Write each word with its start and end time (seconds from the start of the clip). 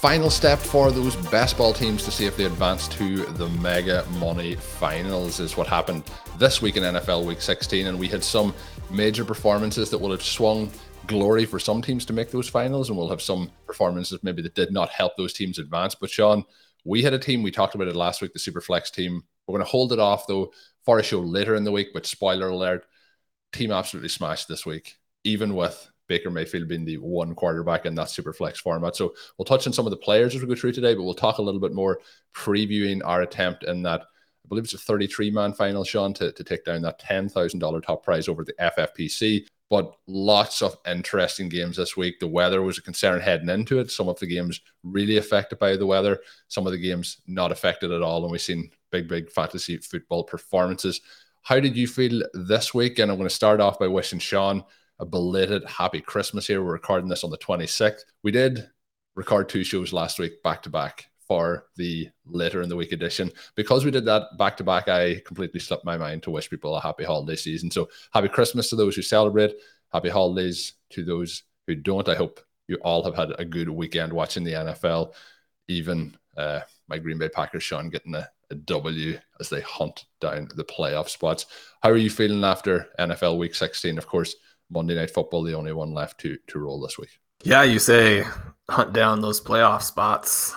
Final 0.00 0.30
step 0.30 0.60
for 0.60 0.92
those 0.92 1.16
best 1.28 1.58
ball 1.58 1.72
teams 1.72 2.04
to 2.04 2.12
see 2.12 2.24
if 2.24 2.36
they 2.36 2.44
advance 2.44 2.86
to 2.86 3.24
the 3.32 3.48
Mega 3.48 4.06
Money 4.20 4.54
Finals 4.54 5.40
is 5.40 5.56
what 5.56 5.66
happened 5.66 6.04
this 6.38 6.62
week 6.62 6.76
in 6.76 6.84
NFL 6.84 7.24
Week 7.24 7.40
16, 7.40 7.88
and 7.88 7.98
we 7.98 8.06
had 8.06 8.22
some 8.22 8.54
major 8.90 9.24
performances 9.24 9.90
that 9.90 9.98
will 9.98 10.12
have 10.12 10.22
swung 10.22 10.70
glory 11.08 11.44
for 11.44 11.58
some 11.58 11.82
teams 11.82 12.04
to 12.04 12.12
make 12.12 12.30
those 12.30 12.48
finals, 12.48 12.90
and 12.90 12.96
we'll 12.96 13.08
have 13.08 13.20
some 13.20 13.50
performances 13.66 14.20
maybe 14.22 14.40
that 14.40 14.54
did 14.54 14.72
not 14.72 14.88
help 14.88 15.16
those 15.16 15.32
teams 15.32 15.58
advance. 15.58 15.96
But 15.96 16.10
Sean, 16.10 16.44
we 16.84 17.02
had 17.02 17.12
a 17.12 17.18
team, 17.18 17.42
we 17.42 17.50
talked 17.50 17.74
about 17.74 17.88
it 17.88 17.96
last 17.96 18.22
week, 18.22 18.32
the 18.32 18.38
Superflex 18.38 18.92
team. 18.92 19.24
We're 19.48 19.54
going 19.54 19.66
to 19.66 19.70
hold 19.70 19.92
it 19.92 19.98
off 19.98 20.28
though 20.28 20.52
for 20.84 21.00
a 21.00 21.02
show 21.02 21.18
later 21.18 21.56
in 21.56 21.64
the 21.64 21.72
week, 21.72 21.88
but 21.92 22.06
spoiler 22.06 22.50
alert, 22.50 22.86
team 23.52 23.72
absolutely 23.72 24.10
smashed 24.10 24.46
this 24.46 24.64
week, 24.64 24.94
even 25.24 25.56
with 25.56 25.90
Baker 26.08 26.30
Mayfield 26.30 26.68
being 26.68 26.84
the 26.84 26.96
one 26.98 27.34
quarterback 27.34 27.86
in 27.86 27.94
that 27.96 28.10
super 28.10 28.32
flex 28.32 28.58
format. 28.58 28.96
So 28.96 29.14
we'll 29.36 29.44
touch 29.44 29.66
on 29.66 29.72
some 29.72 29.86
of 29.86 29.90
the 29.90 29.96
players 29.96 30.34
as 30.34 30.40
we 30.40 30.48
go 30.48 30.54
through 30.54 30.72
today, 30.72 30.94
but 30.94 31.02
we'll 31.02 31.14
talk 31.14 31.38
a 31.38 31.42
little 31.42 31.60
bit 31.60 31.72
more 31.72 32.00
previewing 32.34 33.00
our 33.04 33.22
attempt 33.22 33.64
in 33.64 33.82
that. 33.82 34.00
I 34.00 34.48
believe 34.48 34.64
it's 34.64 34.74
a 34.74 34.78
33 34.78 35.30
man 35.30 35.52
final, 35.52 35.84
Sean, 35.84 36.14
to, 36.14 36.32
to 36.32 36.44
take 36.44 36.64
down 36.64 36.82
that 36.82 37.00
$10,000 37.00 37.82
top 37.82 38.02
prize 38.02 38.28
over 38.28 38.44
the 38.44 38.54
FFPC 38.54 39.46
but 39.70 39.96
lots 40.06 40.62
of 40.62 40.76
interesting 40.86 41.48
games 41.48 41.76
this 41.76 41.96
week. 41.96 42.18
The 42.18 42.26
weather 42.26 42.62
was 42.62 42.78
a 42.78 42.82
concern 42.82 43.20
heading 43.20 43.50
into 43.50 43.78
it. 43.80 43.90
Some 43.90 44.08
of 44.08 44.18
the 44.18 44.26
games 44.26 44.60
really 44.82 45.18
affected 45.18 45.58
by 45.58 45.76
the 45.76 45.86
weather, 45.86 46.20
some 46.48 46.66
of 46.66 46.72
the 46.72 46.78
games 46.78 47.18
not 47.26 47.52
affected 47.52 47.92
at 47.92 48.02
all. 48.02 48.22
And 48.22 48.32
we've 48.32 48.40
seen 48.40 48.70
big, 48.90 49.08
big 49.08 49.30
fantasy 49.30 49.76
football 49.76 50.24
performances. 50.24 51.02
How 51.42 51.60
did 51.60 51.76
you 51.76 51.86
feel 51.86 52.22
this 52.32 52.72
week? 52.72 52.98
And 52.98 53.10
I'm 53.10 53.18
going 53.18 53.28
to 53.28 53.34
start 53.34 53.60
off 53.60 53.78
by 53.78 53.88
wishing 53.88 54.18
Sean 54.18 54.64
a 54.98 55.06
belated 55.06 55.64
happy 55.64 56.00
Christmas 56.00 56.46
here. 56.46 56.62
We're 56.62 56.72
recording 56.72 57.08
this 57.08 57.24
on 57.24 57.30
the 57.30 57.38
26th. 57.38 58.00
We 58.22 58.30
did 58.30 58.68
record 59.14 59.48
two 59.48 59.64
shows 59.64 59.92
last 59.92 60.18
week 60.18 60.42
back 60.42 60.62
to 60.62 60.70
back 60.70 61.06
for 61.26 61.66
the 61.76 62.08
later 62.26 62.62
in 62.62 62.68
the 62.68 62.76
week 62.76 62.92
edition. 62.92 63.30
Because 63.54 63.84
we 63.84 63.90
did 63.90 64.06
that 64.06 64.36
back 64.38 64.56
to 64.56 64.64
back, 64.64 64.88
I 64.88 65.20
completely 65.26 65.60
slipped 65.60 65.84
my 65.84 65.96
mind 65.96 66.22
to 66.22 66.30
wish 66.30 66.50
people 66.50 66.74
a 66.74 66.80
happy 66.80 67.04
holiday 67.04 67.36
season. 67.36 67.70
So 67.70 67.88
happy 68.12 68.28
Christmas 68.28 68.70
to 68.70 68.76
those 68.76 68.96
who 68.96 69.02
celebrate, 69.02 69.54
happy 69.92 70.08
holidays 70.08 70.74
to 70.90 71.04
those 71.04 71.42
who 71.66 71.74
don't. 71.74 72.08
I 72.08 72.14
hope 72.14 72.40
you 72.66 72.76
all 72.76 73.04
have 73.04 73.14
had 73.14 73.32
a 73.38 73.44
good 73.44 73.68
weekend 73.68 74.12
watching 74.12 74.42
the 74.42 74.52
NFL. 74.52 75.12
Even 75.68 76.16
uh, 76.36 76.60
my 76.88 76.98
Green 76.98 77.18
Bay 77.18 77.28
Packers, 77.28 77.62
Sean, 77.62 77.90
getting 77.90 78.14
a, 78.14 78.28
a 78.50 78.54
W 78.54 79.18
as 79.38 79.50
they 79.50 79.60
hunt 79.60 80.06
down 80.20 80.48
the 80.54 80.64
playoff 80.64 81.08
spots. 81.08 81.46
How 81.82 81.90
are 81.90 81.96
you 81.96 82.10
feeling 82.10 82.42
after 82.42 82.88
NFL 82.98 83.38
Week 83.38 83.54
16? 83.54 83.98
Of 83.98 84.06
course, 84.06 84.34
Monday 84.70 84.94
Night 84.94 85.10
Football, 85.10 85.42
the 85.42 85.54
only 85.54 85.72
one 85.72 85.92
left 85.92 86.20
to 86.20 86.38
to 86.48 86.58
roll 86.58 86.80
this 86.80 86.98
week. 86.98 87.18
Yeah, 87.44 87.62
you 87.62 87.78
say 87.78 88.24
hunt 88.68 88.92
down 88.92 89.20
those 89.20 89.40
playoff 89.40 89.82
spots 89.82 90.54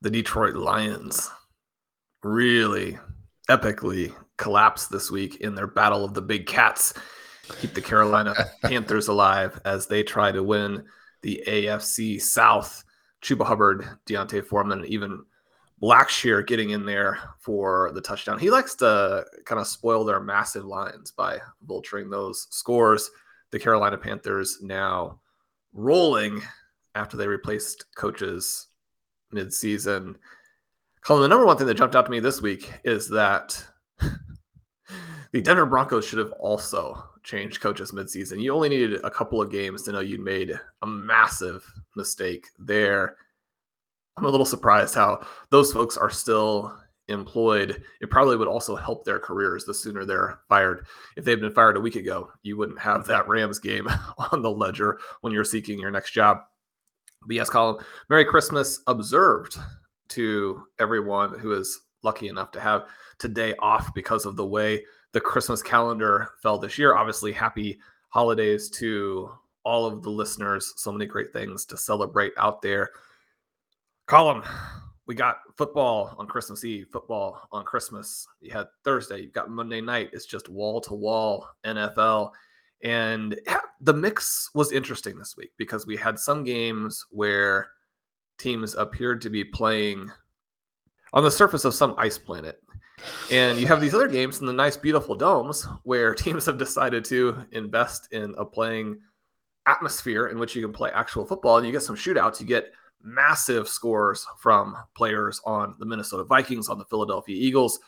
the 0.00 0.10
Detroit 0.10 0.54
Lions 0.54 1.30
really 2.22 2.98
epically 3.48 4.14
collapsed 4.36 4.90
this 4.90 5.10
week 5.10 5.36
in 5.36 5.54
their 5.54 5.66
battle 5.66 6.04
of 6.04 6.14
the 6.14 6.22
big 6.22 6.46
cats. 6.46 6.94
Keep 7.60 7.74
the 7.74 7.80
Carolina 7.80 8.34
Panthers 8.62 9.08
alive 9.08 9.60
as 9.64 9.86
they 9.86 10.02
try 10.02 10.30
to 10.30 10.42
win 10.42 10.84
the 11.22 11.42
AFC 11.46 12.20
South. 12.20 12.84
Chuba 13.20 13.44
Hubbard, 13.44 13.84
D'Onta 14.06 14.44
Foreman, 14.44 14.84
even 14.84 15.24
Blackshear 15.82 16.46
getting 16.46 16.70
in 16.70 16.86
there 16.86 17.18
for 17.40 17.90
the 17.92 18.00
touchdown. 18.00 18.38
He 18.38 18.50
likes 18.50 18.76
to 18.76 19.24
kind 19.44 19.60
of 19.60 19.66
spoil 19.66 20.04
their 20.04 20.20
massive 20.20 20.64
lines 20.64 21.10
by 21.10 21.38
vulturing 21.66 22.10
those 22.10 22.46
scores. 22.50 23.10
The 23.50 23.58
Carolina 23.58 23.96
Panthers 23.96 24.58
now 24.60 25.20
rolling 25.72 26.42
after 26.94 27.16
they 27.16 27.26
replaced 27.26 27.86
coaches 27.96 28.68
midseason. 29.32 30.16
Colin, 31.02 31.22
the 31.22 31.28
number 31.28 31.46
one 31.46 31.56
thing 31.56 31.66
that 31.66 31.76
jumped 31.76 31.96
out 31.96 32.04
to 32.06 32.10
me 32.10 32.20
this 32.20 32.42
week 32.42 32.72
is 32.84 33.08
that 33.08 33.64
the 35.32 35.40
Denver 35.40 35.66
Broncos 35.66 36.04
should 36.04 36.18
have 36.18 36.32
also 36.32 37.02
changed 37.22 37.60
coaches 37.60 37.92
midseason. 37.92 38.42
You 38.42 38.54
only 38.54 38.68
needed 38.68 39.00
a 39.04 39.10
couple 39.10 39.40
of 39.40 39.50
games 39.50 39.82
to 39.82 39.92
know 39.92 40.00
you'd 40.00 40.20
made 40.20 40.58
a 40.82 40.86
massive 40.86 41.64
mistake 41.96 42.46
there. 42.58 43.16
I'm 44.16 44.24
a 44.24 44.30
little 44.30 44.46
surprised 44.46 44.94
how 44.94 45.24
those 45.50 45.72
folks 45.72 45.96
are 45.96 46.10
still 46.10 46.76
employed. 47.08 47.82
It 48.00 48.10
probably 48.10 48.36
would 48.36 48.48
also 48.48 48.76
help 48.76 49.04
their 49.04 49.18
careers 49.18 49.64
the 49.64 49.74
sooner 49.74 50.04
they're 50.04 50.40
fired. 50.48 50.86
If 51.16 51.24
they'd 51.24 51.40
been 51.40 51.52
fired 51.52 51.76
a 51.76 51.80
week 51.80 51.96
ago, 51.96 52.30
you 52.42 52.56
wouldn't 52.56 52.78
have 52.78 53.06
that 53.06 53.28
Rams 53.28 53.58
game 53.58 53.88
on 54.32 54.42
the 54.42 54.50
ledger 54.50 54.98
when 55.20 55.32
you're 55.32 55.44
seeking 55.44 55.78
your 55.78 55.90
next 55.90 56.12
job. 56.12 56.38
But 57.26 57.36
yes, 57.36 57.50
Colin, 57.50 57.84
Merry 58.08 58.24
Christmas 58.24 58.80
observed 58.86 59.58
to 60.10 60.62
everyone 60.78 61.38
who 61.38 61.52
is 61.52 61.80
lucky 62.02 62.28
enough 62.28 62.52
to 62.52 62.60
have 62.60 62.86
today 63.18 63.54
off 63.58 63.92
because 63.94 64.24
of 64.24 64.36
the 64.36 64.46
way 64.46 64.84
the 65.12 65.20
Christmas 65.20 65.62
calendar 65.62 66.30
fell 66.42 66.58
this 66.58 66.78
year. 66.78 66.94
Obviously, 66.94 67.32
happy 67.32 67.78
holidays 68.10 68.70
to 68.70 69.30
all 69.64 69.86
of 69.86 70.02
the 70.02 70.10
listeners. 70.10 70.74
So 70.76 70.92
many 70.92 71.06
great 71.06 71.32
things 71.32 71.64
to 71.66 71.76
celebrate 71.76 72.32
out 72.36 72.62
there. 72.62 72.90
Colin, 74.06 74.42
we 75.08 75.14
got 75.14 75.38
football 75.56 76.14
on 76.18 76.26
Christmas 76.26 76.64
Eve, 76.64 76.86
football 76.92 77.48
on 77.50 77.64
Christmas. 77.64 78.28
You 78.42 78.52
had 78.52 78.66
Thursday, 78.84 79.22
you've 79.22 79.32
got 79.32 79.50
Monday 79.50 79.80
night. 79.80 80.10
It's 80.12 80.26
just 80.26 80.50
wall 80.50 80.82
to 80.82 80.92
wall 80.92 81.48
NFL. 81.64 82.30
And 82.84 83.40
the 83.80 83.94
mix 83.94 84.50
was 84.54 84.70
interesting 84.70 85.18
this 85.18 85.34
week 85.34 85.52
because 85.56 85.86
we 85.86 85.96
had 85.96 86.18
some 86.18 86.44
games 86.44 87.06
where 87.10 87.70
teams 88.38 88.74
appeared 88.74 89.22
to 89.22 89.30
be 89.30 89.44
playing 89.44 90.10
on 91.14 91.24
the 91.24 91.30
surface 91.30 91.64
of 91.64 91.74
some 91.74 91.94
ice 91.96 92.18
planet. 92.18 92.62
And 93.30 93.58
you 93.58 93.66
have 93.66 93.80
these 93.80 93.94
other 93.94 94.08
games 94.08 94.40
in 94.40 94.46
the 94.46 94.52
nice, 94.52 94.76
beautiful 94.76 95.14
domes 95.14 95.66
where 95.84 96.14
teams 96.14 96.44
have 96.44 96.58
decided 96.58 97.02
to 97.06 97.46
invest 97.52 98.12
in 98.12 98.34
a 98.36 98.44
playing 98.44 98.98
atmosphere 99.66 100.26
in 100.26 100.38
which 100.38 100.54
you 100.54 100.60
can 100.60 100.72
play 100.72 100.90
actual 100.90 101.24
football 101.24 101.56
and 101.56 101.66
you 101.66 101.72
get 101.72 101.82
some 101.82 101.96
shootouts. 101.96 102.40
You 102.40 102.46
get 102.46 102.72
massive 103.02 103.68
scores 103.68 104.26
from 104.38 104.76
players 104.94 105.40
on 105.44 105.74
the 105.78 105.86
Minnesota 105.86 106.24
Vikings, 106.24 106.68
on 106.68 106.78
the 106.78 106.84
Philadelphia 106.86 107.36
Eagles. 107.36 107.78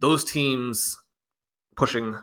Those 0.00 0.24
teams 0.24 0.96
pushing, 1.76 2.16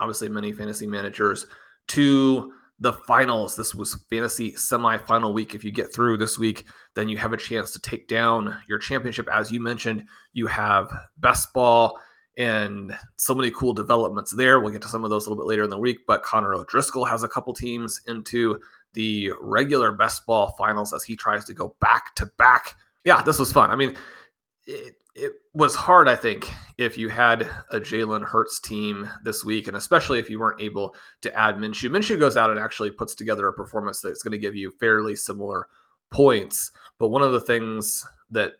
obviously, 0.00 0.28
many 0.28 0.52
fantasy 0.52 0.86
managers 0.86 1.46
to 1.88 2.52
the 2.78 2.92
finals. 2.92 3.54
This 3.56 3.74
was 3.74 4.04
fantasy 4.10 4.52
semifinal 4.52 5.32
week. 5.32 5.54
If 5.54 5.64
you 5.64 5.70
get 5.70 5.94
through 5.94 6.16
this 6.16 6.38
week, 6.38 6.64
then 6.94 7.08
you 7.08 7.16
have 7.16 7.32
a 7.32 7.36
chance 7.36 7.70
to 7.72 7.80
take 7.80 8.08
down 8.08 8.56
your 8.68 8.78
championship. 8.78 9.28
As 9.32 9.52
you 9.52 9.60
mentioned, 9.60 10.04
you 10.32 10.46
have 10.48 10.92
best 11.18 11.52
ball 11.52 11.98
and 12.38 12.96
so 13.16 13.34
many 13.34 13.50
cool 13.50 13.72
developments 13.72 14.32
there. 14.32 14.58
We'll 14.58 14.72
get 14.72 14.82
to 14.82 14.88
some 14.88 15.04
of 15.04 15.10
those 15.10 15.26
a 15.26 15.30
little 15.30 15.44
bit 15.44 15.48
later 15.48 15.64
in 15.64 15.70
the 15.70 15.78
week. 15.78 15.98
But 16.06 16.22
Connor 16.22 16.54
O'Driscoll 16.54 17.04
has 17.04 17.22
a 17.22 17.28
couple 17.28 17.54
teams 17.54 18.00
into 18.06 18.58
the 18.94 19.32
regular 19.40 19.92
best 19.92 20.26
ball 20.26 20.54
finals 20.58 20.92
as 20.92 21.04
he 21.04 21.16
tries 21.16 21.44
to 21.46 21.54
go 21.54 21.74
back 21.80 22.14
to 22.16 22.26
back. 22.38 22.74
Yeah, 23.04 23.22
this 23.22 23.38
was 23.38 23.52
fun. 23.52 23.70
I 23.70 23.76
mean, 23.76 23.96
it, 24.66 24.94
it 25.14 25.32
was 25.52 25.74
hard, 25.74 26.08
I 26.08 26.16
think, 26.16 26.50
if 26.78 26.96
you 26.96 27.08
had 27.08 27.42
a 27.70 27.78
Jalen 27.80 28.24
Hurts 28.24 28.60
team 28.60 29.08
this 29.24 29.44
week, 29.44 29.68
and 29.68 29.76
especially 29.76 30.18
if 30.18 30.30
you 30.30 30.40
weren't 30.40 30.60
able 30.60 30.94
to 31.20 31.38
add 31.38 31.56
Minshew. 31.56 31.90
Minshew 31.90 32.18
goes 32.18 32.36
out 32.36 32.50
and 32.50 32.58
actually 32.58 32.90
puts 32.90 33.14
together 33.14 33.48
a 33.48 33.52
performance 33.52 34.00
that's 34.00 34.22
going 34.22 34.32
to 34.32 34.38
give 34.38 34.56
you 34.56 34.70
fairly 34.80 35.14
similar 35.14 35.68
points. 36.10 36.70
But 36.98 37.08
one 37.08 37.22
of 37.22 37.32
the 37.32 37.40
things 37.40 38.06
that 38.30 38.52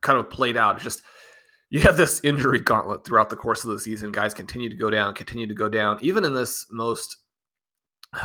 kind 0.00 0.18
of 0.18 0.30
played 0.30 0.56
out 0.56 0.78
is 0.78 0.82
just 0.82 1.02
you 1.70 1.80
have 1.80 1.96
this 1.96 2.20
injury 2.22 2.58
gauntlet 2.58 3.04
throughout 3.04 3.30
the 3.30 3.36
course 3.36 3.64
of 3.64 3.70
the 3.70 3.78
season. 3.78 4.12
Guys 4.12 4.34
continue 4.34 4.68
to 4.68 4.76
go 4.76 4.90
down, 4.90 5.14
continue 5.14 5.46
to 5.46 5.54
go 5.54 5.68
down. 5.68 5.98
Even 6.02 6.24
in 6.24 6.34
this 6.34 6.66
most 6.70 7.16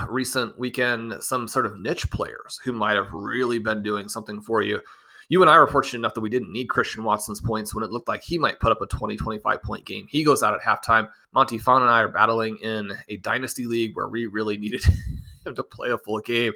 recent 0.10 0.58
weekend, 0.58 1.16
some 1.22 1.48
sort 1.48 1.66
of 1.66 1.80
niche 1.80 2.10
players 2.10 2.60
who 2.64 2.74
might 2.74 2.96
have 2.96 3.12
really 3.12 3.60
been 3.60 3.82
doing 3.82 4.10
something 4.10 4.42
for 4.42 4.62
you 4.62 4.82
you 5.30 5.42
and 5.42 5.50
I 5.50 5.60
were 5.60 5.68
fortunate 5.68 6.00
enough 6.00 6.14
that 6.14 6.22
we 6.22 6.30
didn't 6.30 6.52
need 6.52 6.70
Christian 6.70 7.04
Watson's 7.04 7.42
points 7.42 7.76
when 7.76 7.84
it 7.84 7.92
looked 7.92 8.08
like 8.08 8.24
he 8.24 8.38
might 8.38 8.60
put 8.60 8.72
up 8.72 8.82
a 8.82 8.88
20, 8.88 9.18
25 9.18 9.62
point 9.62 9.86
game. 9.86 10.08
He 10.10 10.24
goes 10.24 10.42
out 10.42 10.54
at 10.54 10.62
halftime. 10.62 11.10
Monty 11.34 11.58
Fawn 11.58 11.82
and 11.82 11.92
I 11.92 12.02
are 12.02 12.08
battling 12.08 12.58
in 12.58 12.94
a 13.10 13.18
dynasty 13.18 13.66
league 13.66 13.96
where 13.96 14.08
we 14.08 14.26
really 14.28 14.58
needed 14.58 14.84
him 15.46 15.56
to 15.56 15.64
play 15.64 15.90
a 15.90 15.98
full 15.98 16.20
game. 16.20 16.54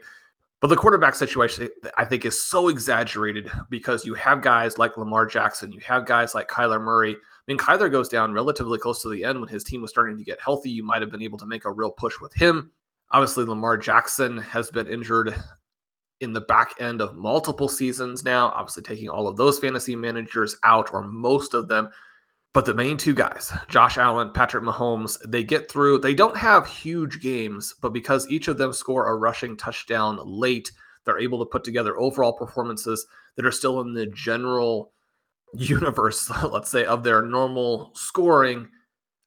But 0.62 0.68
the 0.68 0.76
quarterback 0.76 1.16
situation, 1.16 1.70
I 1.98 2.06
think, 2.06 2.24
is 2.24 2.40
so 2.40 2.68
exaggerated 2.68 3.52
because 3.70 4.06
you 4.06 4.14
have 4.14 4.42
guys 4.42 4.78
like 4.78 4.96
Lamar 4.96 5.26
Jackson, 5.26 5.72
you 5.72 5.80
have 5.82 6.06
guys 6.06 6.36
like 6.36 6.48
Kyler 6.48 6.80
Murray. 6.80 7.16
I 7.16 7.18
mean, 7.48 7.58
Kyler 7.58 7.92
goes 7.92 8.08
down 8.08 8.32
relatively 8.32 8.78
close 8.78 9.02
to 9.02 9.10
the 9.10 9.24
end 9.24 9.40
when 9.40 9.50
his 9.50 9.64
team 9.64 9.82
was 9.82 9.90
starting 9.90 10.18
to 10.18 10.24
get 10.24 10.40
healthy. 10.40 10.70
You 10.70 10.84
might 10.84 11.02
have 11.02 11.12
been 11.12 11.24
able 11.24 11.40
to 11.40 11.48
make 11.48 11.66
a 11.66 11.72
real 11.72 11.92
push 11.92 12.20
with 12.22 12.32
him. 12.34 12.72
Obviously, 13.12 13.46
Lamar 13.46 13.78
Jackson 13.78 14.38
has 14.38 14.70
been 14.72 14.88
injured 14.88 15.36
in 16.22 16.34
the 16.34 16.42
back 16.42 16.76
end 16.80 17.02
of 17.02 17.16
multiple 17.16 17.68
seasons 17.68 18.24
now, 18.24 18.50
obviously 18.50 18.84
taking 18.84 19.10
all 19.10 19.28
of 19.28 19.38
those 19.38 19.60
fantasy 19.60 19.96
managers 19.96 20.56
out 20.64 20.94
or 20.94 21.02
most 21.02 21.54
of 21.54 21.68
them. 21.68 21.90
But 22.54 22.66
the 22.66 22.74
main 22.74 22.98
two 22.98 23.14
guys, 23.14 23.52
Josh 23.70 23.98
Allen, 23.98 24.32
Patrick 24.32 24.64
Mahomes, 24.64 25.18
they 25.26 25.44
get 25.44 25.72
through. 25.72 26.00
They 26.00 26.14
don't 26.14 26.36
have 26.36 26.68
huge 26.68 27.22
games, 27.22 27.74
but 27.82 27.94
because 27.94 28.30
each 28.30 28.48
of 28.50 28.58
them 28.58 28.74
score 28.74 29.08
a 29.08 29.16
rushing 29.16 29.56
touchdown 29.56 30.20
late, 30.24 30.72
they're 31.06 31.20
able 31.20 31.40
to 31.40 31.50
put 31.50 31.64
together 31.64 31.98
overall 31.98 32.34
performances 32.34 33.06
that 33.36 33.46
are 33.46 33.52
still 33.52 33.80
in 33.82 33.94
the 33.94 34.06
general 34.08 34.92
universe, 35.54 36.30
let's 36.44 36.70
say, 36.70 36.86
of 36.86 37.04
their 37.04 37.22
normal 37.22 37.92
scoring. 37.96 38.68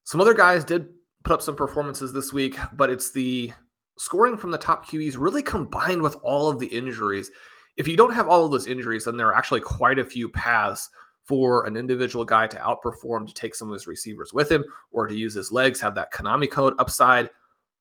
Some 0.04 0.20
other 0.20 0.34
guys 0.34 0.64
did 0.64 0.88
put 1.25 1.32
up 1.32 1.42
some 1.42 1.56
performances 1.56 2.12
this 2.12 2.32
week, 2.32 2.56
but 2.75 2.90
it's 2.90 3.10
the 3.10 3.52
scoring 3.96 4.37
from 4.37 4.50
the 4.50 4.58
top 4.58 4.87
QBs 4.87 5.17
really 5.19 5.43
combined 5.43 6.02
with 6.02 6.17
all 6.23 6.49
of 6.49 6.58
the 6.58 6.67
injuries. 6.67 7.31
If 7.76 7.88
you 7.88 7.96
don't 7.96 8.14
have 8.14 8.29
all 8.29 8.44
of 8.44 8.50
those 8.50 8.67
injuries, 8.67 9.05
then 9.05 9.17
there 9.17 9.29
are 9.29 9.35
actually 9.35 9.61
quite 9.61 9.99
a 9.99 10.05
few 10.05 10.29
paths 10.29 10.91
for 11.25 11.67
an 11.67 11.76
individual 11.76 12.25
guy 12.25 12.46
to 12.46 12.56
outperform, 12.58 13.26
to 13.26 13.35
take 13.35 13.55
some 13.55 13.69
of 13.69 13.73
his 13.73 13.87
receivers 13.87 14.32
with 14.32 14.50
him, 14.52 14.64
or 14.91 15.06
to 15.06 15.14
use 15.14 15.35
his 15.35 15.50
legs, 15.50 15.81
have 15.81 15.94
that 15.94 16.12
Konami 16.12 16.50
code 16.50 16.75
upside, 16.79 17.31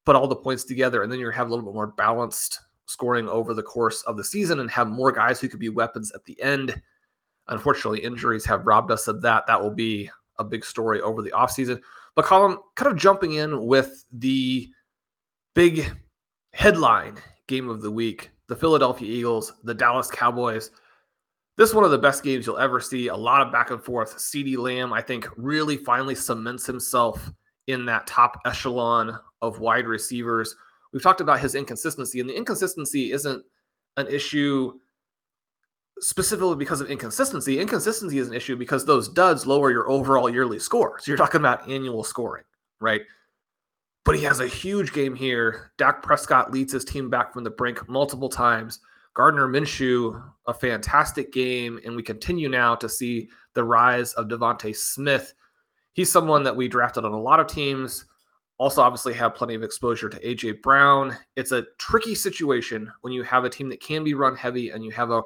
put 0.05 0.15
all 0.15 0.27
the 0.27 0.35
points 0.35 0.63
together, 0.63 1.03
and 1.03 1.11
then 1.11 1.19
you 1.19 1.29
have 1.29 1.47
a 1.47 1.49
little 1.49 1.65
bit 1.65 1.73
more 1.73 1.87
balanced 1.87 2.59
scoring 2.85 3.27
over 3.27 3.53
the 3.53 3.63
course 3.63 4.01
of 4.03 4.17
the 4.17 4.23
season 4.23 4.59
and 4.59 4.69
have 4.71 4.87
more 4.87 5.11
guys 5.11 5.39
who 5.39 5.49
could 5.49 5.59
be 5.59 5.69
weapons 5.69 6.11
at 6.13 6.23
the 6.25 6.41
end. 6.41 6.81
Unfortunately, 7.47 7.99
injuries 7.99 8.45
have 8.45 8.65
robbed 8.65 8.91
us 8.91 9.07
of 9.07 9.21
that. 9.21 9.45
That 9.47 9.61
will 9.61 9.71
be 9.71 10.09
a 10.39 10.43
big 10.43 10.63
story 10.63 11.01
over 11.01 11.21
the 11.21 11.31
offseason. 11.31 11.81
But 12.15 12.25
Colin, 12.25 12.57
kind 12.75 12.91
of 12.91 12.97
jumping 12.97 13.33
in 13.33 13.65
with 13.65 14.05
the 14.11 14.69
big 15.53 15.91
headline 16.53 17.17
game 17.47 17.69
of 17.69 17.81
the 17.81 17.91
week 17.91 18.31
the 18.49 18.55
Philadelphia 18.55 19.11
Eagles, 19.11 19.53
the 19.63 19.73
Dallas 19.73 20.09
Cowboys. 20.11 20.69
This 21.55 21.69
is 21.69 21.75
one 21.75 21.85
of 21.85 21.91
the 21.91 21.97
best 21.97 22.23
games 22.23 22.45
you'll 22.45 22.57
ever 22.57 22.79
see. 22.79 23.07
A 23.07 23.15
lot 23.15 23.41
of 23.41 23.53
back 23.53 23.71
and 23.71 23.81
forth. 23.81 24.17
CeeDee 24.17 24.57
Lamb, 24.57 24.91
I 24.91 25.01
think, 25.01 25.27
really 25.37 25.77
finally 25.77 26.13
cements 26.13 26.65
himself 26.65 27.31
in 27.67 27.85
that 27.85 28.05
top 28.05 28.39
echelon 28.45 29.17
of 29.41 29.59
wide 29.59 29.87
receivers. 29.87 30.55
We've 30.91 31.01
talked 31.01 31.21
about 31.21 31.39
his 31.39 31.55
inconsistency, 31.55 32.19
and 32.19 32.29
the 32.29 32.35
inconsistency 32.35 33.11
isn't 33.11 33.43
an 33.97 34.07
issue 34.07 34.73
specifically 35.99 36.55
because 36.55 36.81
of 36.81 36.89
inconsistency. 36.89 37.59
Inconsistency 37.59 38.17
is 38.17 38.27
an 38.27 38.33
issue 38.33 38.55
because 38.55 38.85
those 38.85 39.07
duds 39.07 39.45
lower 39.45 39.71
your 39.71 39.89
overall 39.89 40.29
yearly 40.29 40.59
score. 40.59 40.99
So 40.99 41.09
you're 41.09 41.17
talking 41.17 41.39
about 41.39 41.69
annual 41.69 42.03
scoring, 42.03 42.43
right? 42.81 43.01
But 44.05 44.15
he 44.15 44.23
has 44.23 44.39
a 44.39 44.47
huge 44.47 44.93
game 44.93 45.15
here. 45.15 45.71
Dak 45.77 46.01
Prescott 46.01 46.51
leads 46.51 46.73
his 46.73 46.85
team 46.85 47.09
back 47.09 47.33
from 47.33 47.43
the 47.43 47.49
brink 47.49 47.87
multiple 47.87 48.29
times. 48.29 48.79
Gardner 49.13 49.47
Minshew, 49.47 50.21
a 50.47 50.53
fantastic 50.53 51.31
game, 51.31 51.79
and 51.85 51.95
we 51.95 52.03
continue 52.03 52.49
now 52.49 52.75
to 52.75 52.89
see 52.89 53.29
the 53.53 53.63
rise 53.63 54.13
of 54.13 54.27
DeVonta 54.27 54.75
Smith. 54.75 55.33
He's 55.93 56.11
someone 56.11 56.43
that 56.43 56.55
we 56.55 56.67
drafted 56.67 57.05
on 57.05 57.13
a 57.13 57.21
lot 57.21 57.39
of 57.39 57.47
teams. 57.47 58.05
Also, 58.57 58.81
obviously, 58.81 59.13
have 59.13 59.35
plenty 59.35 59.53
of 59.53 59.63
exposure 59.63 60.09
to 60.09 60.19
AJ 60.19 60.61
Brown. 60.61 61.15
It's 61.35 61.51
a 61.51 61.65
tricky 61.77 62.15
situation 62.15 62.91
when 63.01 63.13
you 63.13 63.23
have 63.23 63.45
a 63.45 63.49
team 63.49 63.69
that 63.69 63.81
can 63.81 64.03
be 64.03 64.15
run 64.15 64.35
heavy 64.35 64.71
and 64.71 64.83
you 64.83 64.91
have 64.91 65.11
a 65.11 65.21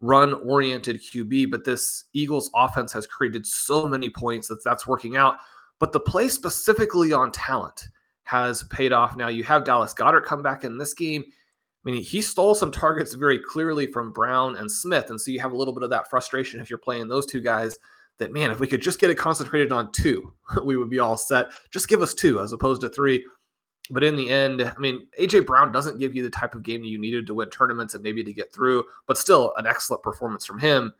run 0.00 0.34
oriented 0.34 1.00
QB. 1.00 1.50
But 1.50 1.64
this 1.64 2.04
Eagles 2.12 2.50
offense 2.54 2.92
has 2.92 3.06
created 3.06 3.46
so 3.46 3.88
many 3.88 4.10
points 4.10 4.48
that 4.48 4.64
that's 4.64 4.86
working 4.86 5.16
out. 5.16 5.36
But 5.78 5.92
the 5.92 6.00
play 6.00 6.28
specifically 6.28 7.12
on 7.12 7.30
talent 7.30 7.88
has 8.28 8.64
paid 8.64 8.92
off. 8.92 9.16
Now 9.16 9.28
you 9.28 9.42
have 9.44 9.64
Dallas 9.64 9.94
Goedert 9.94 10.24
come 10.24 10.42
back 10.42 10.62
in 10.62 10.76
this 10.76 10.92
game. 10.92 11.24
I 11.26 11.90
mean, 11.90 12.02
he 12.02 12.20
stole 12.20 12.54
some 12.54 12.70
targets 12.70 13.14
very 13.14 13.38
clearly 13.38 13.86
from 13.86 14.12
Brown 14.12 14.56
and 14.56 14.70
Smith. 14.70 15.08
And 15.08 15.18
so 15.18 15.30
you 15.30 15.40
have 15.40 15.52
a 15.52 15.56
little 15.56 15.72
bit 15.72 15.82
of 15.82 15.90
that 15.90 16.10
frustration 16.10 16.60
if 16.60 16.68
you're 16.68 16.78
playing 16.78 17.08
those 17.08 17.24
two 17.24 17.40
guys 17.40 17.78
that, 18.18 18.32
man, 18.32 18.50
if 18.50 18.60
we 18.60 18.66
could 18.66 18.82
just 18.82 19.00
get 19.00 19.08
it 19.08 19.14
concentrated 19.14 19.72
on 19.72 19.90
two, 19.92 20.34
we 20.62 20.76
would 20.76 20.90
be 20.90 20.98
all 20.98 21.16
set. 21.16 21.46
Just 21.70 21.88
give 21.88 22.02
us 22.02 22.12
two 22.12 22.40
as 22.40 22.52
opposed 22.52 22.82
to 22.82 22.90
three. 22.90 23.24
But 23.90 24.04
in 24.04 24.16
the 24.16 24.28
end, 24.28 24.60
I 24.62 24.78
mean, 24.78 25.06
AJ 25.18 25.46
Brown 25.46 25.72
doesn't 25.72 25.98
give 25.98 26.14
you 26.14 26.22
the 26.22 26.28
type 26.28 26.54
of 26.54 26.62
game 26.62 26.84
you 26.84 26.98
needed 26.98 27.26
to 27.28 27.34
win 27.34 27.48
tournaments 27.48 27.94
and 27.94 28.02
maybe 28.02 28.22
to 28.22 28.34
get 28.34 28.52
through, 28.52 28.84
but 29.06 29.16
still 29.16 29.54
an 29.56 29.66
excellent 29.66 30.02
performance 30.02 30.44
from 30.44 30.58
him. 30.58 30.92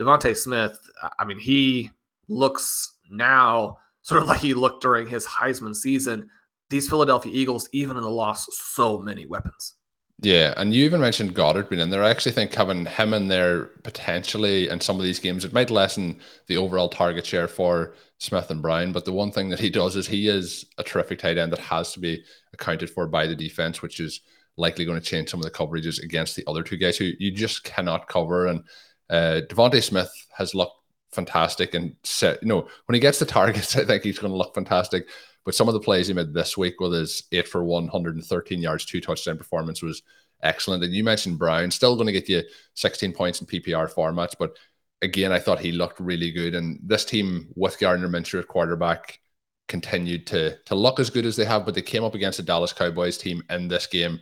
DeVonta 0.00 0.36
Smith, 0.36 0.76
I 1.20 1.24
mean, 1.24 1.38
he 1.38 1.92
looks 2.26 2.94
now 3.08 3.78
sort 4.02 4.22
of 4.22 4.26
like 4.26 4.40
he 4.40 4.54
looked 4.54 4.82
during 4.82 5.06
his 5.06 5.24
Heisman 5.24 5.76
season 5.76 6.28
these 6.74 6.88
Philadelphia 6.88 7.30
Eagles, 7.32 7.68
even 7.72 7.96
in 7.96 8.02
the 8.02 8.10
loss, 8.10 8.48
so 8.50 8.98
many 8.98 9.26
weapons. 9.26 9.74
Yeah, 10.20 10.54
and 10.56 10.74
you 10.74 10.84
even 10.84 11.00
mentioned 11.00 11.34
Goedert 11.34 11.68
being 11.68 11.80
in 11.80 11.90
there. 11.90 12.02
I 12.02 12.10
actually 12.10 12.32
think 12.32 12.52
having 12.52 12.84
him 12.86 13.14
in 13.14 13.28
there 13.28 13.66
potentially 13.84 14.68
in 14.68 14.80
some 14.80 14.96
of 14.96 15.04
these 15.04 15.20
games, 15.20 15.44
it 15.44 15.52
might 15.52 15.70
lessen 15.70 16.18
the 16.48 16.56
overall 16.56 16.88
target 16.88 17.24
share 17.26 17.46
for 17.46 17.94
Smith 18.18 18.50
and 18.50 18.60
Brown. 18.60 18.90
But 18.90 19.04
the 19.04 19.12
one 19.12 19.30
thing 19.30 19.48
that 19.50 19.60
he 19.60 19.70
does 19.70 19.94
is 19.94 20.06
he 20.08 20.28
is 20.28 20.66
a 20.78 20.82
terrific 20.82 21.20
tight 21.20 21.38
end 21.38 21.52
that 21.52 21.60
has 21.60 21.92
to 21.92 22.00
be 22.00 22.24
accounted 22.52 22.90
for 22.90 23.06
by 23.06 23.26
the 23.26 23.36
defense, 23.36 23.80
which 23.80 24.00
is 24.00 24.20
likely 24.56 24.84
going 24.84 24.98
to 24.98 25.04
change 25.04 25.30
some 25.30 25.40
of 25.40 25.44
the 25.44 25.50
coverages 25.50 26.02
against 26.02 26.34
the 26.34 26.44
other 26.48 26.64
two 26.64 26.76
guys 26.76 26.96
who 26.96 27.10
you 27.20 27.30
just 27.30 27.62
cannot 27.62 28.08
cover. 28.08 28.46
And 28.46 28.64
uh, 29.10 29.42
DeVonta 29.48 29.80
Smith 29.82 30.10
has 30.36 30.54
looked 30.54 30.76
fantastic 31.12 31.74
and 31.74 31.94
set, 32.02 32.42
you 32.42 32.48
know, 32.48 32.68
when 32.86 32.94
he 32.94 33.00
gets 33.00 33.20
the 33.20 33.26
targets, 33.38 33.76
I 33.76 33.84
think 33.84 34.02
he's 34.02 34.18
going 34.18 34.32
to 34.32 34.38
look 34.38 34.54
fantastic. 34.54 35.06
But 35.44 35.54
some 35.54 35.68
of 35.68 35.74
the 35.74 35.80
plays 35.80 36.08
he 36.08 36.14
made 36.14 36.32
this 36.32 36.56
week 36.56 36.80
with 36.80 36.92
his 36.92 37.24
eight 37.32 37.48
for 37.48 37.62
113 37.64 38.60
yards, 38.60 38.84
two 38.84 39.00
touchdown 39.00 39.36
performance 39.36 39.82
was 39.82 40.02
excellent. 40.42 40.84
And 40.84 40.94
you 40.94 41.04
mentioned 41.04 41.38
Brown, 41.38 41.70
still 41.70 41.96
going 41.96 42.06
to 42.06 42.12
get 42.12 42.28
you 42.28 42.42
16 42.74 43.12
points 43.12 43.40
in 43.40 43.46
PPR 43.46 43.92
formats. 43.92 44.34
But 44.38 44.56
again, 45.02 45.32
I 45.32 45.38
thought 45.38 45.60
he 45.60 45.72
looked 45.72 46.00
really 46.00 46.30
good. 46.30 46.54
And 46.54 46.78
this 46.82 47.04
team 47.04 47.48
with 47.54 47.78
Gardner 47.78 48.08
Minshew 48.08 48.40
at 48.40 48.48
quarterback 48.48 49.20
continued 49.66 50.26
to 50.26 50.58
to 50.64 50.74
look 50.74 51.00
as 51.00 51.10
good 51.10 51.26
as 51.26 51.36
they 51.36 51.44
have. 51.44 51.64
But 51.64 51.74
they 51.74 51.82
came 51.82 52.04
up 52.04 52.14
against 52.14 52.38
the 52.38 52.42
Dallas 52.42 52.72
Cowboys 52.72 53.18
team 53.18 53.42
in 53.50 53.68
this 53.68 53.86
game 53.86 54.20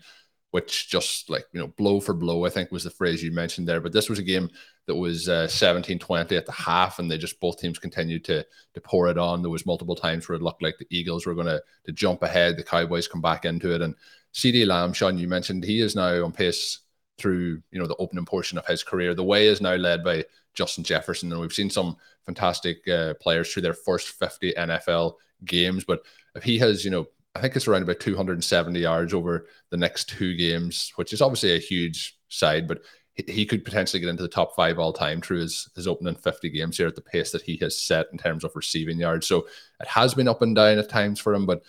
which 0.53 0.89
just 0.89 1.31
like, 1.31 1.47
you 1.53 1.61
know, 1.61 1.67
blow 1.67 1.99
for 1.99 2.13
blow, 2.13 2.45
I 2.45 2.51
think 2.51 2.71
was 2.71 2.85
the 2.85 2.91
phrase 2.91 3.23
you 3.23 3.33
mentioned 3.33 3.67
there. 3.67 3.81
But 3.81 3.93
this 3.93 4.11
was 4.11 4.19
a 4.19 4.23
game 4.23 4.51
that 4.87 4.95
was 4.95 5.27
uh, 5.27 5.49
17 5.49 5.99
20 5.99 6.37
at 6.37 6.45
the 6.45 6.53
half, 6.53 6.99
and 6.99 7.11
they 7.11 7.17
just 7.17 7.41
both 7.41 7.59
teams 7.59 7.79
continued 7.79 8.23
to, 8.27 8.45
to 8.75 8.81
pour 8.83 9.09
it 9.09 9.17
on. 9.17 9.41
There 9.41 9.51
was 9.51 9.65
multiple 9.65 9.97
times 9.97 10.29
where 10.29 10.37
it 10.37 10.43
looked 10.43 10.63
like 10.63 10.77
the 10.79 10.87
Eagles 10.91 11.25
were 11.25 11.35
going 11.35 11.47
to 11.47 11.63
to 11.87 11.93
jump 11.93 12.23
ahead, 12.23 12.57
the 12.57 12.63
Cowboys 12.63 13.09
come 13.09 13.23
back 13.23 13.47
into 13.47 13.75
it. 13.75 13.81
And 13.81 13.95
CeeDee 14.35 14.67
Lamb, 14.67 14.93
sean 14.93 15.17
you 15.17 15.27
mentioned 15.27 15.65
he 15.65 15.81
is 15.81 15.97
now 15.97 16.23
on 16.23 16.33
pace 16.33 16.81
through 17.17 17.63
you 17.71 17.81
know 17.81 17.87
the 17.87 17.97
opening 17.97 18.27
portion 18.27 18.59
of 18.59 18.67
his 18.67 18.83
career. 18.83 19.15
The 19.15 19.25
way 19.25 19.47
is 19.47 19.63
now 19.63 19.77
led 19.77 20.05
by 20.05 20.23
Justin 20.53 20.85
Jefferson, 20.85 21.33
and 21.33 21.41
we've 21.41 21.51
seen 21.51 21.71
some 21.71 21.97
fantastic 22.27 22.87
uh, 22.89 23.15
players 23.15 23.51
through 23.51 23.63
their 23.63 23.73
first 23.73 24.11
50 24.11 24.53
NFL 24.53 25.15
games. 25.47 25.85
But 25.85 26.03
if 26.35 26.43
he 26.43 26.59
has 26.59 26.85
you 26.85 26.91
know 26.91 27.07
I 27.35 27.41
think 27.41 27.57
it's 27.57 27.67
around 27.67 27.83
about 27.83 28.01
270 28.01 28.79
yards 28.79 29.15
over 29.15 29.47
the 29.71 29.77
next 29.77 30.09
two 30.09 30.35
games, 30.37 30.93
which 30.97 31.13
is 31.13 31.23
obviously 31.23 31.55
a 31.55 31.59
huge 31.59 32.19
side, 32.29 32.69
but 32.69 32.83
he 33.15 33.45
could 33.45 33.65
potentially 33.65 34.01
get 34.01 34.09
into 34.09 34.23
the 34.23 34.29
top 34.29 34.55
five 34.55 34.79
all 34.79 34.93
time 34.93 35.21
through 35.21 35.41
his, 35.41 35.69
his 35.75 35.87
opening 35.87 36.15
50 36.15 36.49
games 36.51 36.77
here 36.79 36.87
at 36.87 36.95
the 36.95 37.03
pace 37.03 37.31
that 37.33 37.43
he 37.43 37.57
has 37.59 37.79
set 37.79 38.07
in 38.13 38.19
terms 38.19 38.43
of 38.43 38.57
receiving 38.57 38.99
yards. 38.99 39.27
So 39.27 39.47
it 39.81 39.89
has 39.89 40.15
been 40.15 40.29
up 40.29 40.43
and 40.43 40.57
down 40.57 40.79
at 40.79 40.89
times 40.89 41.21
for 41.21 41.35
him, 41.35 41.45
but 41.45 41.63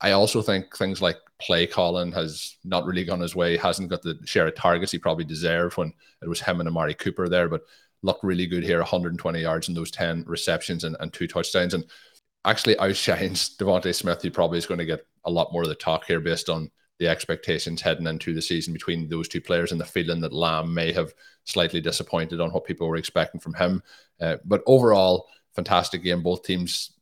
I 0.00 0.12
also 0.12 0.40
think 0.42 0.76
things 0.76 1.02
like 1.02 1.16
play 1.38 1.66
calling 1.66 2.12
has 2.12 2.56
not 2.64 2.86
really 2.86 3.04
gone 3.04 3.20
his 3.20 3.36
way. 3.36 3.52
He 3.52 3.58
hasn't 3.58 3.90
got 3.90 4.02
the 4.02 4.18
share 4.24 4.46
of 4.46 4.54
targets 4.54 4.92
he 4.92 4.98
probably 4.98 5.24
deserved 5.24 5.76
when 5.76 5.92
it 6.22 6.28
was 6.28 6.40
him 6.40 6.60
and 6.60 6.68
Amari 6.68 6.94
Cooper 6.94 7.28
there, 7.28 7.48
but 7.48 7.62
looked 8.02 8.24
really 8.24 8.46
good 8.46 8.62
here 8.62 8.78
120 8.78 9.40
yards 9.40 9.68
in 9.68 9.74
those 9.74 9.90
10 9.90 10.24
receptions 10.26 10.84
and, 10.84 10.96
and 11.00 11.12
two 11.12 11.26
touchdowns. 11.26 11.74
And 11.74 11.84
actually 12.44 12.78
outshines 12.78 13.56
DeVonta 13.60 13.94
Smith, 13.94 14.22
who 14.22 14.30
probably 14.30 14.58
is 14.58 14.66
going 14.66 14.78
to 14.78 14.84
get 14.84 15.06
a 15.24 15.30
lot 15.30 15.52
more 15.52 15.62
of 15.62 15.68
the 15.68 15.74
talk 15.74 16.04
here 16.04 16.20
based 16.20 16.48
on 16.48 16.70
the 16.98 17.08
expectations 17.08 17.80
heading 17.80 18.06
into 18.06 18.34
the 18.34 18.42
season 18.42 18.72
between 18.72 19.08
those 19.08 19.28
two 19.28 19.40
players 19.40 19.72
and 19.72 19.80
the 19.80 19.84
feeling 19.84 20.20
that 20.20 20.32
Lamb 20.32 20.72
may 20.72 20.92
have 20.92 21.14
slightly 21.44 21.80
disappointed 21.80 22.40
on 22.40 22.50
what 22.50 22.64
people 22.64 22.88
were 22.88 22.96
expecting 22.96 23.40
from 23.40 23.54
him. 23.54 23.82
Uh, 24.20 24.36
but 24.44 24.62
overall, 24.66 25.26
fantastic 25.54 26.02
game. 26.02 26.22
Both 26.22 26.42
teams. 26.42 26.92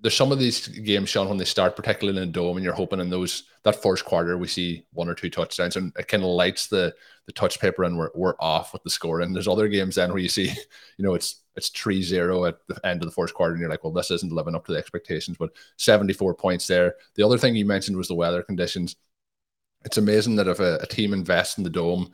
There's 0.00 0.16
some 0.16 0.32
of 0.32 0.40
these 0.40 0.66
games, 0.66 1.10
Sean, 1.10 1.28
when 1.28 1.38
they 1.38 1.44
start, 1.44 1.76
particularly 1.76 2.20
in 2.20 2.26
the 2.26 2.32
dome, 2.32 2.56
and 2.56 2.64
you're 2.64 2.74
hoping 2.74 2.98
in 2.98 3.08
those 3.08 3.44
that 3.62 3.80
first 3.80 4.04
quarter 4.04 4.36
we 4.36 4.48
see 4.48 4.84
one 4.92 5.08
or 5.08 5.14
two 5.14 5.30
touchdowns, 5.30 5.76
and 5.76 5.92
it 5.96 6.08
kind 6.08 6.24
of 6.24 6.28
lights 6.30 6.66
the 6.66 6.92
the 7.26 7.32
touch 7.32 7.60
paper, 7.60 7.84
and 7.84 7.96
we're, 7.96 8.10
we're 8.14 8.34
off 8.40 8.72
with 8.72 8.82
the 8.82 8.90
score. 8.90 9.20
And 9.20 9.32
there's 9.32 9.46
other 9.46 9.68
games 9.68 9.94
then 9.94 10.10
where 10.10 10.18
you 10.18 10.28
see, 10.28 10.48
you 10.98 11.04
know, 11.04 11.14
it's 11.14 11.41
it's 11.56 11.70
3-0 11.70 12.48
at 12.48 12.56
the 12.68 12.86
end 12.86 13.02
of 13.02 13.08
the 13.08 13.14
first 13.14 13.34
quarter, 13.34 13.52
and 13.52 13.60
you're 13.60 13.70
like, 13.70 13.84
well, 13.84 13.92
this 13.92 14.10
isn't 14.10 14.32
living 14.32 14.54
up 14.54 14.64
to 14.66 14.72
the 14.72 14.78
expectations. 14.78 15.36
But 15.38 15.50
74 15.76 16.34
points 16.34 16.66
there. 16.66 16.94
The 17.14 17.24
other 17.24 17.38
thing 17.38 17.54
you 17.54 17.66
mentioned 17.66 17.96
was 17.96 18.08
the 18.08 18.14
weather 18.14 18.42
conditions 18.42 18.96
it's 19.84 19.98
amazing 19.98 20.36
that 20.36 20.48
if 20.48 20.60
a, 20.60 20.76
a, 20.76 20.86
team 20.86 21.12
invests 21.12 21.58
in 21.58 21.64
the 21.64 21.70
dome, 21.70 22.12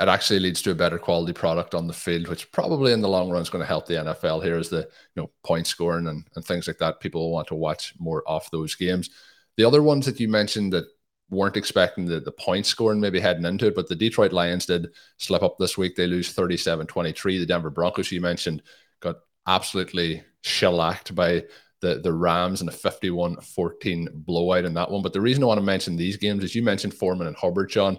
it 0.00 0.08
actually 0.08 0.40
leads 0.40 0.60
to 0.62 0.72
a 0.72 0.74
better 0.74 0.98
quality 0.98 1.32
product 1.32 1.74
on 1.74 1.86
the 1.86 1.92
field, 1.92 2.28
which 2.28 2.50
probably 2.52 2.92
in 2.92 3.00
the 3.00 3.08
long 3.08 3.30
run 3.30 3.42
is 3.42 3.50
going 3.50 3.62
to 3.62 3.68
help 3.68 3.86
the 3.86 3.94
NFL 3.94 4.42
here 4.42 4.58
is 4.58 4.68
the 4.68 4.88
you 5.14 5.22
know 5.22 5.30
point 5.42 5.66
scoring 5.66 6.08
and, 6.08 6.26
and 6.34 6.44
things 6.44 6.66
like 6.66 6.78
that. 6.78 7.00
People 7.00 7.30
want 7.30 7.48
to 7.48 7.54
watch 7.54 7.94
more 7.98 8.22
off 8.26 8.50
those 8.50 8.74
games. 8.74 9.10
The 9.56 9.64
other 9.64 9.82
ones 9.82 10.04
that 10.06 10.20
you 10.20 10.28
mentioned 10.28 10.72
that 10.74 10.84
weren't 11.30 11.56
expecting 11.56 12.06
the, 12.06 12.20
the 12.20 12.32
point 12.32 12.66
scoring 12.66 13.00
maybe 13.00 13.20
heading 13.20 13.44
into 13.44 13.66
it, 13.66 13.74
but 13.74 13.88
the 13.88 13.96
Detroit 13.96 14.32
Lions 14.32 14.66
did 14.66 14.88
slip 15.18 15.42
up 15.42 15.58
this 15.58 15.76
week. 15.76 15.96
They 15.96 16.06
lose 16.06 16.34
37-23. 16.34 17.38
The 17.38 17.46
Denver 17.46 17.70
Broncos 17.70 18.12
you 18.12 18.20
mentioned 18.20 18.62
got 19.00 19.16
absolutely 19.46 20.22
shellacked 20.42 21.14
by 21.14 21.44
the, 21.80 22.00
the 22.00 22.12
Rams 22.12 22.62
in 22.62 22.68
a 22.68 22.72
51 22.72 23.40
14 23.40 24.08
blowout 24.14 24.64
in 24.64 24.74
that 24.74 24.90
one. 24.90 25.02
But 25.02 25.12
the 25.12 25.20
reason 25.20 25.42
I 25.42 25.46
want 25.46 25.58
to 25.58 25.64
mention 25.64 25.96
these 25.96 26.16
games 26.16 26.44
is 26.44 26.54
you 26.54 26.62
mentioned 26.62 26.94
Foreman 26.94 27.26
and 27.26 27.36
Hubbard, 27.36 27.70
John. 27.70 27.98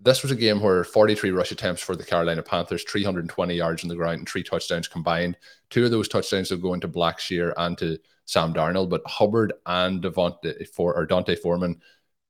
This 0.00 0.22
was 0.22 0.32
a 0.32 0.36
game 0.36 0.60
where 0.60 0.84
43 0.84 1.30
rush 1.30 1.52
attempts 1.52 1.80
for 1.80 1.96
the 1.96 2.04
Carolina 2.04 2.42
Panthers, 2.42 2.82
320 2.82 3.54
yards 3.54 3.84
on 3.84 3.88
the 3.88 3.94
ground, 3.94 4.18
and 4.18 4.28
three 4.28 4.42
touchdowns 4.42 4.88
combined. 4.88 5.36
Two 5.70 5.84
of 5.84 5.92
those 5.92 6.08
touchdowns 6.08 6.50
will 6.50 6.58
go 6.58 6.74
into 6.74 6.88
Blackshear 6.88 7.54
and 7.56 7.78
to 7.78 7.98
Sam 8.26 8.52
Darnold, 8.52 8.90
but 8.90 9.06
Hubbard 9.06 9.54
and 9.64 10.02
Devontae 10.02 10.66
for 10.68 10.94
or 10.94 11.06
D'Onta 11.06 11.38
Foreman 11.38 11.80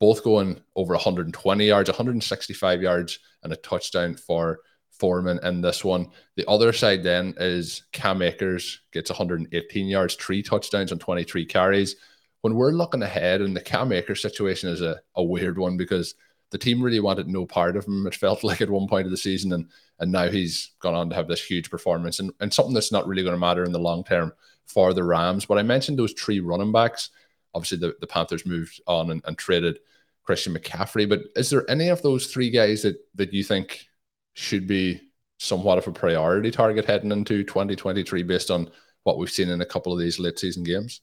both 0.00 0.24
going 0.24 0.60
over 0.76 0.94
120 0.94 1.66
yards, 1.66 1.88
165 1.88 2.82
yards, 2.82 3.18
and 3.42 3.52
a 3.52 3.56
touchdown 3.56 4.14
for 4.14 4.60
Foreman 4.90 5.40
in 5.42 5.60
this 5.60 5.84
one. 5.84 6.08
The 6.36 6.48
other 6.48 6.72
side 6.72 7.02
then 7.02 7.34
is 7.38 7.84
Cam 7.92 8.22
Akers 8.22 8.80
gets 8.92 9.10
118 9.10 9.86
yards, 9.86 10.14
three 10.14 10.42
touchdowns 10.42 10.92
on 10.92 10.98
23 10.98 11.46
carries. 11.46 11.96
When 12.42 12.54
we're 12.54 12.72
looking 12.72 13.02
ahead, 13.02 13.40
and 13.40 13.56
the 13.56 13.60
Cam 13.60 13.92
Akers 13.92 14.22
situation 14.22 14.68
is 14.68 14.82
a, 14.82 15.00
a 15.16 15.22
weird 15.22 15.58
one 15.58 15.76
because 15.76 16.14
the 16.50 16.58
team 16.58 16.82
really 16.82 17.00
wanted 17.00 17.26
no 17.26 17.46
part 17.46 17.76
of 17.76 17.86
him. 17.86 18.06
It 18.06 18.14
felt 18.14 18.44
like 18.44 18.60
at 18.60 18.70
one 18.70 18.86
point 18.86 19.06
of 19.06 19.10
the 19.10 19.16
season, 19.16 19.52
and 19.52 19.68
and 20.00 20.10
now 20.10 20.28
he's 20.28 20.72
gone 20.80 20.94
on 20.94 21.08
to 21.10 21.16
have 21.16 21.28
this 21.28 21.42
huge 21.42 21.70
performance 21.70 22.18
and, 22.18 22.32
and 22.40 22.52
something 22.52 22.74
that's 22.74 22.92
not 22.92 23.06
really 23.06 23.22
going 23.22 23.34
to 23.34 23.38
matter 23.38 23.64
in 23.64 23.72
the 23.72 23.78
long 23.78 24.04
term 24.04 24.32
for 24.66 24.92
the 24.92 25.04
Rams. 25.04 25.44
But 25.44 25.58
I 25.58 25.62
mentioned 25.62 25.98
those 25.98 26.12
three 26.12 26.40
running 26.40 26.72
backs. 26.72 27.10
Obviously, 27.54 27.78
the, 27.78 27.94
the 28.00 28.06
Panthers 28.06 28.46
moved 28.46 28.80
on 28.86 29.10
and, 29.10 29.22
and 29.26 29.38
traded 29.38 29.78
Christian 30.24 30.54
McCaffrey. 30.54 31.08
But 31.08 31.20
is 31.36 31.50
there 31.50 31.68
any 31.70 31.88
of 31.88 32.02
those 32.02 32.26
three 32.26 32.50
guys 32.50 32.82
that 32.82 32.96
that 33.14 33.32
you 33.32 33.44
think 33.44 33.86
should 34.34 34.66
be 34.66 35.00
somewhat 35.38 35.78
of 35.78 35.86
a 35.86 35.92
priority 35.92 36.50
target 36.50 36.84
heading 36.84 37.12
into 37.12 37.44
2023 37.44 38.22
based 38.22 38.50
on 38.50 38.70
what 39.02 39.18
we've 39.18 39.30
seen 39.30 39.48
in 39.48 39.60
a 39.60 39.66
couple 39.66 39.92
of 39.92 39.98
these 39.98 40.18
late 40.18 40.38
season 40.38 40.64
games? 40.64 41.00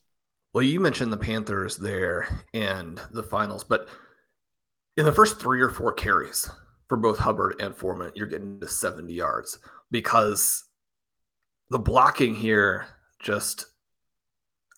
Well, 0.52 0.64
you 0.64 0.80
mentioned 0.80 1.12
the 1.12 1.18
Panthers 1.18 1.76
there 1.76 2.44
and 2.52 3.00
the 3.12 3.22
finals, 3.22 3.64
but 3.64 3.88
in 4.96 5.06
the 5.06 5.12
first 5.12 5.40
three 5.40 5.62
or 5.62 5.70
four 5.70 5.92
carries 5.92 6.50
for 6.88 6.96
both 6.98 7.18
Hubbard 7.18 7.56
and 7.60 7.74
Foreman, 7.74 8.12
you're 8.14 8.26
getting 8.26 8.60
to 8.60 8.68
70 8.68 9.12
yards 9.12 9.58
because 9.90 10.64
the 11.70 11.78
blocking 11.78 12.34
here 12.34 12.86
just 13.18 13.66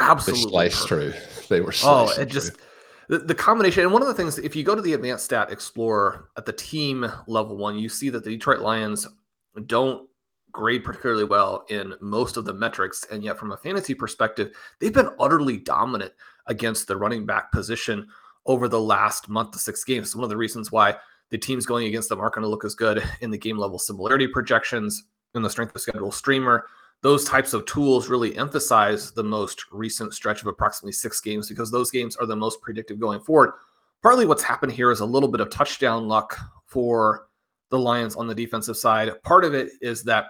absolutely 0.01 0.45
they 0.45 0.51
sliced 0.51 0.89
through. 0.89 1.13
They 1.51 1.61
were 1.61 1.75
oh, 1.85 2.11
it 2.19 2.31
just 2.31 2.57
the, 3.11 3.19
the 3.19 3.35
combination 3.35 3.83
and 3.83 3.93
one 3.93 4.01
of 4.01 4.09
the 4.09 4.15
things 4.15 4.39
if 4.39 4.57
you 4.57 4.65
go 4.65 4.75
to 4.75 4.81
the 4.81 4.95
advanced 4.95 5.27
stat 5.27 5.53
explorer 5.53 6.31
at 6.39 6.47
the 6.47 6.55
team 6.55 7.07
level 7.27 7.59
one 7.59 7.77
you 7.77 7.91
see 7.91 8.09
that 8.09 8.25
the 8.25 8.31
detroit 8.31 8.61
lions 8.61 9.07
don't 9.67 10.09
grade 10.53 10.83
particularly 10.83 11.25
well 11.25 11.67
in 11.69 11.93
most 12.01 12.39
of 12.39 12.47
the 12.47 12.55
metrics 12.55 13.05
and 13.13 13.23
yet 13.23 13.37
from 13.37 13.53
a 13.53 13.59
fantasy 13.59 13.93
perspective 13.93 14.57
they've 14.81 14.95
been 14.95 15.11
utterly 15.21 15.59
dominant 15.59 16.15
against 16.47 16.87
the 16.87 16.97
running 16.97 17.27
back 17.27 17.53
position 17.53 18.07
over 18.47 18.69
the 18.69 18.81
last 18.81 19.29
month 19.29 19.53
to 19.53 19.59
six 19.59 19.85
games. 19.85 20.15
One 20.15 20.25
of 20.25 20.31
the 20.31 20.37
reasons 20.37 20.71
why 20.71 20.97
the 21.31 21.39
teams 21.39 21.67
going 21.67 21.87
against 21.87 22.09
them 22.09 22.21
aren't 22.21 22.35
going 22.35 22.43
to 22.43 22.49
look 22.49 22.65
as 22.65 22.75
good 22.75 23.03
in 23.21 23.31
the 23.31 23.39
game 23.39 23.59
level 23.59 23.79
similarity 23.79 24.27
projections 24.27 25.05
in 25.35 25.43
the 25.43 25.51
strength 25.51 25.75
of 25.75 25.81
schedule 25.81 26.13
streamer 26.13 26.67
those 27.05 27.27
types 27.27 27.53
of 27.53 27.67
tools 27.67 28.09
really 28.09 28.35
emphasize 28.39 29.13
the 29.13 29.23
most 29.23 29.67
recent 29.71 30.15
stretch 30.15 30.41
of 30.41 30.47
approximately 30.47 30.91
six 30.91 31.21
games 31.21 31.51
because 31.51 31.71
those 31.71 31.91
games 31.91 32.17
are 32.17 32.25
the 32.25 32.35
most 32.35 32.63
predictive 32.63 32.99
going 32.99 33.21
forward. 33.21 33.53
Partly 34.03 34.25
what's 34.25 34.43
happened 34.43 34.73
here 34.73 34.91
is 34.91 35.01
a 35.01 35.05
little 35.05 35.29
bit 35.29 35.43
of 35.43 35.51
touchdown 35.51 36.09
luck 36.09 36.39
for 36.65 37.29
the 37.69 37.79
Lions 37.79 38.17
on 38.17 38.27
the 38.27 38.35
defensive 38.35 38.79
side. 38.79 39.11
Part 39.23 39.45
of 39.45 39.53
it 39.53 39.73
is 39.83 40.03
that 40.05 40.29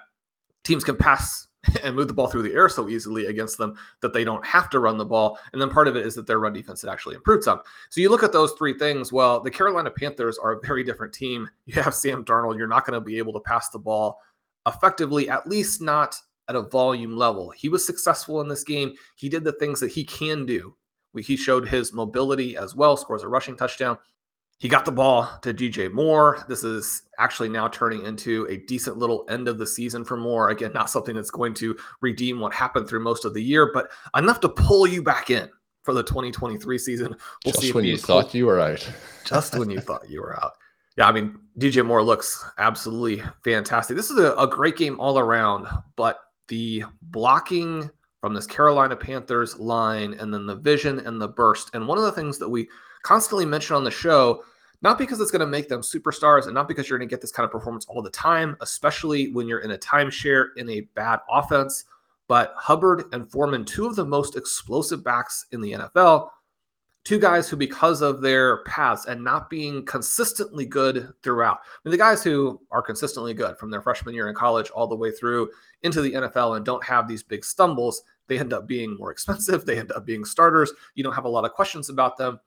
teams 0.65 0.83
can 0.83 0.97
pass 0.97 1.47
and 1.85 1.95
move 1.95 2.09
the 2.09 2.13
ball 2.13 2.27
through 2.27 2.43
the 2.43 2.55
air 2.55 2.69
so 2.69 2.89
easily 2.89 3.27
against 3.27 3.57
them 3.57 3.77
that 4.01 4.13
they 4.13 4.25
don't 4.25 4.45
have 4.45 4.69
to 4.71 4.81
run 4.81 4.99
the 4.99 5.05
ball. 5.05 5.39
And 5.53 5.63
then 5.63 5.71
part 5.71 5.87
of 5.87 5.95
it 5.95 6.05
is 6.05 6.17
that 6.17 6.27
their 6.27 6.41
run 6.41 6.55
defense 6.55 6.83
had 6.83 6.91
actually 6.91 7.15
improved 7.15 7.45
some. 7.45 7.61
So 7.91 8.01
you 8.01 8.11
look 8.11 8.25
at 8.25 8.33
those 8.33 8.51
three 8.59 8.77
things. 8.77 9.13
Well, 9.13 9.41
the 9.41 9.51
Carolina 9.51 9.93
Panthers 9.93 10.39
are 10.39 10.55
a 10.55 10.61
very 10.67 10.83
different 10.83 11.15
team. 11.15 11.49
You 11.67 11.81
have 11.81 11.95
Sam 11.95 12.25
Darnold. 12.25 12.59
You're 12.59 12.67
not 12.67 12.85
going 12.85 12.99
to 12.99 13.05
be 13.05 13.19
able 13.19 13.33
to 13.35 13.41
pass 13.41 13.69
the 13.69 13.79
ball 13.79 14.19
effectively, 14.67 15.29
at 15.29 15.47
least 15.47 15.81
not 15.81 16.17
at 16.49 16.57
a 16.57 16.63
volume 16.63 17.17
level. 17.17 17.51
He 17.51 17.69
was 17.69 17.87
successful 17.87 18.41
in 18.41 18.49
this 18.49 18.65
game. 18.65 18.95
He 19.17 19.29
did 19.29 19.45
the 19.45 19.53
things 19.53 19.81
that 19.81 19.93
he 19.93 20.05
can 20.05 20.47
do. 20.47 20.77
He 21.17 21.37
showed 21.37 21.69
his 21.69 21.93
mobility 21.93 22.57
as 22.57 22.75
well, 22.75 22.97
scores 22.97 23.23
a 23.23 23.29
rushing 23.29 23.57
touchdown. 23.57 23.99
He 24.59 24.69
got 24.69 24.85
the 24.85 24.93
ball 24.93 25.29
to 25.43 25.53
DJ 25.53 25.93
Moore. 25.93 26.45
This 26.49 26.65
is 26.65 27.03
actually 27.19 27.49
now 27.49 27.69
turning 27.69 28.05
into 28.05 28.47
a 28.49 28.57
decent 28.57 28.97
little 28.97 29.25
end 29.29 29.49
of 29.49 29.59
the 29.59 29.67
season 29.67 30.05
for 30.05 30.17
Moore. 30.17 30.51
Again, 30.51 30.73
not 30.73 30.91
something 30.91 31.15
that's 31.15 31.31
going 31.31 31.55
to 31.55 31.77
redeem 32.01 32.41
what 32.41 32.55
happened 32.55 32.89
through 32.89 33.01
most 33.01 33.25
of 33.25 33.35
the 33.35 33.43
year, 33.43 33.71
but 33.73 33.91
enough 34.17 34.41
to 34.41 34.49
pull 34.49 34.87
you 34.87 35.03
back 35.03 35.31
in 35.31 35.49
for 35.83 35.93
the 35.93 36.03
2023 36.03 36.79
season. 36.79 37.17
We'll 37.45 37.53
just 37.53 37.75
when 37.75 37.85
you 37.85 37.99
thought 37.99 38.33
you 38.35 38.47
were 38.47 38.61
out. 38.61 38.89
just 39.25 39.59
when 39.59 39.71
you 39.71 39.81
thought 39.81 40.09
you 40.09 40.23
were 40.23 40.37
out. 40.43 40.53
Yeah, 40.97 41.09
I 41.09 41.13
mean, 41.13 41.37
DJ 41.59 41.85
Moore 41.85 42.03
looks 42.03 42.45
absolutely 42.59 43.23
fantastic. 43.43 43.97
This 43.97 44.11
is 44.11 44.19
a, 44.19 44.33
a 44.35 44.47
great 44.47 44.77
game 44.77 44.99
all 45.01 45.19
around, 45.19 45.67
but 45.97 46.21
the 46.49 46.85
blocking 47.03 47.91
from 48.21 48.35
this 48.35 48.47
Carolina 48.47 48.97
Panthers 48.97 49.59
line 49.59 50.15
and 50.15 50.33
then 50.33 50.47
the 50.47 50.57
vision 50.57 51.01
and 51.01 51.21
the 51.21 51.29
burst. 51.29 51.71
And 51.75 51.87
one 51.87 51.99
of 51.99 52.05
the 52.05 52.13
things 52.13 52.39
that 52.39 52.49
we 52.49 52.69
constantly 53.03 53.45
mention 53.45 53.77
on 53.77 53.85
the 53.85 53.91
show, 53.91 54.43
not 54.81 54.99
because 54.99 55.21
it's 55.21 55.31
going 55.31 55.41
to 55.41 55.47
make 55.47 55.69
them 55.69 55.83
superstars 55.83 56.45
and 56.45 56.55
not 56.55 56.67
because 56.67 56.89
you're 56.89 56.99
going 56.99 57.09
to 57.09 57.13
get 57.13 57.21
this 57.21 57.33
kind 57.33 57.45
of 57.45 57.51
performance 57.51 57.85
all 57.87 58.03
the 58.03 58.11
time, 58.11 58.57
especially 58.61 59.31
when 59.33 59.47
you're 59.47 59.61
in 59.61 59.73
a 59.73 59.79
timeshare 59.79 60.49
in 60.57 60.69
a 60.71 60.81
bad 60.95 61.21
offense, 61.31 61.85
but 62.27 62.55
Hubbard 62.57 63.05
and 63.13 63.31
Foreman, 63.31 63.65
two 63.65 63.87
of 63.87 63.97
the 63.97 64.05
most 64.05 64.37
explosive 64.37 65.05
backs 65.05 65.47
in 65.53 65.61
the 65.61 65.73
NFL, 65.73 66.31
two 67.05 67.19
guys 67.19 67.49
who, 67.49 67.57
because 67.57 68.01
of 68.01 68.23
their 68.23 68.65
paths 68.65 69.07
and 69.07 69.23
not 69.23 69.51
being 69.51 69.85
consistently 69.85 70.65
good 70.65 71.13
throughout, 71.23 71.59
I 71.59 71.79
mean, 71.85 71.91
the 71.93 71.99
guys 71.99 72.23
who 72.25 72.61
are 72.71 72.83
consistently 72.83 73.35
good 73.35 73.59
from 73.59 73.71
their 73.71 73.83
freshman 73.83 74.15
year 74.15 74.29
in 74.29 74.35
college 74.35 74.71
all 74.71 74.87
the 74.87 74.97
way 74.97 75.11
through 75.11 75.51
into 75.83 76.01
the 76.01 76.13
NFL 76.13 76.57
and 76.57 76.65
don't 76.65 76.85
have 76.85 77.07
these 77.07 77.23
big 77.23 77.45
stumbles, 77.45 78.03
they 78.27 78.39
end 78.39 78.53
up 78.53 78.67
being 78.67 78.97
more 78.97 79.11
expensive. 79.13 79.67
They 79.67 79.79
end 79.79 79.93
up 79.93 80.07
being 80.07 80.25
starters. 80.25 80.73
You 80.95 81.05
don't 81.05 81.15
have 81.15 81.27
a 81.27 81.29
lot 81.29 81.45
of 81.45 81.53
questions 81.53 81.91
about 81.91 82.17
them. 82.17 82.41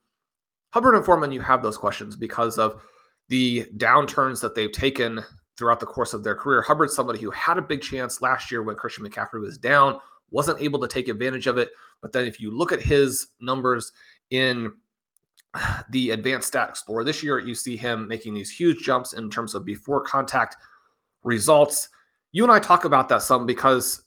Hubbard 0.70 0.96
and 0.96 1.04
Foreman, 1.04 1.32
you 1.32 1.40
have 1.40 1.62
those 1.62 1.78
questions 1.78 2.16
because 2.16 2.58
of 2.58 2.82
the 3.28 3.66
downturns 3.76 4.40
that 4.40 4.54
they've 4.54 4.72
taken 4.72 5.22
throughout 5.56 5.80
the 5.80 5.86
course 5.86 6.14
of 6.14 6.22
their 6.22 6.34
career. 6.34 6.62
Hubbard's 6.62 6.94
somebody 6.94 7.20
who 7.20 7.30
had 7.30 7.58
a 7.58 7.62
big 7.62 7.82
chance 7.82 8.20
last 8.20 8.50
year 8.50 8.62
when 8.62 8.76
Christian 8.76 9.04
McCaffrey 9.04 9.40
was 9.40 9.58
down, 9.58 9.98
wasn't 10.30 10.60
able 10.60 10.78
to 10.80 10.88
take 10.88 11.08
advantage 11.08 11.46
of 11.46 11.58
it. 11.58 11.70
But 12.00 12.12
then 12.12 12.26
if 12.26 12.40
you 12.40 12.56
look 12.56 12.70
at 12.70 12.82
his 12.82 13.28
numbers 13.40 13.92
in 14.30 14.72
the 15.90 16.10
advanced 16.10 16.48
stat 16.48 16.68
explorer. 16.68 17.04
This 17.04 17.22
year, 17.22 17.38
you 17.38 17.54
see 17.54 17.76
him 17.76 18.06
making 18.06 18.34
these 18.34 18.50
huge 18.50 18.80
jumps 18.84 19.14
in 19.14 19.30
terms 19.30 19.54
of 19.54 19.64
before 19.64 20.02
contact 20.02 20.56
results. 21.24 21.88
You 22.32 22.42
and 22.42 22.52
I 22.52 22.58
talk 22.58 22.84
about 22.84 23.08
that 23.08 23.22
some 23.22 23.46
because 23.46 24.02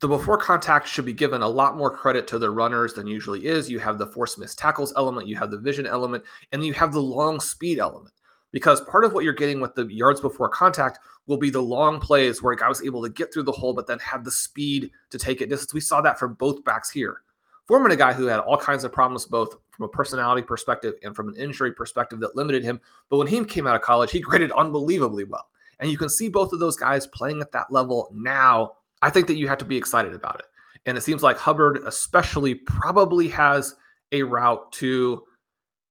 the 0.00 0.08
before 0.08 0.38
contact 0.38 0.88
should 0.88 1.04
be 1.04 1.12
given 1.12 1.42
a 1.42 1.48
lot 1.48 1.76
more 1.76 1.94
credit 1.94 2.26
to 2.28 2.38
the 2.38 2.50
runners 2.50 2.94
than 2.94 3.06
usually 3.06 3.46
is. 3.46 3.70
You 3.70 3.78
have 3.78 3.98
the 3.98 4.06
force 4.06 4.38
missed 4.38 4.58
tackles 4.58 4.92
element, 4.96 5.28
you 5.28 5.36
have 5.36 5.50
the 5.50 5.58
vision 5.58 5.86
element, 5.86 6.24
and 6.52 6.64
you 6.64 6.72
have 6.72 6.92
the 6.92 7.02
long 7.02 7.38
speed 7.38 7.78
element. 7.78 8.14
Because 8.52 8.80
part 8.80 9.04
of 9.04 9.12
what 9.12 9.22
you're 9.22 9.32
getting 9.32 9.60
with 9.60 9.74
the 9.76 9.86
yards 9.86 10.20
before 10.20 10.48
contact 10.48 10.98
will 11.26 11.36
be 11.36 11.50
the 11.50 11.62
long 11.62 12.00
plays 12.00 12.42
where 12.42 12.52
a 12.52 12.56
guy 12.56 12.68
was 12.68 12.82
able 12.82 13.02
to 13.02 13.08
get 13.08 13.32
through 13.32 13.44
the 13.44 13.52
hole, 13.52 13.74
but 13.74 13.86
then 13.86 14.00
had 14.00 14.24
the 14.24 14.30
speed 14.30 14.90
to 15.10 15.18
take 15.18 15.40
it 15.40 15.48
distance. 15.48 15.72
We 15.72 15.80
saw 15.80 16.00
that 16.00 16.18
from 16.18 16.34
both 16.34 16.64
backs 16.64 16.90
here. 16.90 17.22
Foreman, 17.70 17.92
a 17.92 17.96
guy 17.96 18.12
who 18.12 18.26
had 18.26 18.40
all 18.40 18.56
kinds 18.56 18.82
of 18.82 18.92
problems, 18.92 19.26
both 19.26 19.54
from 19.70 19.84
a 19.84 19.88
personality 19.88 20.42
perspective 20.42 20.94
and 21.04 21.14
from 21.14 21.28
an 21.28 21.36
injury 21.36 21.72
perspective 21.72 22.18
that 22.18 22.34
limited 22.34 22.64
him. 22.64 22.80
But 23.08 23.18
when 23.18 23.28
he 23.28 23.44
came 23.44 23.64
out 23.64 23.76
of 23.76 23.82
college, 23.82 24.10
he 24.10 24.18
graded 24.20 24.50
unbelievably 24.50 25.22
well. 25.22 25.46
And 25.78 25.88
you 25.88 25.96
can 25.96 26.08
see 26.08 26.28
both 26.28 26.52
of 26.52 26.58
those 26.58 26.76
guys 26.76 27.06
playing 27.06 27.40
at 27.40 27.52
that 27.52 27.70
level 27.70 28.10
now. 28.12 28.72
I 29.02 29.10
think 29.10 29.28
that 29.28 29.36
you 29.36 29.46
have 29.46 29.58
to 29.58 29.64
be 29.64 29.76
excited 29.76 30.14
about 30.14 30.40
it. 30.40 30.46
And 30.84 30.98
it 30.98 31.02
seems 31.02 31.22
like 31.22 31.36
Hubbard, 31.36 31.82
especially, 31.86 32.56
probably 32.56 33.28
has 33.28 33.76
a 34.10 34.24
route 34.24 34.72
to 34.72 35.22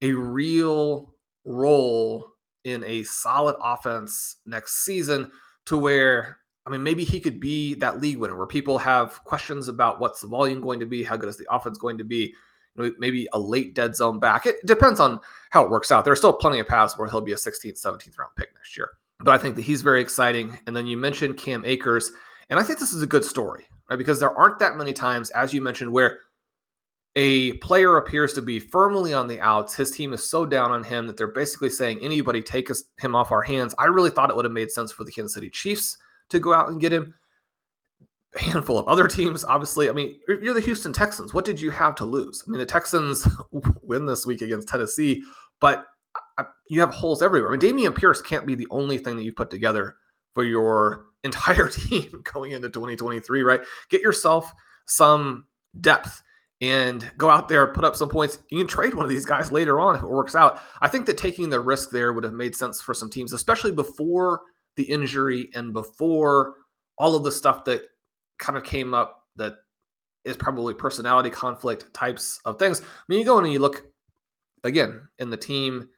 a 0.01 0.11
real 0.11 1.13
role 1.45 2.33
in 2.65 2.83
a 2.83 3.03
solid 3.03 3.55
offense 3.63 4.35
next 4.45 4.83
season 4.83 5.31
to 5.67 5.77
where 5.77 6.39
I 6.69 6.71
mean, 6.71 6.83
maybe 6.83 7.03
he 7.03 7.19
could 7.19 7.39
be 7.39 7.73
that 7.75 7.99
league 7.99 8.17
winner 8.17 8.37
where 8.37 8.45
people 8.45 8.77
have 8.77 9.23
questions 9.23 9.67
about 9.69 9.99
what's 9.99 10.21
the 10.21 10.27
volume 10.27 10.61
going 10.61 10.79
to 10.79 10.85
be, 10.85 11.03
how 11.03 11.17
good 11.17 11.27
is 11.27 11.37
the 11.37 11.51
offense 11.51 11.79
going 11.79 11.97
to 11.97 12.03
be, 12.03 12.35
you 12.75 12.83
know, 12.83 12.91
maybe 12.99 13.27
a 13.33 13.39
late 13.39 13.73
dead 13.73 13.95
zone 13.95 14.19
back. 14.19 14.45
It 14.45 14.57
depends 14.65 14.99
on 14.99 15.19
how 15.49 15.63
it 15.63 15.71
works 15.71 15.91
out. 15.91 16.03
There 16.03 16.13
are 16.13 16.17
still 16.17 16.31
plenty 16.31 16.59
of 16.59 16.67
paths 16.67 16.95
where 16.95 17.09
he'll 17.09 17.21
be 17.21 17.31
a 17.31 17.37
16th, 17.37 17.83
17th 17.83 18.19
round 18.19 18.31
pick 18.37 18.53
next 18.53 18.77
year. 18.77 18.91
But 19.21 19.33
I 19.33 19.39
think 19.39 19.55
that 19.55 19.63
he's 19.63 19.81
very 19.81 19.99
exciting. 19.99 20.59
And 20.67 20.75
then 20.75 20.85
you 20.85 20.95
mentioned 20.95 21.37
Cam 21.37 21.65
Akers, 21.65 22.11
and 22.51 22.59
I 22.59 22.63
think 22.63 22.77
this 22.77 22.93
is 22.93 23.01
a 23.01 23.07
good 23.07 23.25
story, 23.25 23.65
right? 23.89 23.97
Because 23.97 24.19
there 24.19 24.37
aren't 24.37 24.59
that 24.59 24.77
many 24.77 24.93
times, 24.93 25.31
as 25.31 25.51
you 25.55 25.61
mentioned, 25.61 25.91
where 25.91 26.19
a 27.15 27.53
player 27.53 27.97
appears 27.97 28.33
to 28.33 28.43
be 28.43 28.59
firmly 28.59 29.11
on 29.11 29.27
the 29.27 29.41
outs. 29.41 29.75
His 29.75 29.89
team 29.89 30.13
is 30.13 30.23
so 30.23 30.45
down 30.45 30.69
on 30.69 30.83
him 30.83 31.07
that 31.07 31.17
they're 31.17 31.27
basically 31.27 31.71
saying, 31.71 31.99
anybody 32.03 32.43
take 32.43 32.69
us, 32.69 32.83
him 32.99 33.15
off 33.15 33.31
our 33.31 33.41
hands. 33.41 33.73
I 33.79 33.85
really 33.85 34.11
thought 34.11 34.29
it 34.29 34.35
would 34.35 34.45
have 34.45 34.51
made 34.51 34.69
sense 34.69 34.91
for 34.91 35.03
the 35.03 35.11
Kansas 35.11 35.33
City 35.33 35.49
Chiefs 35.49 35.97
to 36.29 36.39
go 36.39 36.53
out 36.53 36.69
and 36.69 36.81
get 36.81 36.93
him. 36.93 37.13
A 38.35 38.43
handful 38.43 38.77
of 38.77 38.87
other 38.87 39.07
teams, 39.07 39.43
obviously. 39.43 39.89
I 39.89 39.91
mean, 39.91 40.19
you're 40.27 40.53
the 40.53 40.61
Houston 40.61 40.93
Texans. 40.93 41.33
What 41.33 41.45
did 41.45 41.59
you 41.59 41.71
have 41.71 41.95
to 41.95 42.05
lose? 42.05 42.43
I 42.47 42.51
mean, 42.51 42.59
the 42.59 42.65
Texans 42.65 43.27
win 43.81 44.05
this 44.05 44.25
week 44.25 44.41
against 44.41 44.67
Tennessee, 44.67 45.23
but 45.59 45.85
you 46.69 46.79
have 46.79 46.93
holes 46.93 47.21
everywhere. 47.21 47.51
I 47.51 47.57
mean, 47.57 47.59
Dameon 47.59 47.95
Pierce 47.95 48.21
can't 48.21 48.45
be 48.45 48.55
the 48.55 48.67
only 48.69 48.97
thing 48.97 49.17
that 49.17 49.23
you 49.23 49.33
put 49.33 49.49
together 49.49 49.95
for 50.33 50.43
your 50.43 51.05
entire 51.23 51.67
team 51.67 52.23
going 52.31 52.51
into 52.51 52.69
2023, 52.69 53.41
right? 53.41 53.61
Get 53.89 54.01
yourself 54.01 54.53
some 54.85 55.45
depth 55.81 56.21
and 56.61 57.09
go 57.17 57.29
out 57.29 57.47
there, 57.47 57.67
put 57.67 57.83
up 57.85 57.95
some 57.95 58.09
points. 58.09 58.39
You 58.49 58.59
can 58.59 58.67
trade 58.67 58.93
one 58.93 59.05
of 59.05 59.09
these 59.09 59.25
guys 59.25 59.51
later 59.51 59.79
on 59.79 59.95
if 59.95 60.03
it 60.03 60.09
works 60.09 60.35
out. 60.35 60.61
I 60.81 60.87
think 60.87 61.05
that 61.05 61.17
taking 61.17 61.49
the 61.49 61.59
risk 61.59 61.89
there 61.89 62.13
would 62.13 62.23
have 62.23 62.33
made 62.33 62.55
sense 62.55 62.81
for 62.81 62.93
some 62.93 63.09
teams, 63.09 63.33
especially 63.33 63.71
before 63.71 64.41
the 64.79 64.85
injury 64.85 65.49
and 65.55 65.73
before 65.73 66.55
all 66.97 67.13
of 67.13 67.23
the 67.25 67.31
stuff 67.31 67.65
that 67.65 67.81
kind 68.37 68.57
of 68.57 68.63
came 68.63 68.93
up 68.93 69.25
that 69.35 69.55
is 70.23 70.37
probably 70.37 70.73
personality 70.73 71.29
conflict 71.29 71.93
types 71.93 72.39
of 72.45 72.57
things. 72.57 72.79
I 72.81 72.85
mean, 73.09 73.19
you 73.19 73.25
go 73.25 73.39
in 73.39 73.43
and 73.43 73.51
you 73.51 73.59
look 73.59 73.85
again 74.63 75.01
in 75.17 75.29
the 75.29 75.35
team 75.35 75.89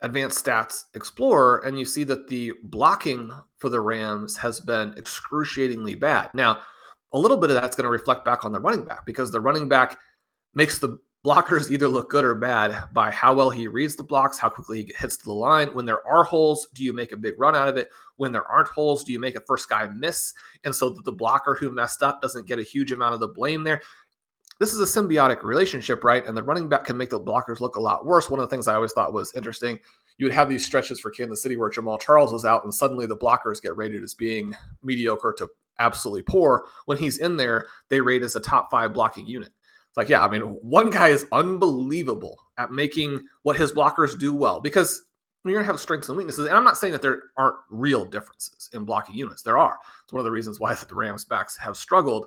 advanced 0.00 0.44
stats 0.44 0.82
explorer 0.94 1.58
and 1.64 1.78
you 1.78 1.84
see 1.84 2.02
that 2.02 2.26
the 2.26 2.52
blocking 2.64 3.30
for 3.58 3.68
the 3.68 3.80
Rams 3.80 4.36
has 4.36 4.58
been 4.58 4.94
excruciatingly 4.96 5.94
bad. 5.94 6.30
Now, 6.34 6.58
a 7.12 7.18
little 7.18 7.36
bit 7.36 7.50
of 7.50 7.60
that's 7.60 7.76
going 7.76 7.84
to 7.84 7.90
reflect 7.90 8.24
back 8.24 8.44
on 8.44 8.50
the 8.50 8.58
running 8.58 8.84
back 8.84 9.06
because 9.06 9.30
the 9.30 9.40
running 9.40 9.68
back 9.68 9.96
makes 10.54 10.80
the 10.80 10.98
blockers 11.24 11.70
either 11.70 11.88
look 11.88 12.10
good 12.10 12.24
or 12.24 12.34
bad 12.34 12.84
by 12.92 13.10
how 13.10 13.32
well 13.32 13.48
he 13.48 13.66
reads 13.66 13.96
the 13.96 14.02
blocks, 14.02 14.38
how 14.38 14.50
quickly 14.50 14.82
he 14.82 14.94
hits 14.98 15.16
the 15.16 15.32
line. 15.32 15.68
When 15.68 15.86
there 15.86 16.06
are 16.06 16.22
holes, 16.22 16.68
do 16.74 16.84
you 16.84 16.92
make 16.92 17.12
a 17.12 17.16
big 17.16 17.34
run 17.38 17.56
out 17.56 17.68
of 17.68 17.78
it? 17.78 17.88
When 18.16 18.30
there 18.30 18.46
aren't 18.46 18.68
holes, 18.68 19.04
do 19.04 19.12
you 19.12 19.18
make 19.18 19.34
a 19.34 19.40
first 19.40 19.68
guy 19.68 19.86
miss? 19.86 20.34
And 20.64 20.74
so 20.74 20.90
that 20.90 21.04
the 21.04 21.12
blocker 21.12 21.54
who 21.54 21.70
messed 21.70 22.02
up 22.02 22.20
doesn't 22.20 22.46
get 22.46 22.58
a 22.58 22.62
huge 22.62 22.92
amount 22.92 23.14
of 23.14 23.20
the 23.20 23.28
blame 23.28 23.64
there. 23.64 23.80
This 24.60 24.74
is 24.74 24.80
a 24.80 25.00
symbiotic 25.00 25.42
relationship, 25.42 26.04
right? 26.04 26.24
And 26.26 26.36
the 26.36 26.42
running 26.42 26.68
back 26.68 26.84
can 26.84 26.96
make 26.96 27.10
the 27.10 27.18
blockers 27.18 27.60
look 27.60 27.76
a 27.76 27.80
lot 27.80 28.04
worse. 28.04 28.28
One 28.28 28.38
of 28.38 28.48
the 28.48 28.54
things 28.54 28.68
I 28.68 28.74
always 28.74 28.92
thought 28.92 29.12
was 29.12 29.34
interesting, 29.34 29.80
you 30.18 30.26
would 30.26 30.34
have 30.34 30.48
these 30.48 30.64
stretches 30.64 31.00
for 31.00 31.10
Kansas 31.10 31.42
City 31.42 31.56
where 31.56 31.70
Jamaal 31.70 32.00
Charles 32.00 32.32
was 32.32 32.44
out 32.44 32.64
and 32.64 32.72
suddenly 32.72 33.06
the 33.06 33.16
blockers 33.16 33.62
get 33.62 33.76
rated 33.76 34.04
as 34.04 34.14
being 34.14 34.54
mediocre 34.82 35.34
to 35.38 35.48
absolutely 35.80 36.22
poor. 36.22 36.66
When 36.84 36.98
he's 36.98 37.18
in 37.18 37.36
there, 37.36 37.66
they 37.88 38.00
rate 38.00 38.22
as 38.22 38.36
a 38.36 38.40
top 38.40 38.70
five 38.70 38.92
blocking 38.92 39.26
unit. 39.26 39.50
It's 39.94 39.96
like, 39.96 40.08
yeah, 40.08 40.24
I 40.24 40.28
mean, 40.28 40.42
one 40.42 40.90
guy 40.90 41.10
is 41.10 41.24
unbelievable 41.30 42.36
at 42.58 42.72
making 42.72 43.24
what 43.44 43.54
his 43.54 43.70
blockers 43.70 44.18
do 44.18 44.34
well 44.34 44.60
because 44.60 45.04
you're 45.44 45.54
going 45.54 45.64
to 45.64 45.70
have 45.70 45.80
strengths 45.80 46.08
and 46.08 46.18
weaknesses. 46.18 46.46
And 46.46 46.56
I'm 46.56 46.64
not 46.64 46.76
saying 46.76 46.94
that 46.94 47.00
there 47.00 47.22
aren't 47.36 47.54
real 47.70 48.04
differences 48.04 48.68
in 48.72 48.84
blocking 48.84 49.14
units. 49.14 49.42
There 49.42 49.56
are. 49.56 49.78
It's 50.02 50.12
one 50.12 50.18
of 50.18 50.24
the 50.24 50.32
reasons 50.32 50.58
why 50.58 50.74
the 50.74 50.92
Rams 50.92 51.24
backs 51.24 51.56
have 51.58 51.76
struggled. 51.76 52.26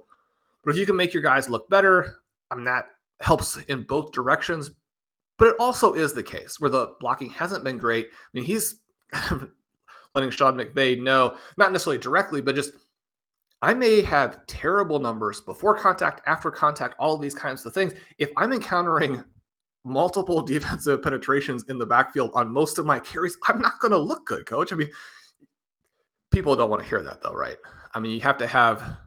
But 0.63 0.71
if 0.71 0.77
you 0.77 0.85
can 0.85 0.95
make 0.95 1.13
your 1.13 1.21
guys 1.21 1.49
look 1.49 1.69
better, 1.69 2.19
I 2.49 2.55
mean, 2.55 2.63
that 2.63 2.85
helps 3.19 3.57
in 3.67 3.83
both 3.83 4.13
directions. 4.13 4.71
But 5.37 5.49
it 5.49 5.55
also 5.59 5.91
is 5.91 6.13
the 6.13 6.23
case 6.23 6.61
where 6.61 6.69
the 6.69 6.93
blocking 7.01 7.31
hasn't 7.31 7.65
been 7.65 7.77
great. 7.77 8.07
I 8.07 8.27
mean, 8.31 8.45
he's 8.45 8.77
letting 10.15 10.31
Sean 10.31 10.55
McVay 10.55 11.01
know, 11.01 11.35
not 11.57 11.73
necessarily 11.73 11.97
directly, 11.97 12.39
but 12.39 12.55
just 12.55 12.71
I 13.61 13.73
may 13.73 14.01
have 14.01 14.45
terrible 14.45 14.99
numbers 14.99 15.41
before 15.41 15.77
contact, 15.77 16.21
after 16.27 16.51
contact, 16.51 16.95
all 16.99 17.15
of 17.15 17.21
these 17.21 17.33
kinds 17.33 17.65
of 17.65 17.73
things. 17.73 17.93
If 18.19 18.29
I'm 18.37 18.53
encountering 18.53 19.23
multiple 19.83 20.41
defensive 20.45 21.01
penetrations 21.01 21.65
in 21.69 21.77
the 21.77 21.85
backfield 21.85 22.31
on 22.33 22.51
most 22.51 22.77
of 22.77 22.85
my 22.85 22.99
carries, 22.99 23.37
I'm 23.47 23.59
not 23.59 23.79
going 23.79 23.91
to 23.91 23.97
look 23.97 24.25
good, 24.25 24.45
coach. 24.45 24.71
I 24.71 24.75
mean, 24.75 24.89
people 26.31 26.55
don't 26.55 26.69
want 26.69 26.83
to 26.83 26.89
hear 26.89 27.01
that 27.01 27.21
though, 27.21 27.33
right? 27.33 27.57
I 27.93 27.99
mean, 27.99 28.11
you 28.11 28.21
have 28.21 28.37
to 28.37 28.47
have 28.47 28.97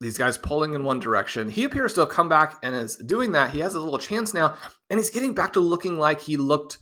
these 0.00 0.16
guys 0.16 0.38
pulling 0.38 0.74
in 0.74 0.84
one 0.84 1.00
direction. 1.00 1.50
He 1.50 1.64
appears 1.64 1.92
to 1.94 2.00
have 2.00 2.08
come 2.10 2.28
back 2.28 2.58
and 2.62 2.74
is 2.74 2.96
doing 2.96 3.32
that. 3.32 3.50
He 3.50 3.58
has 3.58 3.74
a 3.74 3.80
little 3.80 3.98
chance 3.98 4.32
now, 4.32 4.56
and 4.88 4.98
he's 4.98 5.10
getting 5.10 5.34
back 5.34 5.52
to 5.54 5.60
looking 5.60 5.98
like 5.98 6.20
he 6.20 6.36
looked 6.36 6.78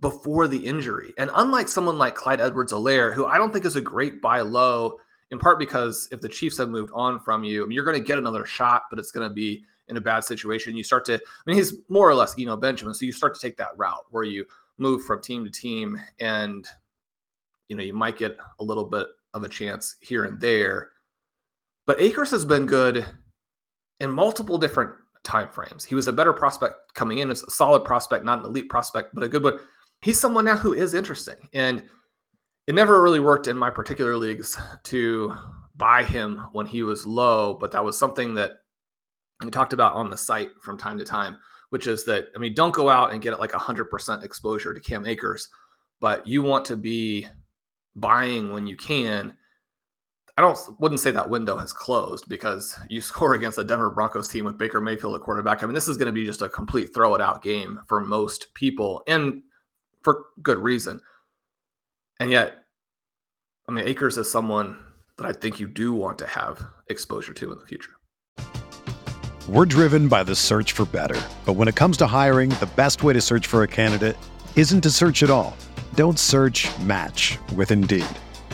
before 0.00 0.48
the 0.48 0.58
injury. 0.58 1.14
And 1.18 1.30
unlike 1.34 1.68
someone 1.68 1.98
like 1.98 2.14
Clyde 2.14 2.40
Edwards 2.40 2.72
Helaire, 2.72 3.14
who 3.14 3.26
I 3.26 3.38
don't 3.38 3.52
think 3.52 3.64
is 3.64 3.76
a 3.76 3.80
great 3.80 4.20
buy 4.20 4.40
low 4.40 4.98
in 5.30 5.38
part 5.38 5.58
because 5.58 6.08
if 6.10 6.20
the 6.20 6.28
Chiefs 6.28 6.58
have 6.58 6.68
moved 6.68 6.92
on 6.94 7.20
from 7.20 7.44
you, 7.44 7.62
I 7.62 7.66
mean, 7.66 7.74
you're 7.74 7.84
going 7.84 7.98
to 7.98 8.04
get 8.04 8.18
another 8.18 8.44
shot, 8.44 8.84
but 8.90 8.98
it's 8.98 9.12
going 9.12 9.28
to 9.28 9.34
be 9.34 9.64
in 9.88 9.96
a 9.96 10.00
bad 10.00 10.24
situation. 10.24 10.76
You 10.76 10.84
start 10.84 11.04
to, 11.06 11.14
I 11.14 11.18
mean, 11.46 11.56
he's 11.56 11.74
more 11.88 12.08
or 12.08 12.14
less, 12.14 12.34
you 12.36 12.46
know, 12.46 12.56
Benjamin. 12.56 12.94
So 12.94 13.04
you 13.04 13.12
start 13.12 13.34
to 13.34 13.40
take 13.40 13.56
that 13.58 13.76
route 13.76 14.06
where 14.10 14.24
you 14.24 14.44
move 14.78 15.04
from 15.04 15.20
team 15.20 15.44
to 15.44 15.50
team 15.50 16.00
and, 16.20 16.66
you 17.68 17.76
know, 17.76 17.82
you 17.82 17.92
might 17.92 18.16
get 18.16 18.36
a 18.58 18.64
little 18.64 18.84
bit 18.84 19.06
of 19.34 19.44
a 19.44 19.48
chance 19.48 19.96
here 20.00 20.24
and 20.24 20.40
there. 20.40 20.90
But 21.86 22.00
Akers 22.00 22.30
has 22.30 22.44
been 22.44 22.66
good 22.66 23.04
in 24.00 24.10
multiple 24.10 24.58
different 24.58 24.92
time 25.22 25.48
frames. 25.48 25.84
He 25.84 25.94
was 25.94 26.08
a 26.08 26.12
better 26.12 26.32
prospect 26.32 26.94
coming 26.94 27.18
in, 27.18 27.30
as 27.30 27.42
a 27.42 27.50
solid 27.50 27.84
prospect, 27.84 28.24
not 28.24 28.40
an 28.40 28.46
elite 28.46 28.68
prospect, 28.68 29.14
but 29.14 29.24
a 29.24 29.28
good 29.28 29.42
one. 29.44 29.58
He's 30.02 30.18
someone 30.18 30.44
now 30.44 30.56
who 30.56 30.72
is 30.72 30.94
interesting. 30.94 31.36
And 31.52 31.82
it 32.66 32.74
never 32.74 33.02
really 33.02 33.20
worked 33.20 33.48
in 33.48 33.56
my 33.56 33.70
particular 33.70 34.16
leagues 34.16 34.58
to 34.84 35.34
buy 35.76 36.04
him 36.04 36.46
when 36.52 36.66
he 36.66 36.82
was 36.82 37.06
low, 37.06 37.54
but 37.54 37.72
that 37.72 37.84
was 37.84 37.98
something 37.98 38.34
that 38.34 38.52
we 39.42 39.50
talked 39.50 39.72
about 39.72 39.94
on 39.94 40.10
the 40.10 40.16
site 40.16 40.50
from 40.62 40.76
time 40.76 40.98
to 40.98 41.04
time, 41.04 41.38
which 41.70 41.86
is 41.86 42.04
that, 42.04 42.26
I 42.36 42.38
mean, 42.38 42.54
don't 42.54 42.74
go 42.74 42.88
out 42.88 43.12
and 43.12 43.22
get 43.22 43.38
like 43.40 43.52
100% 43.52 44.22
exposure 44.22 44.74
to 44.74 44.80
Cam 44.80 45.06
Akers, 45.06 45.48
but 46.00 46.26
you 46.26 46.42
want 46.42 46.64
to 46.66 46.76
be 46.76 47.26
buying 47.96 48.52
when 48.52 48.66
you 48.66 48.76
can. 48.76 49.34
I 50.36 50.42
don't 50.42 50.58
wouldn't 50.78 51.00
say 51.00 51.10
that 51.10 51.28
window 51.28 51.56
has 51.58 51.72
closed 51.72 52.28
because 52.28 52.78
you 52.88 53.00
score 53.00 53.34
against 53.34 53.56
the 53.56 53.64
Denver 53.64 53.90
Broncos 53.90 54.28
team 54.28 54.44
with 54.44 54.58
Baker 54.58 54.80
Mayfield 54.80 55.14
at 55.14 55.22
quarterback. 55.22 55.62
I 55.62 55.66
mean, 55.66 55.74
this 55.74 55.88
is 55.88 55.96
going 55.96 56.06
to 56.06 56.12
be 56.12 56.24
just 56.24 56.42
a 56.42 56.48
complete 56.48 56.94
throw 56.94 57.14
it 57.14 57.20
out 57.20 57.42
game 57.42 57.80
for 57.88 58.00
most 58.00 58.52
people 58.54 59.02
and 59.06 59.42
for 60.02 60.26
good 60.42 60.58
reason. 60.58 61.00
And 62.20 62.30
yet 62.30 62.60
I 63.70 63.72
mean, 63.72 63.86
Akers 63.86 64.18
is 64.18 64.30
someone 64.30 64.76
that 65.16 65.26
I 65.26 65.32
think 65.32 65.60
you 65.60 65.68
do 65.68 65.92
want 65.92 66.18
to 66.18 66.26
have 66.26 66.60
exposure 66.88 67.32
to 67.34 67.52
in 67.52 67.58
the 67.58 67.66
future. 67.66 67.92
We're 69.48 69.64
driven 69.64 70.08
by 70.08 70.24
the 70.24 70.34
search 70.34 70.72
for 70.72 70.84
better. 70.84 71.20
But 71.46 71.52
when 71.54 71.68
it 71.68 71.76
comes 71.76 71.96
to 71.98 72.06
hiring, 72.06 72.50
the 72.50 72.70
best 72.74 73.02
way 73.02 73.12
to 73.12 73.20
search 73.20 73.46
for 73.46 73.62
a 73.62 73.68
candidate 73.68 74.16
isn't 74.56 74.80
to 74.80 74.90
search 74.90 75.22
at 75.22 75.30
all. 75.30 75.56
Don't 75.94 76.18
search 76.18 76.68
match 76.80 77.38
with 77.54 77.70
Indeed. 77.70 78.06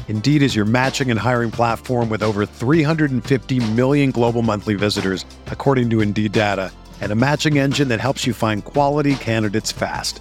Indeed 0.08 0.42
is 0.42 0.54
your 0.54 0.66
matching 0.66 1.10
and 1.10 1.18
hiring 1.18 1.50
platform 1.50 2.10
with 2.10 2.22
over 2.22 2.44
350 2.44 3.72
million 3.72 4.10
global 4.10 4.42
monthly 4.42 4.74
visitors, 4.74 5.24
according 5.46 5.88
to 5.90 6.00
Indeed 6.02 6.32
data 6.32 6.70
and 7.00 7.12
a 7.12 7.14
matching 7.16 7.58
engine 7.58 7.88
that 7.88 8.00
helps 8.00 8.26
you 8.26 8.34
find 8.34 8.64
quality 8.64 9.14
candidates 9.16 9.72
fast. 9.72 10.20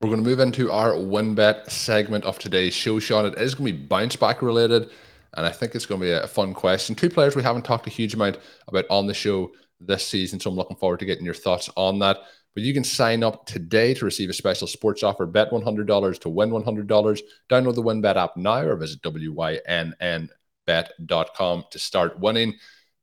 We're 0.00 0.10
going 0.10 0.22
to 0.22 0.30
move 0.30 0.38
into 0.38 0.70
our 0.70 0.96
win 0.96 1.34
bet 1.34 1.72
segment 1.72 2.22
of 2.24 2.38
today's 2.38 2.72
show, 2.72 3.00
Sean. 3.00 3.26
It 3.26 3.36
is 3.36 3.56
going 3.56 3.72
to 3.72 3.76
be 3.76 3.84
bounce 3.84 4.14
back 4.14 4.42
related, 4.42 4.90
and 5.34 5.44
I 5.44 5.50
think 5.50 5.74
it's 5.74 5.86
going 5.86 6.00
to 6.00 6.06
be 6.06 6.12
a 6.12 6.28
fun 6.28 6.54
question. 6.54 6.94
Two 6.94 7.10
players 7.10 7.34
we 7.34 7.42
haven't 7.42 7.64
talked 7.64 7.88
a 7.88 7.90
huge 7.90 8.14
amount 8.14 8.38
about 8.68 8.84
on 8.90 9.08
the 9.08 9.14
show 9.14 9.50
this 9.80 10.06
season, 10.06 10.38
so 10.38 10.50
I'm 10.50 10.56
looking 10.56 10.76
forward 10.76 11.00
to 11.00 11.04
getting 11.04 11.24
your 11.24 11.34
thoughts 11.34 11.68
on 11.76 11.98
that. 11.98 12.18
But 12.54 12.62
you 12.62 12.72
can 12.72 12.84
sign 12.84 13.24
up 13.24 13.44
today 13.46 13.92
to 13.94 14.04
receive 14.04 14.30
a 14.30 14.34
special 14.34 14.68
sports 14.68 15.02
offer. 15.02 15.26
Bet 15.26 15.50
$100 15.50 16.20
to 16.20 16.28
win 16.28 16.50
$100. 16.50 17.20
Download 17.50 17.74
the 17.74 17.82
WynnBET 17.82 18.14
app 18.14 18.36
now 18.36 18.60
or 18.60 18.76
visit 18.76 19.02
wynnbet.com 19.02 20.34
to 21.72 21.78
start 21.80 22.20
winning. 22.20 22.54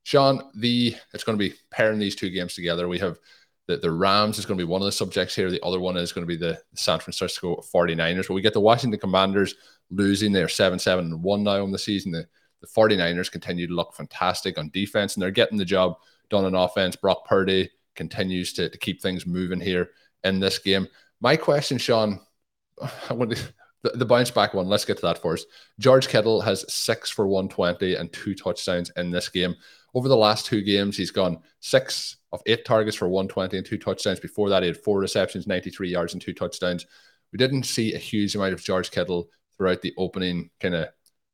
Sean, 0.03 0.49
the 0.55 0.95
it's 1.13 1.25
going 1.25 1.37
to 1.37 1.49
be 1.49 1.55
pairing 1.71 1.99
these 1.99 2.15
two 2.15 2.29
games 2.29 2.53
together. 2.53 2.87
We 2.87 2.99
have 2.99 3.17
the, 3.67 3.77
the 3.77 3.91
Rams 3.91 4.37
is 4.37 4.45
going 4.45 4.57
to 4.57 4.65
be 4.65 4.69
one 4.69 4.81
of 4.81 4.85
the 4.85 4.91
subjects 4.91 5.35
here. 5.35 5.49
The 5.49 5.63
other 5.63 5.79
one 5.79 5.97
is 5.97 6.11
going 6.11 6.23
to 6.23 6.27
be 6.27 6.37
the 6.37 6.61
San 6.75 6.99
Francisco 6.99 7.63
49ers. 7.73 8.27
But 8.27 8.33
we 8.33 8.41
get 8.41 8.53
the 8.53 8.59
Washington 8.59 8.99
Commanders 8.99 9.55
losing. 9.89 10.31
They're 10.31 10.47
7 10.47 10.77
7 10.79 11.05
and 11.05 11.23
1 11.23 11.43
now 11.43 11.63
on 11.63 11.71
the 11.71 11.79
season. 11.79 12.11
The, 12.11 12.27
the 12.61 12.67
49ers 12.67 13.31
continue 13.31 13.67
to 13.67 13.73
look 13.73 13.93
fantastic 13.93 14.57
on 14.57 14.69
defense, 14.69 15.15
and 15.15 15.23
they're 15.23 15.31
getting 15.31 15.57
the 15.57 15.65
job 15.65 15.95
done 16.29 16.45
on 16.45 16.55
offense. 16.55 16.95
Brock 16.95 17.25
Purdy 17.25 17.69
continues 17.95 18.53
to, 18.53 18.69
to 18.69 18.77
keep 18.77 19.01
things 19.01 19.25
moving 19.25 19.59
here 19.59 19.91
in 20.23 20.39
this 20.39 20.59
game. 20.59 20.87
My 21.21 21.35
question, 21.35 21.77
Sean, 21.77 22.19
I 23.09 23.13
want 23.13 23.35
to, 23.35 23.53
the, 23.85 23.97
the 23.97 24.05
bounce 24.05 24.31
back 24.31 24.53
one, 24.53 24.67
let's 24.67 24.85
get 24.85 24.97
to 24.97 25.05
that 25.05 25.21
first. 25.21 25.47
George 25.79 26.07
Kittle 26.07 26.41
has 26.41 26.65
six 26.71 27.09
for 27.09 27.27
120 27.27 27.95
and 27.95 28.11
two 28.11 28.33
touchdowns 28.33 28.91
in 28.97 29.11
this 29.11 29.29
game. 29.29 29.55
Over 29.93 30.09
the 30.09 30.17
last 30.17 30.45
two 30.45 30.61
games, 30.61 30.97
he's 30.97 31.11
gone 31.11 31.39
six 31.59 32.17
of 32.31 32.41
eight 32.47 32.65
targets 32.65 32.97
for 32.97 33.07
120 33.07 33.57
and 33.57 33.65
two 33.65 33.77
touchdowns. 33.77 34.19
Before 34.19 34.49
that, 34.49 34.63
he 34.63 34.67
had 34.67 34.77
four 34.77 34.99
receptions, 34.99 35.47
93 35.47 35.89
yards, 35.89 36.13
and 36.13 36.21
two 36.21 36.33
touchdowns. 36.33 36.85
We 37.31 37.37
didn't 37.37 37.63
see 37.63 37.93
a 37.93 37.99
huge 37.99 38.35
amount 38.35 38.53
of 38.53 38.63
George 38.63 38.91
Kittle 38.91 39.29
throughout 39.57 39.81
the 39.81 39.93
opening 39.97 40.49
kind 40.59 40.75
of 40.75 40.89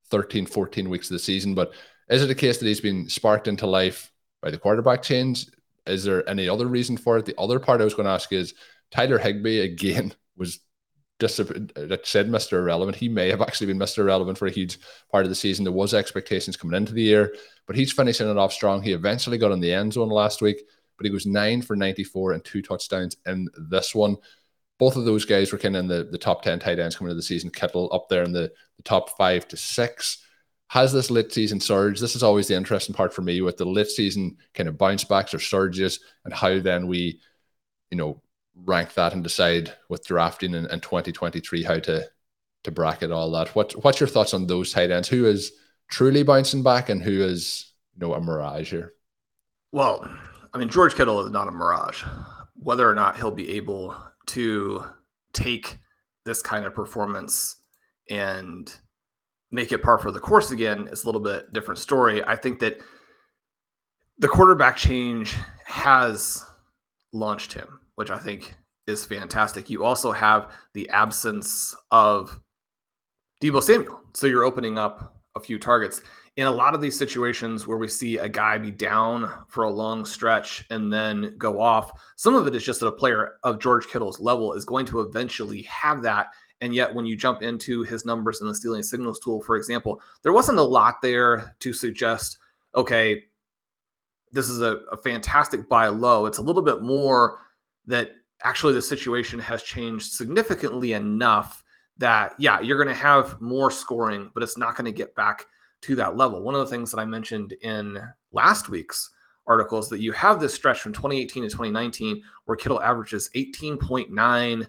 13, 0.09 0.45
14 0.45 0.89
weeks 0.89 1.09
of 1.09 1.13
the 1.13 1.19
season. 1.19 1.55
But 1.55 1.73
is 2.09 2.21
it 2.21 2.29
a 2.29 2.35
case 2.35 2.57
that 2.57 2.67
he's 2.67 2.81
been 2.81 3.09
sparked 3.09 3.47
into 3.47 3.65
life 3.65 4.11
by 4.41 4.51
the 4.51 4.57
quarterback 4.57 5.01
change? 5.01 5.47
Is 5.87 6.03
there 6.03 6.27
any 6.29 6.49
other 6.49 6.67
reason 6.67 6.97
for 6.97 7.17
it? 7.17 7.25
The 7.25 7.39
other 7.39 7.59
part 7.59 7.81
I 7.81 7.85
was 7.85 7.95
going 7.95 8.05
to 8.05 8.11
ask 8.11 8.31
is 8.33 8.53
Tyler 8.91 9.17
Higbee 9.17 9.61
again 9.61 10.13
was 10.37 10.59
that 11.21 12.01
said 12.03 12.29
Mr. 12.29 12.53
Irrelevant. 12.53 12.97
He 12.97 13.09
may 13.09 13.29
have 13.29 13.41
actually 13.41 13.67
been 13.67 13.79
Mr. 13.79 13.99
Irrelevant 13.99 14.37
for 14.37 14.47
a 14.47 14.51
huge 14.51 14.79
part 15.11 15.23
of 15.23 15.29
the 15.29 15.35
season. 15.35 15.63
There 15.63 15.71
was 15.71 15.93
expectations 15.93 16.57
coming 16.57 16.75
into 16.75 16.93
the 16.93 17.01
year, 17.01 17.35
but 17.67 17.75
he's 17.75 17.93
finishing 17.93 18.29
it 18.29 18.37
off 18.37 18.53
strong. 18.53 18.81
He 18.81 18.91
eventually 18.91 19.37
got 19.37 19.51
in 19.51 19.59
the 19.59 19.73
end 19.73 19.93
zone 19.93 20.09
last 20.09 20.41
week 20.41 20.61
but 21.01 21.07
he 21.07 21.11
was 21.11 21.25
nine 21.25 21.63
for 21.63 21.75
94 21.75 22.33
and 22.33 22.45
two 22.45 22.61
touchdowns 22.61 23.17
in 23.25 23.49
this 23.71 23.95
one. 23.95 24.17
Both 24.77 24.97
of 24.97 25.03
those 25.03 25.25
guys 25.25 25.51
were 25.51 25.57
kind 25.57 25.75
of 25.75 25.79
in 25.79 25.87
the, 25.87 26.03
the 26.11 26.17
top 26.19 26.43
10 26.43 26.59
tight 26.59 26.77
ends 26.77 26.95
coming 26.95 27.09
into 27.09 27.15
the 27.15 27.23
season. 27.23 27.49
Kittle 27.49 27.89
up 27.91 28.07
there 28.07 28.21
in 28.21 28.31
the, 28.31 28.51
the 28.77 28.83
top 28.83 29.17
five 29.17 29.47
to 29.47 29.57
six. 29.57 30.23
Has 30.67 30.93
this 30.93 31.09
late 31.09 31.33
season 31.33 31.59
surge? 31.59 31.99
This 31.99 32.15
is 32.15 32.21
always 32.21 32.47
the 32.47 32.53
interesting 32.53 32.93
part 32.93 33.15
for 33.15 33.23
me 33.23 33.41
with 33.41 33.57
the 33.57 33.65
late 33.65 33.87
season 33.87 34.37
kind 34.53 34.69
of 34.69 34.77
bounce 34.77 35.03
backs 35.03 35.33
or 35.33 35.39
surges 35.39 36.01
and 36.23 36.31
how 36.31 36.59
then 36.59 36.85
we, 36.85 37.19
you 37.89 37.97
know, 37.97 38.21
rank 38.55 38.93
that 38.93 39.13
and 39.13 39.23
decide 39.23 39.73
with 39.89 40.05
drafting 40.05 40.55
and, 40.55 40.67
in 40.67 40.79
2023 40.79 41.63
how 41.63 41.79
to 41.79 42.07
to 42.63 42.71
bracket 42.71 43.11
all 43.11 43.31
that. 43.31 43.55
What 43.55 43.73
what's 43.83 43.99
your 43.99 44.09
thoughts 44.09 44.33
on 44.33 44.47
those 44.47 44.71
tight 44.71 44.91
ends? 44.91 45.07
Who 45.09 45.25
is 45.25 45.51
truly 45.89 46.23
bouncing 46.23 46.63
back 46.63 46.89
and 46.89 47.01
who 47.01 47.23
is 47.23 47.71
you 47.93 47.99
know 47.99 48.13
a 48.13 48.21
mirage 48.21 48.71
here? 48.71 48.93
Well, 49.71 50.07
I 50.53 50.57
mean, 50.57 50.69
George 50.69 50.95
Kittle 50.95 51.25
is 51.25 51.31
not 51.31 51.47
a 51.47 51.51
mirage. 51.51 52.03
Whether 52.55 52.89
or 52.89 52.93
not 52.93 53.15
he'll 53.15 53.31
be 53.31 53.51
able 53.55 53.95
to 54.27 54.85
take 55.33 55.79
this 56.25 56.41
kind 56.41 56.65
of 56.65 56.75
performance 56.75 57.55
and 58.09 58.71
make 59.51 59.71
it 59.71 59.81
par 59.81 59.97
for 59.97 60.11
the 60.11 60.19
course 60.19 60.51
again 60.51 60.87
is 60.87 61.03
a 61.03 61.05
little 61.05 61.21
bit 61.21 61.51
different 61.53 61.79
story. 61.79 62.23
I 62.23 62.35
think 62.35 62.59
that 62.59 62.79
the 64.19 64.27
quarterback 64.27 64.77
change 64.77 65.35
has 65.65 66.45
launched 67.11 67.53
him, 67.53 67.79
which 67.95 68.09
I 68.09 68.17
think 68.17 68.55
is 68.87 69.05
fantastic. 69.05 69.69
You 69.69 69.83
also 69.83 70.11
have 70.11 70.51
the 70.73 70.89
absence 70.89 71.75
of 71.91 72.39
Deebo 73.41 73.61
Samuel. 73.61 74.01
So 74.13 74.27
you're 74.27 74.43
opening 74.43 74.77
up 74.77 75.15
a 75.35 75.39
few 75.39 75.57
targets 75.57 76.01
in 76.37 76.47
a 76.47 76.51
lot 76.51 76.73
of 76.73 76.81
these 76.81 76.97
situations 76.97 77.67
where 77.67 77.77
we 77.77 77.87
see 77.87 78.17
a 78.17 78.29
guy 78.29 78.57
be 78.57 78.71
down 78.71 79.29
for 79.47 79.65
a 79.65 79.69
long 79.69 80.05
stretch 80.05 80.65
and 80.69 80.91
then 80.91 81.35
go 81.37 81.59
off, 81.59 81.91
some 82.15 82.35
of 82.35 82.47
it 82.47 82.55
is 82.55 82.63
just 82.63 82.79
that 82.79 82.87
a 82.87 82.91
player 82.91 83.33
of 83.43 83.59
George 83.59 83.87
Kittle's 83.87 84.19
level 84.19 84.53
is 84.53 84.63
going 84.63 84.85
to 84.87 85.01
eventually 85.01 85.63
have 85.63 86.01
that. 86.03 86.27
And 86.61 86.73
yet, 86.73 86.93
when 86.93 87.05
you 87.05 87.17
jump 87.17 87.41
into 87.41 87.83
his 87.83 88.05
numbers 88.05 88.39
in 88.39 88.47
the 88.47 88.55
stealing 88.55 88.83
signals 88.83 89.19
tool, 89.19 89.41
for 89.41 89.57
example, 89.57 89.99
there 90.21 90.31
wasn't 90.31 90.59
a 90.59 90.63
lot 90.63 91.01
there 91.01 91.55
to 91.59 91.73
suggest, 91.73 92.37
okay, 92.75 93.23
this 94.31 94.47
is 94.47 94.61
a, 94.61 94.77
a 94.91 94.97
fantastic 94.97 95.67
buy 95.67 95.87
low. 95.87 96.27
It's 96.27 96.37
a 96.37 96.43
little 96.43 96.61
bit 96.61 96.81
more 96.81 97.39
that 97.87 98.11
actually 98.43 98.73
the 98.73 98.81
situation 98.81 99.39
has 99.39 99.63
changed 99.63 100.11
significantly 100.13 100.93
enough 100.93 101.63
that, 101.97 102.33
yeah, 102.39 102.59
you're 102.59 102.83
going 102.83 102.93
to 102.93 103.01
have 103.01 103.39
more 103.41 103.69
scoring, 103.69 104.31
but 104.33 104.43
it's 104.43 104.57
not 104.57 104.75
going 104.75 104.85
to 104.85 104.91
get 104.91 105.15
back 105.15 105.45
to 105.81 105.95
that 105.95 106.17
level. 106.17 106.41
One 106.41 106.55
of 106.55 106.61
the 106.61 106.67
things 106.67 106.91
that 106.91 106.99
I 106.99 107.05
mentioned 107.05 107.53
in 107.61 107.99
last 108.31 108.69
week's 108.69 109.11
article 109.47 109.79
is 109.79 109.89
that 109.89 109.99
you 109.99 110.11
have 110.13 110.39
this 110.39 110.53
stretch 110.53 110.81
from 110.81 110.93
2018 110.93 111.43
to 111.43 111.49
2019 111.49 112.23
where 112.45 112.57
Kittle 112.57 112.81
averages 112.81 113.29
18.9 113.35 114.67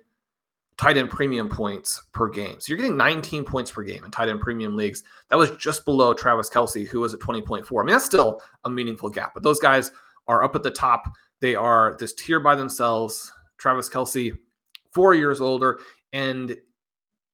tight 0.79 0.97
end 0.97 1.11
premium 1.11 1.49
points 1.49 2.03
per 2.13 2.29
game. 2.29 2.59
So 2.59 2.73
you're 2.73 2.79
getting 2.79 2.97
19 2.97 3.45
points 3.45 3.71
per 3.71 3.83
game 3.83 4.05
in 4.05 4.11
tight 4.11 4.29
end 4.29 4.41
premium 4.41 4.77
leagues. 4.77 5.05
That 5.29 5.37
was 5.37 5.51
just 5.53 5.85
below 5.85 6.15
Travis 6.15 6.51
Kelce 6.51 6.87
who 6.87 7.01
was 7.01 7.15
at 7.15 7.21
20.4. 7.21 7.81
I 7.81 7.85
mean, 7.85 7.93
that's 7.93 8.05
still 8.05 8.43
a 8.65 8.71
meaningful 8.71 9.09
gap, 9.09 9.35
but 9.35 9.43
those 9.43 9.61
guys 9.61 9.93
are 10.27 10.43
up 10.43 10.57
at 10.57 10.63
the 10.63 10.71
top. 10.71 11.13
They 11.43 11.57
are 11.57 11.97
this 11.99 12.15
tier 12.15 12.41
by 12.41 12.55
themselves. 12.55 13.31
Travis 13.59 13.89
Kelce, 13.89 14.33
four 14.95 15.13
years 15.15 15.41
older, 15.41 15.81
and 16.13 16.57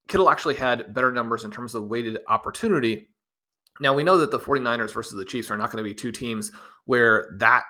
Kittle 0.09 0.31
actually 0.31 0.55
had 0.55 0.95
better 0.95 1.13
numbers 1.13 1.45
in 1.45 1.51
terms 1.51 1.75
of 1.75 1.85
weighted 1.85 2.19
opportunity. 2.27 3.11
Now, 3.81 3.95
we 3.95 4.03
know 4.03 4.17
that 4.17 4.31
the 4.31 4.39
49ers 4.39 4.95
versus 4.95 5.13
the 5.13 5.25
Chiefs 5.27 5.51
are 5.51 5.59
not 5.59 5.71
going 5.71 5.85
to 5.85 5.89
be 5.89 5.95
two 5.95 6.11
teams 6.11 6.51
where 6.87 7.37
that 7.39 7.65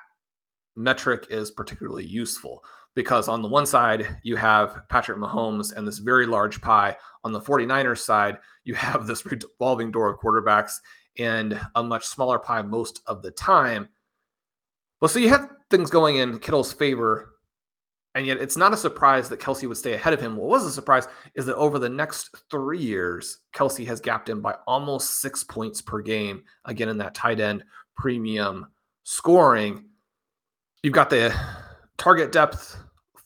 metric 0.77 1.27
is 1.29 1.51
particularly 1.51 2.07
useful 2.07 2.63
because 2.95 3.29
on 3.29 3.43
the 3.43 3.49
one 3.49 3.67
side, 3.67 4.07
you 4.23 4.37
have 4.37 4.89
Patrick 4.89 5.19
Mahomes 5.19 5.75
and 5.75 5.87
this 5.87 5.99
very 5.99 6.27
large 6.27 6.61
pie. 6.61 6.97
On 7.25 7.33
the 7.33 7.41
49ers 7.41 7.99
side, 7.99 8.39
you 8.63 8.75
have 8.75 9.09
this 9.09 9.27
revolving 9.61 9.91
door 9.91 10.09
of 10.09 10.21
quarterbacks 10.21 10.75
and 11.19 11.61
a 11.75 11.83
much 11.83 12.07
smaller 12.07 12.39
pie 12.39 12.63
most 12.63 13.03
of 13.09 13.23
the 13.23 13.33
time. 13.33 13.89
Well, 15.01 15.09
so 15.09 15.19
you 15.19 15.31
have 15.31 15.51
things 15.71 15.91
going 15.91 16.17
in 16.17 16.39
Kittle's 16.39 16.73
favor, 16.73 17.35
and 18.15 18.27
yet 18.27 18.39
it's 18.39 18.57
not 18.57 18.73
a 18.73 18.77
surprise 18.77 19.29
that 19.29 19.41
Kelce 19.41 19.69
would 19.69 19.77
stay 19.77 19.95
ahead 19.95 20.13
of 20.13 20.21
him. 20.21 20.37
What 20.37 20.49
was 20.49 20.65
a 20.65 20.73
surprise 20.73 21.07
is 21.35 21.47
that 21.47 21.57
over 21.57 21.79
the 21.79 21.89
next 21.89 22.35
three 22.51 22.81
years, 22.81 23.39
Kelce 23.55 23.87
has 23.87 24.01
gapped 24.01 24.29
him 24.29 24.41
by 24.41 24.57
almost 24.67 25.21
six 25.21 25.45
points 25.45 25.81
per 25.81 26.01
game, 26.01 26.43
again, 26.65 26.89
in 26.89 26.99
that 26.99 27.15
tight 27.15 27.41
end 27.41 27.65
premium 27.97 28.67
scoring. 29.05 29.85
You've 30.83 30.95
got 30.95 31.11
the 31.11 31.35
target 31.97 32.33
depth 32.33 32.77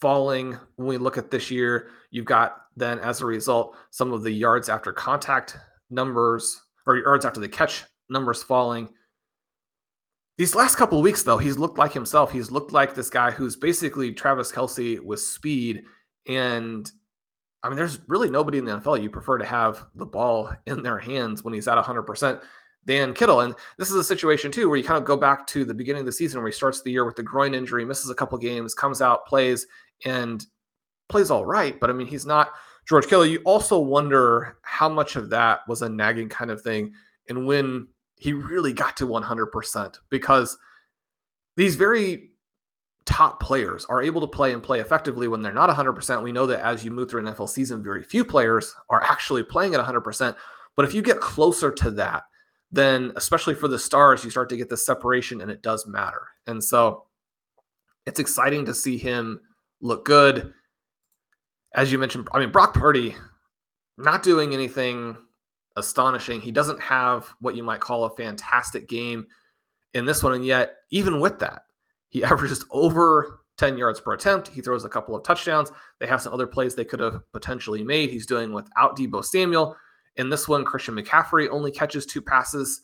falling 0.00 0.58
when 0.76 0.88
we 0.88 0.98
look 0.98 1.16
at 1.16 1.30
this 1.30 1.50
year. 1.50 1.90
You've 2.10 2.24
got 2.24 2.66
then, 2.76 2.98
as 2.98 3.20
a 3.20 3.26
result, 3.26 3.76
some 3.90 4.12
of 4.12 4.22
the 4.22 4.30
yards 4.30 4.68
after 4.68 4.92
contact 4.92 5.56
numbers 5.90 6.60
or 6.86 6.96
yards 6.96 7.24
after 7.24 7.40
the 7.40 7.48
catch 7.48 7.84
numbers 8.08 8.42
falling. 8.42 8.88
These 10.38 10.54
last 10.54 10.76
couple 10.76 10.98
of 10.98 11.04
weeks, 11.04 11.22
though, 11.22 11.38
he's 11.38 11.58
looked 11.58 11.78
like 11.78 11.92
himself. 11.92 12.32
He's 12.32 12.50
looked 12.50 12.72
like 12.72 12.94
this 12.94 13.10
guy 13.10 13.30
who's 13.30 13.54
basically 13.54 14.12
Travis 14.12 14.50
Kelce 14.50 14.98
with 14.98 15.20
speed. 15.20 15.84
And 16.26 16.90
I 17.62 17.68
mean, 17.68 17.76
there's 17.76 18.00
really 18.08 18.30
nobody 18.30 18.58
in 18.58 18.64
the 18.64 18.78
NFL 18.78 19.02
you 19.02 19.10
prefer 19.10 19.38
to 19.38 19.44
have 19.44 19.86
the 19.94 20.06
ball 20.06 20.52
in 20.66 20.82
their 20.82 20.98
hands 20.98 21.44
when 21.44 21.54
he's 21.54 21.68
at 21.68 21.82
100% 21.82 22.42
than 22.84 23.14
Kittle. 23.14 23.40
And 23.40 23.54
this 23.78 23.90
is 23.90 23.96
a 23.96 24.04
situation, 24.04 24.50
too, 24.50 24.68
where 24.68 24.78
you 24.78 24.84
kind 24.84 24.98
of 24.98 25.04
go 25.04 25.16
back 25.16 25.46
to 25.48 25.64
the 25.64 25.74
beginning 25.74 26.00
of 26.00 26.06
the 26.06 26.12
season 26.12 26.40
where 26.40 26.48
he 26.48 26.54
starts 26.54 26.82
the 26.82 26.90
year 26.90 27.04
with 27.04 27.16
the 27.16 27.22
groin 27.22 27.54
injury, 27.54 27.84
misses 27.84 28.10
a 28.10 28.14
couple 28.14 28.36
games, 28.38 28.74
comes 28.74 29.00
out, 29.00 29.26
plays, 29.26 29.66
and 30.04 30.46
plays 31.08 31.30
all 31.30 31.44
right. 31.44 31.78
But 31.78 31.90
I 31.90 31.92
mean, 31.92 32.08
he's 32.08 32.26
not 32.26 32.52
George 32.88 33.04
Kittle. 33.04 33.26
You 33.26 33.40
also 33.44 33.78
wonder 33.78 34.56
how 34.62 34.88
much 34.88 35.14
of 35.14 35.30
that 35.30 35.60
was 35.68 35.82
a 35.82 35.88
nagging 35.88 36.28
kind 36.28 36.50
of 36.50 36.62
thing. 36.62 36.92
And 37.28 37.46
when 37.46 37.86
he 38.22 38.32
really 38.32 38.72
got 38.72 38.96
to 38.96 39.04
100% 39.04 39.98
because 40.08 40.56
these 41.56 41.74
very 41.74 42.30
top 43.04 43.42
players 43.42 43.84
are 43.86 44.00
able 44.00 44.20
to 44.20 44.28
play 44.28 44.52
and 44.52 44.62
play 44.62 44.78
effectively 44.78 45.26
when 45.26 45.42
they're 45.42 45.52
not 45.52 45.68
100%. 45.68 46.22
We 46.22 46.30
know 46.30 46.46
that 46.46 46.64
as 46.64 46.84
you 46.84 46.92
move 46.92 47.10
through 47.10 47.26
an 47.26 47.34
NFL 47.34 47.48
season, 47.48 47.82
very 47.82 48.04
few 48.04 48.24
players 48.24 48.76
are 48.90 49.02
actually 49.02 49.42
playing 49.42 49.74
at 49.74 49.84
100%. 49.84 50.36
But 50.76 50.84
if 50.84 50.94
you 50.94 51.02
get 51.02 51.18
closer 51.18 51.72
to 51.72 51.90
that, 51.90 52.22
then 52.70 53.12
especially 53.16 53.56
for 53.56 53.66
the 53.66 53.78
stars, 53.78 54.22
you 54.22 54.30
start 54.30 54.48
to 54.50 54.56
get 54.56 54.68
the 54.68 54.76
separation 54.76 55.40
and 55.40 55.50
it 55.50 55.60
does 55.60 55.84
matter. 55.88 56.28
And 56.46 56.62
so 56.62 57.06
it's 58.06 58.20
exciting 58.20 58.64
to 58.66 58.72
see 58.72 58.98
him 58.98 59.40
look 59.80 60.04
good. 60.04 60.54
As 61.74 61.90
you 61.90 61.98
mentioned, 61.98 62.28
I 62.32 62.38
mean, 62.38 62.52
Brock 62.52 62.72
Purdy 62.72 63.16
not 63.98 64.22
doing 64.22 64.54
anything 64.54 65.16
astonishing. 65.76 66.40
He 66.40 66.52
doesn't 66.52 66.80
have 66.80 67.32
what 67.40 67.56
you 67.56 67.62
might 67.62 67.80
call 67.80 68.04
a 68.04 68.16
fantastic 68.16 68.88
game 68.88 69.26
in 69.94 70.04
this 70.04 70.22
one. 70.22 70.34
And 70.34 70.44
yet, 70.44 70.76
even 70.90 71.20
with 71.20 71.38
that, 71.40 71.62
he 72.08 72.24
averages 72.24 72.64
over 72.70 73.40
10 73.58 73.76
yards 73.76 74.00
per 74.00 74.14
attempt. 74.14 74.48
He 74.48 74.60
throws 74.60 74.84
a 74.84 74.88
couple 74.88 75.14
of 75.14 75.22
touchdowns. 75.22 75.70
They 76.00 76.06
have 76.06 76.22
some 76.22 76.32
other 76.32 76.46
plays 76.46 76.74
they 76.74 76.84
could 76.84 77.00
have 77.00 77.20
potentially 77.32 77.82
made. 77.82 78.10
He's 78.10 78.26
doing 78.26 78.52
without 78.52 78.96
Deebo 78.96 79.24
Samuel. 79.24 79.76
In 80.16 80.28
this 80.28 80.48
one, 80.48 80.64
Christian 80.64 80.94
McCaffrey 80.94 81.48
only 81.50 81.70
catches 81.70 82.04
two 82.04 82.20
passes. 82.20 82.82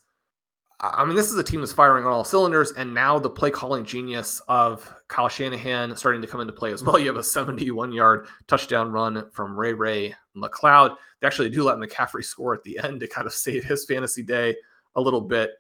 I 0.81 1.05
mean, 1.05 1.17
this 1.17 1.31
is 1.31 1.37
a 1.37 1.43
team 1.43 1.59
that's 1.59 1.73
firing 1.73 2.05
on 2.05 2.13
all 2.13 2.23
cylinders, 2.23 2.71
and 2.73 2.95
now 2.95 3.19
the 3.19 3.29
play 3.29 3.51
calling 3.51 3.85
genius 3.85 4.41
of 4.47 4.89
Kyle 5.09 5.29
Shanahan 5.29 5.97
starting 5.97 6.23
to 6.23 6.29
come 6.29 6.41
into 6.41 6.53
play 6.53 6.73
as 6.73 6.85
well. 6.85 6.99
You 6.99 7.09
have 7.09 7.17
a 7.17 7.23
71 7.23 7.93
yard 7.93 8.29
touchdown 8.47 8.93
run 8.93 9.29
from 9.33 9.59
Ray 9.59 9.73
Ray 9.73 10.15
McCloud. 10.37 10.95
They 11.21 11.27
actually 11.27 11.51
do 11.51 11.65
let 11.65 11.79
McCaffrey 11.79 12.25
score 12.25 12.55
at 12.55 12.63
the 12.63 12.79
end 12.79 13.01
to 13.01 13.09
kind 13.09 13.27
of 13.27 13.33
save 13.35 13.65
his 13.65 13.85
fantasy 13.87 14.23
day 14.23 14.55
a 14.95 15.01
little 15.01 15.21
bit. 15.21 15.51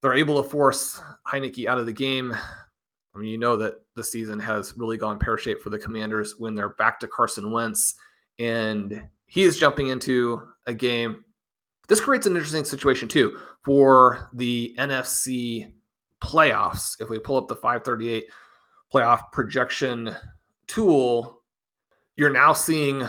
They're 0.00 0.14
able 0.14 0.42
to 0.42 0.48
force 0.48 1.02
Heinicke 1.30 1.66
out 1.66 1.76
of 1.76 1.84
the 1.84 1.92
game. 1.92 2.34
I 3.14 3.18
mean, 3.18 3.28
you 3.28 3.38
know 3.38 3.56
that 3.58 3.74
the 3.94 4.04
season 4.04 4.38
has 4.38 4.72
really 4.78 4.96
gone 4.96 5.18
pear 5.18 5.36
shaped 5.36 5.62
for 5.62 5.68
the 5.68 5.78
Commanders 5.78 6.36
when 6.38 6.54
they're 6.54 6.70
back 6.70 6.98
to 7.00 7.08
Carson 7.08 7.50
Wentz, 7.50 7.96
and 8.38 9.02
he 9.26 9.42
is 9.42 9.58
jumping 9.58 9.88
into 9.88 10.48
a 10.66 10.72
game 10.72 11.24
this 11.90 12.00
creates 12.00 12.24
an 12.24 12.36
interesting 12.36 12.64
situation 12.64 13.08
too 13.08 13.36
for 13.64 14.30
the 14.32 14.74
NFC 14.78 15.72
playoffs. 16.22 17.00
If 17.00 17.08
we 17.08 17.18
pull 17.18 17.36
up 17.36 17.48
the 17.48 17.56
538 17.56 18.26
playoff 18.92 19.32
projection 19.32 20.14
tool, 20.66 21.42
you're 22.16 22.32
now 22.32 22.52
seeing 22.52 23.06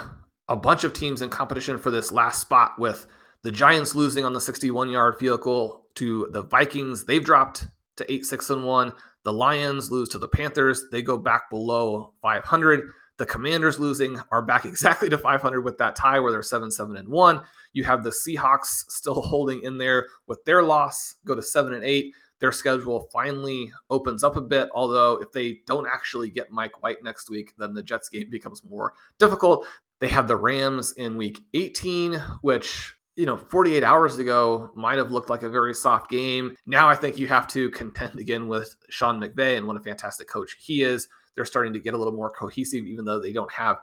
a 0.48 0.56
bunch 0.56 0.84
of 0.84 0.94
teams 0.94 1.22
in 1.22 1.30
competition 1.30 1.78
for 1.78 1.92
this 1.92 2.12
last 2.12 2.42
spot 2.42 2.78
with 2.78 3.08
the 3.44 3.52
Giants 3.52 3.96
losing 3.96 4.26
on 4.26 4.34
the 4.34 4.42
61 4.42 4.90
yard 4.90 5.18
field 5.18 5.42
goal 5.42 5.88
to 5.96 6.28
the 6.32 6.44
Vikings. 6.44 7.06
They've 7.06 7.24
dropped 7.24 7.68
to 7.98 8.12
8 8.12 8.26
6 8.26 8.50
and 8.52 8.66
1. 8.66 8.94
The 9.24 9.34
Lions 9.34 9.92
lose 9.92 10.10
to 10.10 10.18
the 10.18 10.28
Panthers. 10.28 10.86
They 10.92 11.02
go 11.02 11.18
back 11.18 11.50
below 11.50 12.14
500. 12.22 12.92
The 13.22 13.28
Commanders 13.28 13.80
losing 13.80 14.20
are 14.32 14.42
back 14.42 14.66
exactly 14.66 15.08
to 15.08 15.16
500 15.16 15.62
with 15.62 15.78
that 15.78 15.96
tie 15.96 16.20
where 16.20 16.32
they're 16.32 16.42
7 16.42 16.72
7 16.72 16.98
and 16.98 17.08
1. 17.08 17.42
You 17.74 17.84
have 17.84 18.04
the 18.04 18.10
Seahawks 18.10 18.90
still 18.90 19.22
holding 19.22 19.62
in 19.62 19.78
there 19.78 20.08
with 20.26 20.44
their 20.44 20.64
loss, 20.64 21.18
go 21.24 21.36
to 21.36 21.42
7 21.44 21.72
and 21.76 21.84
8. 21.84 22.16
Their 22.40 22.52
schedule 22.52 23.08
finally 23.14 23.72
opens 23.92 24.24
up 24.24 24.38
a 24.38 24.42
bit, 24.42 24.70
although 24.74 25.22
if 25.22 25.32
they 25.32 25.60
don't 25.68 25.86
actually 25.86 26.32
get 26.32 26.50
Mike 26.50 26.82
White 26.82 27.04
next 27.04 27.30
week, 27.30 27.54
then 27.60 27.76
the 27.76 27.84
Jets 27.84 28.10
game 28.10 28.28
becomes 28.32 28.64
more 28.64 28.94
difficult. 29.20 29.68
They 30.00 30.08
have 30.08 30.28
the 30.28 30.36
Rams 30.36 30.94
in 30.94 31.16
week 31.16 31.44
18, 31.54 32.16
which 32.42 32.96
you 33.16 33.28
know, 33.28 33.38
48 33.38 33.84
hours 33.84 34.18
ago 34.18 34.72
might 34.74 34.98
have 34.98 35.12
looked 35.12 35.30
like 35.30 35.44
a 35.44 35.50
very 35.50 35.76
soft 35.76 36.10
game. 36.10 36.56
Now 36.66 36.90
I 36.90 36.96
think 36.96 37.20
you 37.20 37.28
have 37.28 37.48
to 37.50 37.70
contend 37.70 38.18
again 38.18 38.48
with 38.48 38.76
Sean 38.90 39.22
McVay 39.22 39.58
and 39.58 39.68
what 39.68 39.78
a 39.78 39.82
fantastic 39.82 40.28
coach 40.28 40.56
he 40.60 40.82
is 40.82 41.08
they're 41.42 41.46
starting 41.48 41.74
to 41.74 41.80
get 41.80 41.96
a 41.96 41.98
little 41.98 42.14
more 42.14 42.30
cohesive, 42.30 42.86
even 42.86 43.04
though 43.04 43.20
they 43.20 43.34
don't 43.34 43.52
have 43.52 43.78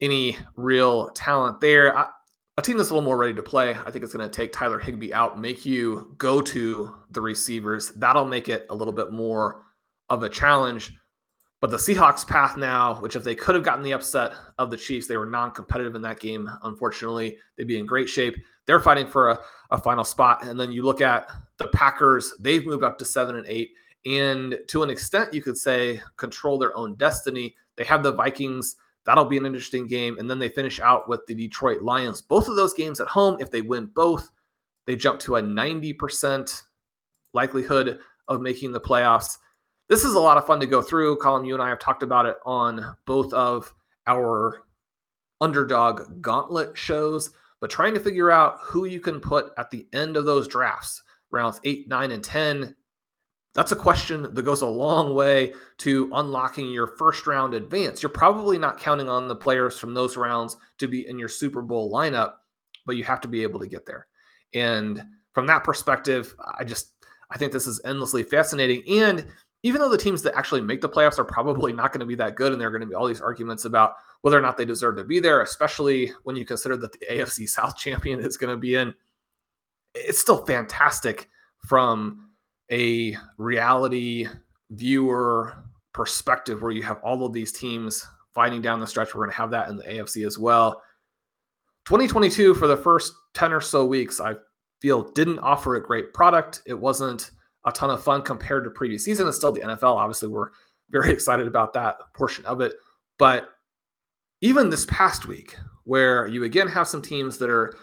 any 0.00 0.38
real 0.56 1.10
talent 1.10 1.60
there. 1.60 1.94
I, 1.94 2.08
a 2.56 2.62
team 2.62 2.78
that's 2.78 2.88
a 2.88 2.94
little 2.94 3.04
more 3.04 3.18
ready 3.18 3.34
to 3.34 3.42
play, 3.42 3.72
I 3.72 3.90
think 3.90 4.02
it's 4.02 4.14
going 4.14 4.26
to 4.26 4.34
take 4.34 4.50
Tyler 4.50 4.78
Higbee 4.78 5.12
out, 5.12 5.38
make 5.38 5.66
you 5.66 6.14
go 6.16 6.40
to 6.40 6.94
the 7.10 7.20
receivers. 7.20 7.90
That'll 7.90 8.24
make 8.24 8.48
it 8.48 8.66
a 8.70 8.74
little 8.74 8.94
bit 8.94 9.12
more 9.12 9.66
of 10.08 10.22
a 10.22 10.28
challenge. 10.30 10.94
But 11.60 11.70
the 11.70 11.76
Seahawks' 11.76 12.26
path 12.26 12.56
now, 12.56 12.94
which 13.00 13.14
if 13.14 13.24
they 13.24 13.34
could 13.34 13.56
have 13.56 13.64
gotten 13.64 13.84
the 13.84 13.92
upset 13.92 14.32
of 14.56 14.70
the 14.70 14.76
Chiefs, 14.78 15.06
they 15.06 15.18
were 15.18 15.26
non 15.26 15.50
competitive 15.50 15.96
in 15.96 16.02
that 16.02 16.18
game. 16.18 16.50
Unfortunately, 16.62 17.36
they'd 17.58 17.66
be 17.66 17.78
in 17.78 17.84
great 17.84 18.08
shape. 18.08 18.36
They're 18.66 18.80
fighting 18.80 19.06
for 19.06 19.32
a, 19.32 19.38
a 19.70 19.76
final 19.76 20.04
spot. 20.04 20.46
And 20.46 20.58
then 20.58 20.72
you 20.72 20.82
look 20.82 21.02
at 21.02 21.30
the 21.58 21.68
Packers, 21.68 22.32
they've 22.40 22.64
moved 22.64 22.84
up 22.84 22.96
to 22.98 23.04
seven 23.04 23.36
and 23.36 23.46
eight 23.48 23.72
and 24.06 24.58
to 24.68 24.84
an 24.84 24.90
extent, 24.90 25.34
you 25.34 25.42
could 25.42 25.58
say 25.58 26.00
control 26.16 26.58
their 26.58 26.76
own 26.76 26.94
destiny. 26.94 27.56
They 27.76 27.84
have 27.84 28.04
the 28.04 28.12
Vikings. 28.12 28.76
That'll 29.04 29.24
be 29.24 29.36
an 29.36 29.46
interesting 29.46 29.88
game. 29.88 30.18
And 30.18 30.30
then 30.30 30.38
they 30.38 30.48
finish 30.48 30.78
out 30.78 31.08
with 31.08 31.26
the 31.26 31.34
Detroit 31.34 31.82
Lions. 31.82 32.22
Both 32.22 32.48
of 32.48 32.54
those 32.54 32.72
games 32.72 33.00
at 33.00 33.08
home, 33.08 33.36
if 33.40 33.50
they 33.50 33.62
win 33.62 33.86
both, 33.86 34.30
they 34.86 34.94
jump 34.94 35.18
to 35.20 35.36
a 35.36 35.42
90% 35.42 36.62
likelihood 37.34 37.98
of 38.28 38.40
making 38.40 38.70
the 38.70 38.80
playoffs. 38.80 39.38
This 39.88 40.04
is 40.04 40.14
a 40.14 40.20
lot 40.20 40.38
of 40.38 40.46
fun 40.46 40.60
to 40.60 40.66
go 40.66 40.82
through. 40.82 41.16
Colin, 41.16 41.44
you 41.44 41.54
and 41.54 41.62
I 41.62 41.68
have 41.68 41.80
talked 41.80 42.04
about 42.04 42.26
it 42.26 42.36
on 42.46 42.96
both 43.06 43.32
of 43.32 43.74
our 44.06 44.62
underdog 45.40 46.22
gauntlet 46.22 46.78
shows, 46.78 47.30
but 47.60 47.70
trying 47.70 47.94
to 47.94 48.00
figure 48.00 48.30
out 48.30 48.58
who 48.62 48.84
you 48.84 49.00
can 49.00 49.20
put 49.20 49.52
at 49.58 49.70
the 49.70 49.86
end 49.92 50.16
of 50.16 50.24
those 50.26 50.46
drafts, 50.46 51.02
rounds 51.32 51.60
eight, 51.64 51.88
nine, 51.88 52.12
and 52.12 52.22
10 52.22 52.74
that's 53.56 53.72
a 53.72 53.76
question 53.76 54.34
that 54.34 54.42
goes 54.42 54.60
a 54.60 54.66
long 54.66 55.14
way 55.14 55.54
to 55.78 56.10
unlocking 56.12 56.70
your 56.70 56.86
first 56.86 57.26
round 57.26 57.54
advance. 57.54 58.02
You're 58.02 58.10
probably 58.10 58.58
not 58.58 58.78
counting 58.78 59.08
on 59.08 59.28
the 59.28 59.34
players 59.34 59.78
from 59.78 59.94
those 59.94 60.18
rounds 60.18 60.58
to 60.76 60.86
be 60.86 61.08
in 61.08 61.18
your 61.18 61.30
Super 61.30 61.62
Bowl 61.62 61.90
lineup, 61.90 62.34
but 62.84 62.96
you 62.96 63.04
have 63.04 63.22
to 63.22 63.28
be 63.28 63.42
able 63.42 63.58
to 63.60 63.66
get 63.66 63.86
there. 63.86 64.08
And 64.52 65.02
from 65.32 65.46
that 65.46 65.64
perspective, 65.64 66.34
I 66.58 66.64
just 66.64 66.92
I 67.30 67.38
think 67.38 67.50
this 67.50 67.66
is 67.66 67.80
endlessly 67.82 68.22
fascinating. 68.22 68.82
And 69.00 69.26
even 69.62 69.80
though 69.80 69.88
the 69.88 69.96
teams 69.96 70.20
that 70.22 70.36
actually 70.36 70.60
make 70.60 70.82
the 70.82 70.88
playoffs 70.88 71.18
are 71.18 71.24
probably 71.24 71.72
not 71.72 71.92
going 71.92 72.00
to 72.00 72.06
be 72.06 72.14
that 72.16 72.36
good, 72.36 72.52
and 72.52 72.60
there 72.60 72.68
are 72.68 72.70
going 72.70 72.82
to 72.82 72.86
be 72.86 72.94
all 72.94 73.08
these 73.08 73.22
arguments 73.22 73.64
about 73.64 73.94
whether 74.20 74.36
or 74.36 74.42
not 74.42 74.58
they 74.58 74.66
deserve 74.66 74.96
to 74.96 75.04
be 75.04 75.18
there, 75.18 75.40
especially 75.40 76.12
when 76.24 76.36
you 76.36 76.44
consider 76.44 76.76
that 76.76 76.92
the 76.92 77.06
AFC 77.10 77.48
South 77.48 77.78
champion 77.78 78.20
is 78.20 78.36
going 78.36 78.54
to 78.54 78.58
be 78.58 78.74
in. 78.74 78.94
It's 79.94 80.20
still 80.20 80.44
fantastic 80.44 81.30
from 81.66 82.25
a 82.70 83.16
reality 83.38 84.26
viewer 84.70 85.56
perspective 85.92 86.62
where 86.62 86.72
you 86.72 86.82
have 86.82 87.00
all 87.02 87.24
of 87.24 87.32
these 87.32 87.52
teams 87.52 88.06
fighting 88.34 88.60
down 88.60 88.80
the 88.80 88.86
stretch. 88.86 89.14
We're 89.14 89.22
going 89.22 89.30
to 89.30 89.36
have 89.36 89.50
that 89.50 89.68
in 89.68 89.76
the 89.76 89.84
AFC 89.84 90.26
as 90.26 90.38
well. 90.38 90.82
2022, 91.86 92.54
for 92.54 92.66
the 92.66 92.76
first 92.76 93.14
10 93.34 93.52
or 93.52 93.60
so 93.60 93.86
weeks, 93.86 94.20
I 94.20 94.34
feel 94.80 95.10
didn't 95.12 95.38
offer 95.38 95.76
a 95.76 95.82
great 95.82 96.12
product. 96.12 96.62
It 96.66 96.74
wasn't 96.78 97.30
a 97.64 97.72
ton 97.72 97.90
of 97.90 98.02
fun 98.02 98.22
compared 98.22 98.64
to 98.64 98.70
previous 98.70 99.04
season. 99.04 99.26
It's 99.26 99.36
still 99.36 99.52
the 99.52 99.60
NFL. 99.60 99.96
Obviously, 99.96 100.28
we're 100.28 100.50
very 100.90 101.10
excited 101.12 101.46
about 101.46 101.72
that 101.74 101.96
portion 102.14 102.44
of 102.44 102.60
it. 102.60 102.74
But 103.18 103.48
even 104.40 104.68
this 104.68 104.86
past 104.86 105.26
week, 105.26 105.56
where 105.84 106.26
you 106.26 106.44
again 106.44 106.68
have 106.68 106.88
some 106.88 107.00
teams 107.00 107.38
that 107.38 107.48
are 107.48 107.76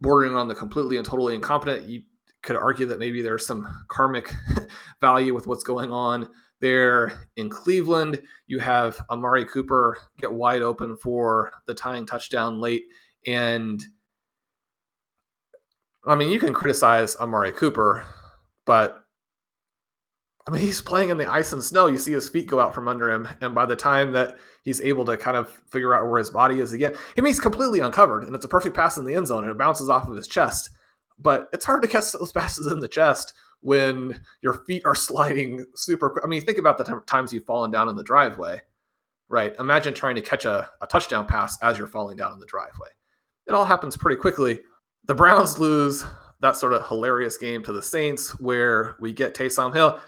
bordering 0.00 0.36
on 0.36 0.46
the 0.46 0.54
completely 0.54 0.98
and 0.98 1.06
totally 1.06 1.34
incompetent, 1.34 1.88
you 1.88 2.02
could 2.42 2.56
argue 2.56 2.86
that 2.86 2.98
maybe 2.98 3.22
there's 3.22 3.46
some 3.46 3.84
karmic 3.88 4.32
value 5.00 5.34
with 5.34 5.46
what's 5.46 5.64
going 5.64 5.92
on 5.92 6.28
there 6.60 7.26
in 7.36 7.48
Cleveland. 7.48 8.20
You 8.46 8.58
have 8.58 9.00
Amari 9.10 9.44
Cooper 9.44 9.98
get 10.18 10.32
wide 10.32 10.62
open 10.62 10.96
for 10.96 11.52
the 11.66 11.74
tying 11.74 12.06
touchdown 12.06 12.60
late. 12.60 12.84
And 13.26 13.82
I 16.06 16.14
mean, 16.14 16.30
you 16.30 16.38
can 16.38 16.54
criticize 16.54 17.16
Amari 17.16 17.52
Cooper, 17.52 18.04
but 18.64 19.04
I 20.46 20.50
mean, 20.50 20.62
he's 20.62 20.80
playing 20.80 21.10
in 21.10 21.18
the 21.18 21.30
ice 21.30 21.52
and 21.52 21.62
snow. 21.62 21.86
You 21.86 21.98
see 21.98 22.12
his 22.12 22.28
feet 22.28 22.46
go 22.46 22.60
out 22.60 22.74
from 22.74 22.88
under 22.88 23.10
him. 23.10 23.28
And 23.40 23.54
by 23.54 23.66
the 23.66 23.76
time 23.76 24.12
that 24.12 24.38
he's 24.64 24.80
able 24.80 25.04
to 25.04 25.16
kind 25.16 25.36
of 25.36 25.50
figure 25.70 25.94
out 25.94 26.08
where 26.08 26.18
his 26.18 26.30
body 26.30 26.60
is 26.60 26.72
again, 26.72 26.94
I 27.16 27.20
mean, 27.20 27.26
he's 27.26 27.40
completely 27.40 27.80
uncovered 27.80 28.24
and 28.24 28.34
it's 28.34 28.44
a 28.44 28.48
perfect 28.48 28.74
pass 28.74 28.96
in 28.96 29.04
the 29.04 29.14
end 29.14 29.26
zone 29.26 29.44
and 29.44 29.50
it 29.50 29.58
bounces 29.58 29.90
off 29.90 30.08
of 30.08 30.16
his 30.16 30.26
chest. 30.26 30.70
But 31.20 31.48
it's 31.52 31.64
hard 31.64 31.82
to 31.82 31.88
catch 31.88 32.12
those 32.18 32.32
passes 32.32 32.66
in 32.66 32.80
the 32.80 32.88
chest 32.88 33.34
when 33.60 34.20
your 34.42 34.64
feet 34.64 34.82
are 34.84 34.94
sliding 34.94 35.64
super 35.74 36.10
quick. 36.10 36.24
I 36.24 36.28
mean, 36.28 36.42
think 36.42 36.58
about 36.58 36.78
the 36.78 37.02
times 37.06 37.32
you've 37.32 37.44
fallen 37.44 37.70
down 37.70 37.88
in 37.88 37.96
the 37.96 38.04
driveway, 38.04 38.60
right? 39.28 39.54
Imagine 39.58 39.94
trying 39.94 40.16
to 40.16 40.22
catch 40.22 40.44
a, 40.44 40.68
a 40.80 40.86
touchdown 40.86 41.26
pass 41.26 41.58
as 41.62 41.78
you're 41.78 41.86
falling 41.86 42.16
down 42.16 42.32
in 42.32 42.38
the 42.38 42.46
driveway. 42.46 42.88
It 43.46 43.52
all 43.52 43.64
happens 43.64 43.96
pretty 43.96 44.20
quickly. 44.20 44.60
The 45.06 45.14
Browns 45.14 45.58
lose 45.58 46.04
that 46.40 46.56
sort 46.56 46.72
of 46.72 46.86
hilarious 46.88 47.36
game 47.36 47.62
to 47.64 47.72
the 47.72 47.82
Saints 47.82 48.38
where 48.40 48.96
we 49.00 49.12
get 49.12 49.34
Taysom 49.34 49.74
Hill. 49.74 50.00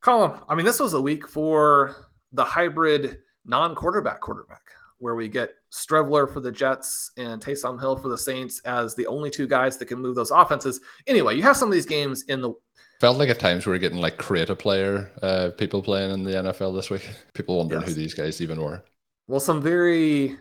Colin, 0.00 0.38
I 0.48 0.54
mean, 0.54 0.66
this 0.66 0.80
was 0.80 0.94
a 0.94 1.00
week 1.00 1.28
for 1.28 1.96
the 2.32 2.44
hybrid 2.44 3.18
non 3.44 3.74
quarterback 3.74 4.20
quarterback 4.20 4.62
where 4.98 5.14
we 5.14 5.28
get 5.28 5.50
Streveler 5.70 6.32
for 6.32 6.40
the 6.40 6.50
Jets 6.50 7.12
and 7.16 7.40
Taysom 7.40 7.78
Hill 7.78 7.96
for 7.96 8.08
the 8.08 8.18
Saints 8.18 8.60
as 8.64 8.94
the 8.94 9.06
only 9.06 9.30
two 9.30 9.46
guys 9.46 9.76
that 9.76 9.86
can 9.86 10.00
move 10.00 10.14
those 10.14 10.30
offenses. 10.30 10.80
Anyway, 11.06 11.36
you 11.36 11.42
have 11.42 11.56
some 11.56 11.68
of 11.68 11.72
these 11.72 11.86
games 11.86 12.22
in 12.24 12.40
the 12.40 12.52
felt 13.00 13.18
like 13.18 13.28
at 13.28 13.38
times 13.38 13.64
we 13.64 13.72
were 13.72 13.78
getting 13.78 13.98
like 13.98 14.16
creative 14.16 14.58
player 14.58 15.10
uh, 15.22 15.50
people 15.56 15.82
playing 15.82 16.10
in 16.10 16.24
the 16.24 16.32
NFL 16.32 16.74
this 16.74 16.90
week. 16.90 17.08
People 17.34 17.58
wondering 17.58 17.82
yes. 17.82 17.90
who 17.90 17.94
these 17.94 18.14
guys 18.14 18.40
even 18.40 18.60
were. 18.60 18.82
Well, 19.28 19.40
some 19.40 19.62
very 19.62 20.36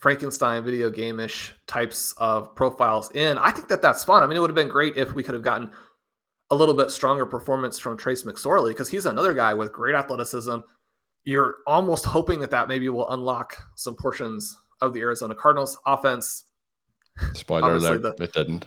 Frankenstein 0.00 0.64
video 0.64 0.90
game-ish 0.90 1.54
types 1.68 2.12
of 2.16 2.54
profiles 2.56 3.12
in. 3.12 3.38
I 3.38 3.52
think 3.52 3.68
that 3.68 3.82
that's 3.82 4.02
fun. 4.02 4.22
I 4.22 4.26
mean, 4.26 4.36
it 4.36 4.40
would 4.40 4.50
have 4.50 4.56
been 4.56 4.68
great 4.68 4.96
if 4.96 5.14
we 5.14 5.22
could 5.22 5.34
have 5.34 5.44
gotten 5.44 5.70
a 6.50 6.56
little 6.56 6.74
bit 6.74 6.90
stronger 6.90 7.24
performance 7.24 7.78
from 7.78 7.96
Trace 7.96 8.24
McSorley 8.24 8.70
because 8.70 8.88
he's 8.88 9.06
another 9.06 9.32
guy 9.32 9.54
with 9.54 9.72
great 9.72 9.94
athleticism. 9.94 10.56
You're 11.24 11.56
almost 11.66 12.04
hoping 12.04 12.40
that 12.40 12.50
that 12.50 12.68
maybe 12.68 12.88
will 12.88 13.08
unlock 13.10 13.56
some 13.76 13.94
portions 13.94 14.56
of 14.80 14.92
the 14.92 15.00
Arizona 15.00 15.34
Cardinals 15.34 15.78
offense. 15.86 16.44
Spoiler 17.34 17.76
alert, 17.76 18.02
the, 18.02 18.22
it 18.22 18.32
didn't. 18.32 18.66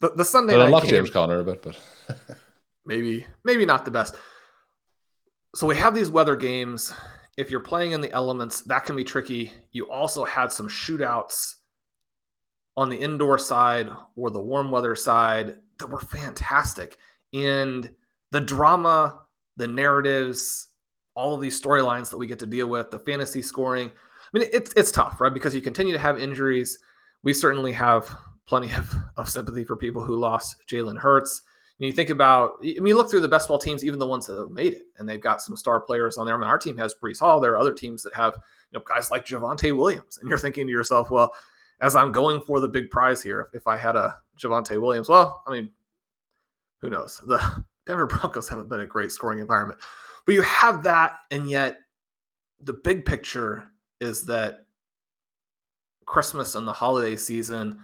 The, 0.00 0.10
the 0.10 0.24
Sunday 0.24 0.54
I 0.54 0.68
love 0.68 0.86
James 0.86 1.10
Conner 1.10 1.40
a 1.40 1.44
bit, 1.44 1.62
but 1.62 1.78
maybe 2.86 3.26
maybe 3.44 3.64
not 3.66 3.84
the 3.84 3.90
best. 3.90 4.14
So 5.54 5.66
we 5.66 5.76
have 5.76 5.94
these 5.94 6.10
weather 6.10 6.36
games 6.36 6.92
if 7.36 7.50
you're 7.50 7.60
playing 7.60 7.92
in 7.92 8.00
the 8.00 8.12
elements, 8.12 8.62
that 8.62 8.84
can 8.84 8.96
be 8.96 9.04
tricky. 9.04 9.52
You 9.72 9.90
also 9.90 10.24
had 10.24 10.50
some 10.50 10.68
shootouts 10.68 11.56
on 12.76 12.88
the 12.88 12.96
indoor 12.96 13.38
side 13.38 13.90
or 14.16 14.30
the 14.30 14.40
warm 14.40 14.70
weather 14.70 14.94
side 14.94 15.56
that 15.78 15.90
were 15.90 16.00
fantastic. 16.00 16.96
And 17.34 17.90
the 18.32 18.40
drama, 18.40 19.20
the 19.56 19.66
narratives, 19.66 20.68
all 21.16 21.34
of 21.34 21.40
these 21.40 21.60
storylines 21.60 22.10
that 22.10 22.18
we 22.18 22.26
get 22.26 22.38
to 22.38 22.46
deal 22.46 22.68
with, 22.68 22.90
the 22.90 22.98
fantasy 23.00 23.42
scoring. 23.42 23.90
I 23.90 24.38
mean, 24.38 24.48
it's 24.52 24.72
it's 24.76 24.92
tough, 24.92 25.20
right? 25.20 25.34
Because 25.34 25.54
you 25.54 25.60
continue 25.60 25.92
to 25.92 25.98
have 25.98 26.20
injuries. 26.20 26.78
We 27.24 27.32
certainly 27.32 27.72
have 27.72 28.14
plenty 28.46 28.72
of, 28.74 28.94
of 29.16 29.28
sympathy 29.28 29.64
for 29.64 29.74
people 29.74 30.04
who 30.04 30.16
lost 30.16 30.56
Jalen 30.68 30.98
Hurts 30.98 31.42
you 31.78 31.92
think 31.92 32.10
about, 32.10 32.54
I 32.64 32.80
mean, 32.80 32.94
look 32.94 33.10
through 33.10 33.20
the 33.20 33.28
best 33.28 33.48
ball 33.48 33.58
teams, 33.58 33.84
even 33.84 33.98
the 33.98 34.06
ones 34.06 34.26
that 34.26 34.38
have 34.38 34.50
made 34.50 34.72
it, 34.72 34.86
and 34.98 35.08
they've 35.08 35.20
got 35.20 35.42
some 35.42 35.56
star 35.56 35.80
players 35.80 36.16
on 36.16 36.24
there. 36.26 36.34
I 36.34 36.38
mean, 36.38 36.48
our 36.48 36.58
team 36.58 36.76
has 36.78 36.94
Breece 36.94 37.20
Hall. 37.20 37.38
There 37.38 37.52
are 37.52 37.58
other 37.58 37.74
teams 37.74 38.02
that 38.02 38.14
have, 38.14 38.34
you 38.72 38.78
know, 38.78 38.84
guys 38.88 39.10
like 39.10 39.26
Javonte 39.26 39.76
Williams, 39.76 40.18
and 40.18 40.28
you're 40.28 40.38
thinking 40.38 40.66
to 40.66 40.72
yourself, 40.72 41.10
well, 41.10 41.32
as 41.80 41.94
I'm 41.94 42.12
going 42.12 42.40
for 42.40 42.60
the 42.60 42.68
big 42.68 42.90
prize 42.90 43.22
here, 43.22 43.50
if 43.52 43.66
I 43.66 43.76
had 43.76 43.94
a 43.94 44.16
Javonte 44.40 44.80
Williams, 44.80 45.10
well, 45.10 45.42
I 45.46 45.52
mean, 45.52 45.70
who 46.80 46.88
knows? 46.88 47.20
The 47.26 47.64
Denver 47.86 48.06
Broncos 48.06 48.48
haven't 48.48 48.70
been 48.70 48.80
a 48.80 48.86
great 48.86 49.12
scoring 49.12 49.40
environment, 49.40 49.78
but 50.26 50.34
you 50.34 50.42
have 50.42 50.82
that, 50.82 51.18
and 51.30 51.48
yet 51.48 51.78
the 52.60 52.74
big 52.74 53.06
picture 53.06 53.64
is 54.00 54.26
that 54.26 54.66
Christmas 56.04 56.54
and 56.54 56.68
the 56.68 56.72
holiday 56.72 57.16
season 57.16 57.80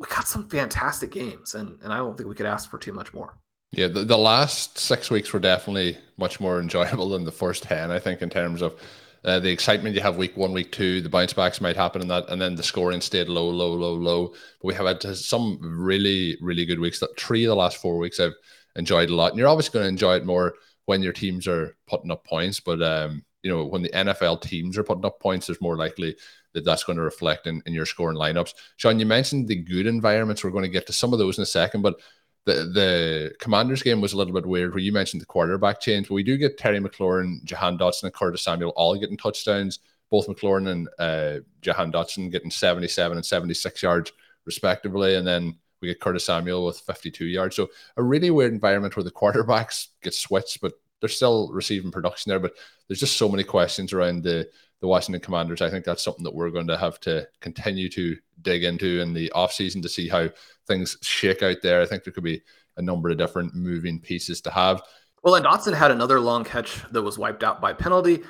we 0.00 0.06
got 0.08 0.26
some 0.26 0.48
fantastic 0.48 1.12
games, 1.12 1.54
and 1.54 1.78
and 1.82 1.92
I 1.92 1.98
don't 1.98 2.16
think 2.16 2.28
we 2.28 2.34
could 2.34 2.46
ask 2.46 2.70
for 2.70 2.78
too 2.78 2.92
much 2.92 3.12
more. 3.12 3.36
Yeah, 3.72 3.86
the, 3.86 4.02
the 4.04 4.18
last 4.18 4.78
six 4.78 5.10
weeks 5.10 5.32
were 5.32 5.38
definitely 5.38 5.98
much 6.16 6.40
more 6.40 6.58
enjoyable 6.58 7.10
than 7.10 7.24
the 7.24 7.32
first 7.32 7.62
ten. 7.62 7.90
I 7.90 7.98
think 7.98 8.22
in 8.22 8.30
terms 8.30 8.62
of 8.62 8.80
uh, 9.24 9.38
the 9.38 9.50
excitement 9.50 9.94
you 9.94 10.00
have 10.00 10.16
week 10.16 10.36
one, 10.36 10.52
week 10.52 10.72
two, 10.72 11.02
the 11.02 11.10
bounce 11.10 11.34
backs 11.34 11.60
might 11.60 11.76
happen 11.76 12.00
in 12.00 12.08
that, 12.08 12.28
and 12.30 12.40
then 12.40 12.54
the 12.54 12.62
scoring 12.62 13.02
stayed 13.02 13.28
low, 13.28 13.48
low, 13.48 13.74
low, 13.74 13.94
low. 13.94 14.28
But 14.28 14.68
we 14.68 14.74
have 14.74 14.86
had 14.86 15.02
some 15.16 15.58
really, 15.60 16.38
really 16.40 16.64
good 16.64 16.80
weeks. 16.80 16.98
That 17.00 17.18
three 17.18 17.44
of 17.44 17.50
the 17.50 17.56
last 17.56 17.76
four 17.76 17.98
weeks 17.98 18.18
I've 18.18 18.34
enjoyed 18.76 19.10
a 19.10 19.14
lot, 19.14 19.32
and 19.32 19.38
you're 19.38 19.48
obviously 19.48 19.74
going 19.74 19.84
to 19.84 19.90
enjoy 19.90 20.16
it 20.16 20.24
more 20.24 20.54
when 20.90 21.02
your 21.04 21.12
teams 21.12 21.46
are 21.46 21.76
putting 21.86 22.10
up 22.10 22.24
points. 22.24 22.58
But 22.58 22.82
um, 22.82 23.24
you 23.44 23.50
know, 23.50 23.64
when 23.64 23.82
the 23.82 23.90
NFL 23.90 24.42
teams 24.42 24.76
are 24.76 24.82
putting 24.82 25.04
up 25.04 25.20
points, 25.20 25.46
there's 25.46 25.60
more 25.60 25.76
likely 25.76 26.16
that 26.52 26.64
that's 26.64 26.82
going 26.82 26.96
to 26.96 27.04
reflect 27.04 27.46
in, 27.46 27.62
in 27.64 27.72
your 27.72 27.86
scoring 27.86 28.18
lineups. 28.18 28.54
Sean, 28.76 28.98
you 28.98 29.06
mentioned 29.06 29.46
the 29.46 29.54
good 29.54 29.86
environments. 29.86 30.42
We're 30.42 30.50
going 30.50 30.64
to 30.64 30.68
get 30.68 30.88
to 30.88 30.92
some 30.92 31.12
of 31.12 31.20
those 31.20 31.38
in 31.38 31.42
a 31.42 31.46
second, 31.46 31.82
but 31.82 32.00
the 32.44 32.54
the 32.74 33.34
Commanders 33.38 33.84
game 33.84 34.00
was 34.00 34.14
a 34.14 34.16
little 34.16 34.34
bit 34.34 34.44
weird 34.44 34.72
where 34.72 34.82
you 34.82 34.92
mentioned 34.92 35.22
the 35.22 35.26
quarterback 35.26 35.80
change, 35.80 36.08
but 36.08 36.14
we 36.14 36.24
do 36.24 36.36
get 36.36 36.58
Terry 36.58 36.80
McLaurin, 36.80 37.44
Jahan 37.44 37.78
Dotson, 37.78 38.04
and 38.04 38.12
Curtis 38.12 38.42
Samuel 38.42 38.72
all 38.74 38.98
getting 38.98 39.16
touchdowns. 39.16 39.78
Both 40.10 40.26
McLaurin 40.26 40.70
and 40.70 40.88
uh, 40.98 41.44
Jahan 41.60 41.92
Dotson 41.92 42.32
getting 42.32 42.50
77 42.50 43.16
and 43.16 43.24
76 43.24 43.80
yards 43.80 44.12
respectively, 44.44 45.14
and 45.14 45.24
then 45.24 45.54
we 45.80 45.88
get 45.88 46.00
Curtis 46.00 46.24
Samuel 46.24 46.66
with 46.66 46.80
52 46.80 47.24
yards. 47.26 47.56
So 47.56 47.68
a 47.96 48.02
really 48.02 48.30
weird 48.30 48.52
environment 48.52 48.96
where 48.96 49.04
the 49.04 49.10
quarterbacks 49.10 49.88
get 50.02 50.14
switched, 50.14 50.60
but 50.60 50.74
they're 51.00 51.08
still 51.08 51.50
receiving 51.52 51.90
production 51.90 52.30
there. 52.30 52.40
But 52.40 52.54
there's 52.88 53.00
just 53.00 53.16
so 53.16 53.28
many 53.28 53.44
questions 53.44 53.92
around 53.92 54.22
the 54.22 54.48
the 54.80 54.86
Washington 54.86 55.20
Commanders. 55.20 55.60
I 55.60 55.70
think 55.70 55.84
that's 55.84 56.02
something 56.02 56.24
that 56.24 56.34
we're 56.34 56.50
going 56.50 56.66
to 56.68 56.76
have 56.76 56.98
to 57.00 57.28
continue 57.40 57.88
to 57.90 58.16
dig 58.42 58.64
into 58.64 59.00
in 59.00 59.12
the 59.12 59.30
offseason 59.34 59.82
to 59.82 59.88
see 59.88 60.08
how 60.08 60.30
things 60.66 60.96
shake 61.02 61.42
out 61.42 61.58
there. 61.62 61.82
I 61.82 61.86
think 61.86 62.04
there 62.04 62.12
could 62.12 62.24
be 62.24 62.42
a 62.76 62.82
number 62.82 63.10
of 63.10 63.18
different 63.18 63.54
moving 63.54 64.00
pieces 64.00 64.40
to 64.42 64.50
have. 64.50 64.82
Well, 65.22 65.34
and 65.34 65.44
Dotson 65.44 65.74
had 65.74 65.90
another 65.90 66.18
long 66.18 66.44
catch 66.44 66.82
that 66.92 67.02
was 67.02 67.18
wiped 67.18 67.44
out 67.44 67.60
by 67.60 67.74
penalty. 67.74 68.22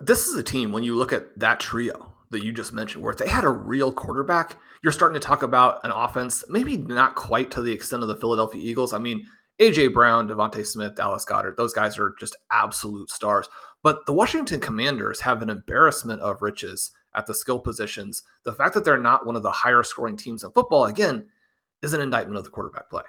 This 0.00 0.26
is 0.26 0.34
a 0.34 0.42
team, 0.42 0.72
when 0.72 0.82
you 0.82 0.96
look 0.96 1.12
at 1.12 1.38
that 1.38 1.60
trio 1.60 2.12
that 2.30 2.44
you 2.44 2.52
just 2.52 2.72
mentioned, 2.72 3.02
where 3.02 3.12
if 3.12 3.18
they 3.18 3.28
had 3.28 3.44
a 3.44 3.48
real 3.48 3.92
quarterback, 3.92 4.56
you're 4.82 4.92
starting 4.92 5.18
to 5.20 5.26
talk 5.26 5.42
about 5.42 5.80
an 5.84 5.90
offense, 5.90 6.44
maybe 6.48 6.76
not 6.76 7.14
quite 7.14 7.50
to 7.52 7.62
the 7.62 7.72
extent 7.72 8.02
of 8.02 8.08
the 8.08 8.16
Philadelphia 8.16 8.60
Eagles. 8.62 8.92
I 8.92 8.98
mean, 8.98 9.26
AJ 9.60 9.94
Brown, 9.94 10.28
DeVonta 10.28 10.66
Smith, 10.66 10.96
Dallas 10.96 11.24
Goedert, 11.24 11.56
those 11.56 11.72
guys 11.72 11.98
are 11.98 12.14
just 12.18 12.36
absolute 12.50 13.10
stars. 13.10 13.48
But 13.82 14.04
the 14.06 14.12
Washington 14.12 14.60
Commanders 14.60 15.20
have 15.20 15.42
an 15.42 15.50
embarrassment 15.50 16.20
of 16.20 16.42
riches 16.42 16.90
at 17.14 17.26
the 17.26 17.34
skill 17.34 17.58
positions. 17.58 18.22
The 18.44 18.52
fact 18.52 18.74
that 18.74 18.84
they're 18.84 18.98
not 18.98 19.24
one 19.24 19.36
of 19.36 19.42
the 19.42 19.50
higher 19.50 19.82
scoring 19.82 20.16
teams 20.16 20.44
in 20.44 20.50
football, 20.50 20.86
again, 20.86 21.26
is 21.82 21.94
an 21.94 22.00
indictment 22.00 22.36
of 22.36 22.44
the 22.44 22.50
quarterback 22.50 22.90
play. 22.90 23.02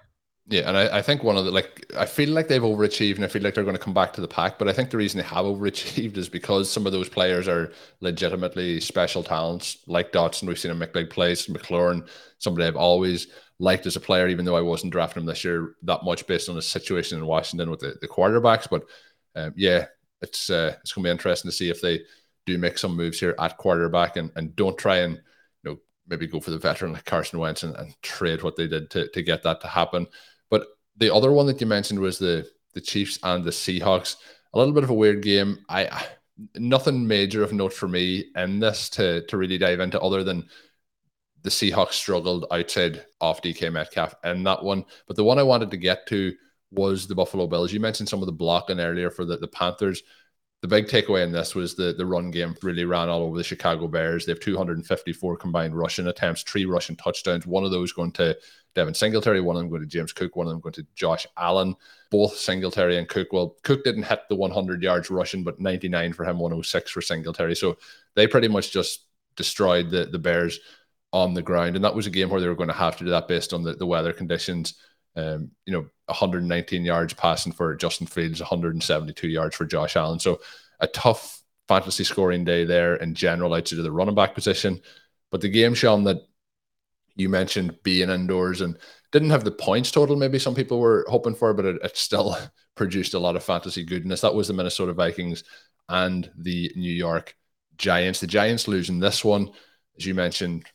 Yeah, 0.50 0.62
and 0.70 0.78
I, 0.78 1.00
I 1.00 1.02
think 1.02 1.24
one 1.24 1.36
of 1.36 1.44
the 1.44 1.52
like 1.52 1.86
I 1.98 2.06
feel 2.06 2.30
like 2.30 2.48
they've 2.48 2.62
overachieved 2.62 3.18
and 3.18 3.26
I 3.26 3.28
feel 3.28 3.42
like 3.42 3.54
they're 3.54 3.66
going 3.66 3.76
to 3.76 3.82
come 3.84 3.94
back 3.94 4.14
to 4.14 4.22
the 4.22 4.30
pack. 4.30 4.58
But 4.58 4.70
I 4.70 4.74
think 4.74 4.90
the 4.90 4.98
reason 4.98 5.18
they 5.20 5.26
have 5.28 5.46
overachieved 5.46 6.16
is 6.16 6.30
because 6.30 6.72
some 6.72 6.86
of 6.86 6.94
those 6.94 7.10
players 7.10 7.50
are 7.50 7.74
legitimately 8.00 8.80
special 8.80 9.24
talents, 9.24 9.80
like 9.88 10.14
Dotson. 10.14 10.48
We've 10.48 10.58
seen 10.58 10.72
him 10.72 10.80
make 10.80 10.94
big 10.94 11.10
plays, 11.10 11.48
McLaurin, 11.48 12.08
somebody 12.38 12.66
I've 12.66 12.78
always 12.78 13.28
liked 13.60 13.86
as 13.88 13.98
a 13.98 14.00
player, 14.00 14.30
even 14.30 14.46
though 14.46 14.56
I 14.56 14.62
wasn't 14.62 14.94
drafting 14.94 15.24
him 15.24 15.28
this 15.28 15.44
year 15.44 15.76
that 15.84 16.04
much 16.06 16.26
based 16.28 16.48
on 16.48 16.56
the 16.56 16.62
situation 16.62 17.18
in 17.18 17.26
Washington 17.26 17.70
with 17.70 17.82
the, 17.82 17.96
the 18.00 18.08
quarterbacks. 18.08 18.70
But 18.70 18.84
um, 19.36 19.54
yeah, 19.58 19.88
it's 20.22 20.50
uh, 20.50 20.76
it's 20.82 20.94
going 20.94 21.04
to 21.04 21.08
be 21.10 21.12
interesting 21.12 21.52
to 21.52 21.58
see 21.58 21.70
if 21.70 21.82
they 21.82 22.04
do 22.46 22.58
make 22.58 22.78
some 22.78 22.96
moves 22.96 23.20
here 23.20 23.36
at 23.38 23.58
quarterback 23.58 24.16
and, 24.16 24.32
and 24.38 24.56
don't 24.56 24.78
try 24.78 25.00
and 25.00 25.16
you 25.64 25.72
know 25.72 25.78
maybe 26.08 26.26
go 26.26 26.40
for 26.40 26.52
the 26.52 26.58
veteran 26.58 26.94
like 26.94 27.04
Carson 27.04 27.38
Wentz 27.38 27.64
and, 27.64 27.76
and 27.76 27.94
trade 28.02 28.44
what 28.44 28.56
they 28.56 28.68
did 28.68 28.90
to, 28.92 29.10
to 29.10 29.22
get 29.22 29.44
that 29.44 29.60
to 29.60 29.68
happen. 29.68 30.08
The 30.98 31.14
other 31.14 31.32
one 31.32 31.46
that 31.48 31.62
you 31.62 31.68
mentioned 31.68 32.00
was 32.00 32.20
the 32.20 32.50
the 32.74 32.82
Chiefs 32.82 33.18
and 33.24 33.44
the 33.44 33.52
Seahawks. 33.52 34.18
A 34.54 34.58
little 34.58 34.74
bit 34.74 34.84
of 34.84 34.90
a 34.90 34.96
weird 34.96 35.24
game. 35.24 35.60
I 35.70 36.06
nothing 36.56 37.08
major 37.08 37.44
of 37.44 37.52
note 37.54 37.74
for 37.74 37.88
me 37.88 38.26
in 38.36 38.60
this 38.60 38.90
to 38.90 39.26
to 39.26 39.38
really 39.38 39.58
dive 39.58 39.80
into 39.80 40.00
other 40.00 40.24
than 40.24 40.48
the 41.44 41.50
Seahawks 41.50 41.94
struggled 41.94 42.46
outside 42.52 43.06
off 43.22 43.42
DK 43.42 43.72
Metcalf 43.72 44.16
and 44.24 44.46
that 44.46 44.64
one. 44.64 44.86
But 45.08 45.16
the 45.16 45.24
one 45.24 45.40
I 45.40 45.44
wanted 45.44 45.72
to 45.72 45.78
get 45.78 46.06
to 46.08 46.34
was 46.72 47.08
the 47.08 47.16
Buffalo 47.16 47.48
Bills. 47.48 47.72
You 47.72 47.80
mentioned 47.80 48.10
some 48.10 48.22
of 48.22 48.26
the 48.26 48.32
blocking 48.32 48.80
earlier 48.80 49.10
for 49.10 49.24
the, 49.24 49.38
the 49.38 49.48
Panthers. 49.48 50.04
The 50.62 50.68
big 50.68 50.88
takeaway 50.88 51.24
in 51.24 51.32
this 51.32 51.54
was 51.54 51.76
the, 51.76 51.94
the 51.94 52.06
run 52.06 52.32
game 52.32 52.56
really 52.64 52.84
ran 52.84 53.10
all 53.10 53.22
over 53.22 53.38
the 53.38 53.44
Chicago 53.44 53.88
Bears. 53.88 54.26
They 54.26 54.32
have 54.32 54.40
254 54.40 55.38
combined 55.38 55.78
rushing 55.78 56.08
attempts, 56.08 56.42
three 56.42 56.66
rushing 56.66 56.96
touchdowns, 56.96 57.46
one 57.46 57.64
of 57.64 57.70
those 57.70 57.92
going 57.92 58.12
to 58.14 58.36
Devin 58.74 58.96
Singletary, 58.96 59.42
one 59.42 59.56
of 59.56 59.62
them 59.62 59.70
going 59.70 59.82
to 59.82 59.88
James 59.88 60.14
Cook, 60.14 60.36
one 60.36 60.48
of 60.48 60.52
them 60.52 60.60
going 60.60 60.74
to 60.74 60.86
Josh 60.96 61.28
Allen. 61.38 61.76
Both 62.10 62.38
Singletary 62.38 62.98
and 62.98 63.08
Cook. 63.08 63.28
Well, 63.32 63.56
Cook 63.64 63.84
didn't 63.84 64.04
hit 64.04 64.22
the 64.30 64.36
100 64.36 64.82
yards 64.82 65.10
rushing, 65.10 65.44
but 65.44 65.60
99 65.60 66.14
for 66.14 66.26
him, 66.26 66.40
106 66.40 66.92
for 66.92 67.02
Singletary. 67.02 67.56
So 67.56 67.78
they 68.16 68.28
pretty 68.28 68.48
much 68.48 68.72
just 68.72 69.02
destroyed 69.36 69.90
the, 69.92 70.06
the 70.06 70.20
Bears 70.20 70.60
on 71.14 71.34
the 71.34 71.42
ground. 71.42 71.76
And 71.76 71.86
that 71.86 71.96
was 71.96 72.08
a 72.08 72.12
game 72.12 72.30
where 72.30 72.42
they 72.42 72.48
were 72.48 72.56
going 72.56 72.70
to 72.70 72.74
have 72.74 72.98
to 72.98 73.04
do 73.04 73.10
that 73.12 73.28
based 73.28 73.54
on 73.54 73.64
the, 73.64 73.74
the 73.74 73.86
weather 73.86 74.14
conditions. 74.14 74.76
Um, 75.18 75.52
you 75.66 75.74
know, 75.74 75.88
119 76.06 76.86
yards 76.86 77.14
passing 77.14 77.52
for 77.52 77.76
Justin 77.76 78.08
Fields, 78.08 78.40
172 78.40 79.28
yards 79.28 79.56
for 79.56 79.66
Josh 79.66 79.96
Allen. 79.96 80.20
So 80.20 80.40
a 80.80 80.88
tough 80.88 81.42
fantasy 81.68 82.04
scoring 82.04 82.46
day 82.46 82.64
there 82.64 82.96
in 82.96 83.16
general 83.16 83.54
outside 83.54 83.80
of 83.80 83.84
the 83.84 83.92
running 83.92 84.16
back 84.16 84.36
position. 84.36 84.80
But 85.32 85.42
the 85.42 85.50
game, 85.50 85.74
Sean, 85.74 86.04
that 86.06 86.22
you 87.16 87.30
mentioned 87.30 87.82
being 87.84 88.10
indoors 88.10 88.62
and 88.62 88.78
didn't 89.12 89.32
have 89.32 89.44
the 89.44 89.52
points 89.52 89.90
total 89.92 90.16
maybe 90.16 90.38
some 90.38 90.54
people 90.54 90.80
were 90.80 91.06
hoping 91.10 91.34
for, 91.34 91.54
but 91.54 91.66
it, 91.66 91.82
it 91.84 91.98
still 91.98 92.38
produced 92.76 93.16
a 93.16 93.20
lot 93.20 93.36
of 93.36 93.44
fantasy 93.44 93.84
goodness. 93.84 94.22
That 94.22 94.36
was 94.36 94.48
the 94.48 94.54
Minnesota 94.54 94.94
Vikings 94.94 95.44
and 95.90 96.30
the 96.38 96.72
New 96.76 96.94
York 96.94 97.36
Giants. 97.78 98.20
The 98.20 98.28
Giants 98.28 98.68
losing 98.68 99.00
this 99.00 99.26
one, 99.26 99.50
as 99.98 100.06
you 100.06 100.14
mentioned, 100.14 100.66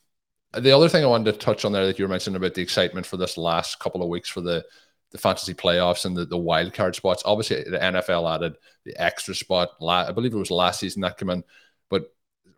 the 0.57 0.71
other 0.71 0.89
thing 0.89 1.03
I 1.03 1.07
wanted 1.07 1.31
to 1.31 1.37
touch 1.37 1.65
on 1.65 1.71
there 1.71 1.85
that 1.85 1.97
you 1.97 2.05
were 2.05 2.09
mentioning 2.09 2.37
about 2.37 2.53
the 2.53 2.61
excitement 2.61 3.05
for 3.05 3.17
this 3.17 3.37
last 3.37 3.79
couple 3.79 4.01
of 4.01 4.09
weeks 4.09 4.29
for 4.29 4.41
the 4.41 4.63
the 5.11 5.17
fantasy 5.19 5.53
playoffs 5.53 6.05
and 6.05 6.17
the, 6.17 6.25
the 6.25 6.37
wild 6.37 6.73
card 6.73 6.95
spots. 6.95 7.21
Obviously, 7.23 7.63
the 7.63 7.77
NFL 7.77 8.33
added 8.33 8.55
the 8.83 8.99
extra 8.99 9.35
spot. 9.35 9.69
I 9.79 10.11
believe 10.11 10.33
it 10.33 10.37
was 10.37 10.49
last 10.49 10.79
season 10.79 11.03
that 11.03 11.19
came 11.19 11.29
in, 11.29 11.43
but 11.89 12.11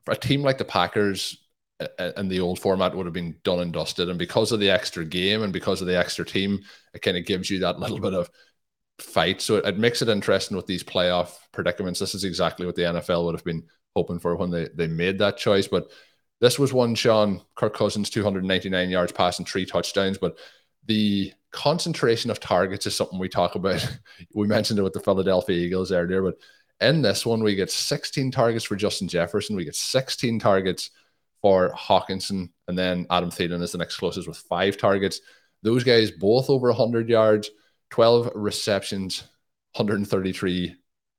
a 0.08 0.16
team 0.16 0.42
like 0.42 0.58
the 0.58 0.64
Packers 0.64 1.38
and 2.00 2.32
the 2.32 2.40
old 2.40 2.60
format 2.60 2.96
would 2.96 3.06
have 3.06 3.14
been 3.14 3.36
done 3.44 3.60
and 3.60 3.74
dusted. 3.74 4.10
And 4.10 4.18
because 4.18 4.54
of 4.54 4.62
the 4.62 4.70
extra 4.70 5.04
game 5.04 5.44
and 5.44 5.52
because 5.52 5.82
of 5.82 5.88
the 5.88 5.98
extra 5.98 6.26
team, 6.26 6.62
it 6.94 7.02
kind 7.02 7.18
of 7.18 7.26
gives 7.26 7.50
you 7.50 7.60
that 7.60 7.80
little 7.80 8.00
bit 8.00 8.14
of 8.14 8.30
fight. 9.00 9.42
So 9.42 9.58
it, 9.58 9.66
it 9.66 9.78
makes 9.78 10.02
it 10.02 10.08
interesting 10.10 10.56
with 10.56 10.66
these 10.66 10.84
playoff 10.84 11.36
predicaments. 11.52 12.00
This 12.00 12.16
is 12.16 12.24
exactly 12.24 12.66
what 12.66 12.76
the 12.76 12.84
NFL 12.84 13.26
would 13.26 13.36
have 13.36 13.44
been 13.44 13.64
hoping 13.96 14.20
for 14.20 14.36
when 14.38 14.52
they, 14.52 14.70
they 14.74 14.88
made 14.88 15.20
that 15.20 15.38
choice. 15.38 15.68
But 15.68 15.92
this 16.46 16.60
was 16.60 16.72
one, 16.72 16.94
Sean, 16.94 17.42
Kirk 17.56 17.76
Cousins, 17.76 18.10
299 18.12 18.90
yards 18.90 19.12
passing, 19.12 19.46
three 19.46 19.66
touchdowns. 19.66 20.20
But 20.20 20.38
the 20.86 21.34
concentration 21.52 22.30
of 22.30 22.40
targets 22.40 22.86
is 22.86 22.96
something 22.96 23.18
we 23.18 23.30
talk 23.30 23.56
about. 23.56 23.86
we 24.36 24.48
mentioned 24.48 24.78
it 24.78 24.84
with 24.84 24.94
the 24.94 25.00
Philadelphia 25.00 25.56
Eagles 25.56 25.92
earlier, 25.92 26.22
but 26.22 26.38
in 26.82 27.02
this 27.02 27.26
one, 27.26 27.42
we 27.42 27.56
get 27.56 27.72
16 27.72 28.30
targets 28.30 28.66
for 28.66 28.76
Justin 28.76 29.08
Jefferson. 29.08 29.56
We 29.56 29.66
get 29.66 29.76
16 29.76 30.38
targets 30.40 30.92
for 31.42 31.72
Hockenson, 31.72 32.50
and 32.68 32.78
then 32.78 33.08
Adam 33.10 33.32
Thielen 33.32 33.64
is 33.64 33.72
the 33.72 33.78
next 33.80 33.98
closest 33.98 34.28
with 34.28 34.38
five 34.38 34.78
targets. 34.78 35.22
Those 35.64 35.84
guys 35.84 36.12
both 36.12 36.50
over 36.50 36.68
100 36.68 37.10
yards, 37.10 37.50
12 37.90 38.34
receptions, 38.36 39.22
133 39.74 40.76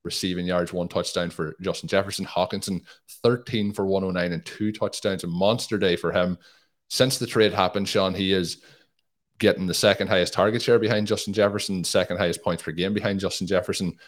receiving 0.06 0.46
yards, 0.46 0.72
one 0.72 0.88
touchdown 0.88 1.28
for 1.28 1.54
Justin 1.60 1.88
Jefferson. 1.88 2.24
Hockenson, 2.24 2.80
13 3.22 3.72
for 3.72 3.84
109 3.84 4.32
and 4.32 4.46
two 4.46 4.72
touchdowns. 4.72 5.24
A 5.24 5.26
monster 5.26 5.76
day 5.76 5.96
for 5.96 6.12
him. 6.12 6.38
Since 6.88 7.18
the 7.18 7.26
trade 7.26 7.52
happened, 7.52 7.88
Sean, 7.88 8.14
he 8.14 8.32
is 8.32 8.62
getting 9.38 9.66
the 9.66 9.74
second 9.74 10.08
highest 10.08 10.32
target 10.32 10.62
share 10.62 10.78
behind 10.78 11.06
Justin 11.06 11.34
Jefferson, 11.34 11.84
second 11.84 12.16
highest 12.16 12.42
points 12.42 12.62
per 12.62 12.72
game 12.72 12.94
behind 12.94 13.20
Justin 13.20 13.46
Jefferson. 13.46 13.98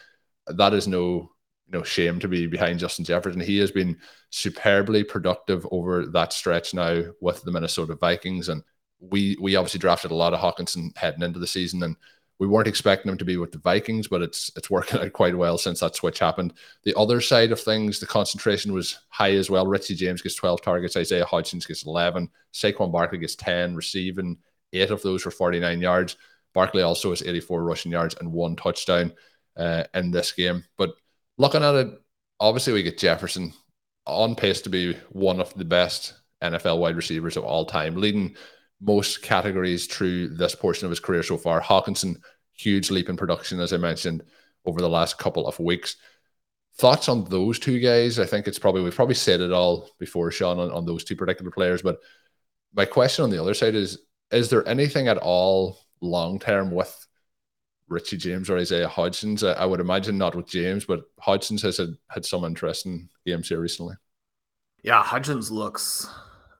That 0.47 0.73
is 0.73 0.87
no 0.87 1.29
know 1.71 1.83
shame 1.83 2.19
to 2.19 2.27
be 2.27 2.47
behind 2.47 2.79
Justin 2.79 3.05
Jefferson. 3.05 3.41
He 3.41 3.59
has 3.59 3.71
been 3.71 3.97
superbly 4.31 5.03
productive 5.03 5.67
over 5.71 6.07
that 6.07 6.33
stretch 6.33 6.73
now 6.73 7.03
with 7.21 7.43
the 7.43 7.51
Minnesota 7.51 7.95
Vikings, 7.95 8.49
and 8.49 8.63
we 8.99 9.37
we 9.39 9.55
obviously 9.55 9.79
drafted 9.79 10.11
a 10.11 10.15
lot 10.15 10.33
of 10.33 10.39
Hockenson 10.39 10.95
heading 10.97 11.21
into 11.21 11.39
the 11.39 11.47
season, 11.47 11.83
and 11.83 11.95
we 12.39 12.47
weren't 12.47 12.67
expecting 12.67 13.11
him 13.11 13.17
to 13.17 13.25
be 13.25 13.37
with 13.37 13.51
the 13.51 13.57
Vikings, 13.57 14.07
but 14.07 14.21
it's 14.21 14.49
it's 14.55 14.69
working 14.69 14.99
out 14.99 15.13
quite 15.13 15.37
well 15.37 15.57
since 15.57 15.81
that 15.81 15.95
switch 15.95 16.19
happened. 16.19 16.53
The 16.83 16.97
other 16.97 17.21
side 17.21 17.51
of 17.51 17.59
things, 17.59 17.99
the 17.99 18.07
concentration 18.07 18.73
was 18.73 18.97
high 19.09 19.33
as 19.33 19.49
well. 19.49 19.67
Richie 19.67 19.95
James 19.95 20.21
gets 20.21 20.35
12 20.35 20.61
targets, 20.61 20.95
Isaiah 20.95 21.25
Hodgins 21.25 21.67
gets 21.67 21.85
11, 21.85 22.29
Saquon 22.53 22.91
Barkley 22.91 23.19
gets 23.19 23.35
10, 23.35 23.75
receiving 23.75 24.37
eight 24.71 24.89
of 24.89 25.01
those 25.01 25.21
for 25.21 25.31
49 25.31 25.81
yards. 25.81 26.15
Barkley 26.53 26.81
also 26.81 27.09
has 27.09 27.21
84 27.21 27.63
rushing 27.63 27.91
yards 27.91 28.15
and 28.19 28.31
one 28.31 28.55
touchdown 28.55 29.13
uh, 29.57 29.83
in 29.93 30.11
this 30.11 30.31
game. 30.31 30.63
But 30.77 30.93
looking 31.37 31.63
at 31.63 31.75
it, 31.75 31.87
obviously 32.39 32.73
we 32.73 32.83
get 32.83 32.97
Jefferson 32.97 33.53
on 34.05 34.35
pace 34.35 34.61
to 34.61 34.69
be 34.69 34.93
one 35.09 35.39
of 35.39 35.53
the 35.55 35.65
best 35.65 36.13
NFL 36.41 36.79
wide 36.79 36.95
receivers 36.95 37.37
of 37.37 37.43
all 37.43 37.65
time, 37.65 37.95
leading 37.95 38.35
most 38.81 39.21
categories 39.21 39.87
through 39.87 40.29
this 40.29 40.55
portion 40.55 40.85
of 40.85 40.89
his 40.89 40.99
career 40.99 41.23
so 41.23 41.37
far. 41.37 41.61
Hockenson, 41.61 42.21
huge 42.53 42.91
leap 42.91 43.09
in 43.09 43.17
production, 43.17 43.59
as 43.59 43.73
I 43.73 43.77
mentioned, 43.77 44.23
over 44.65 44.79
the 44.79 44.89
last 44.89 45.17
couple 45.17 45.47
of 45.47 45.59
weeks. 45.59 45.97
Thoughts 46.77 47.09
on 47.09 47.25
those 47.25 47.59
two 47.59 47.79
guys? 47.79 48.19
I 48.19 48.25
think 48.25 48.47
it's 48.47 48.59
probably 48.59 48.81
we've 48.81 48.95
probably 48.95 49.15
said 49.15 49.41
it 49.41 49.51
all 49.51 49.89
before, 49.99 50.31
Sean, 50.31 50.59
on, 50.59 50.71
on 50.71 50.85
those 50.85 51.03
two 51.03 51.15
particular 51.15 51.51
players. 51.51 51.81
But 51.81 51.99
my 52.73 52.85
question 52.85 53.23
on 53.23 53.29
the 53.29 53.41
other 53.41 53.53
side 53.53 53.75
is: 53.75 53.99
Is 54.31 54.49
there 54.49 54.67
anything 54.67 55.09
at 55.09 55.17
all 55.17 55.77
long 55.99 56.39
term 56.39 56.71
with 56.71 57.07
Richie 57.89 58.15
James 58.15 58.49
or 58.49 58.57
Isaiah 58.57 58.87
Hodgins? 58.87 59.45
I, 59.45 59.53
I, 59.61 59.65
would 59.65 59.81
imagine 59.81 60.17
not 60.17 60.35
with 60.35 60.47
James, 60.47 60.85
but 60.85 61.01
Hodgins 61.21 61.61
has 61.63 61.77
had, 61.77 61.97
had 62.07 62.25
some 62.25 62.45
interesting 62.45 63.09
games 63.25 63.49
here 63.49 63.59
recently. 63.59 63.95
Yeah, 64.81 65.03
Hodgins 65.03 65.51
looks 65.51 66.07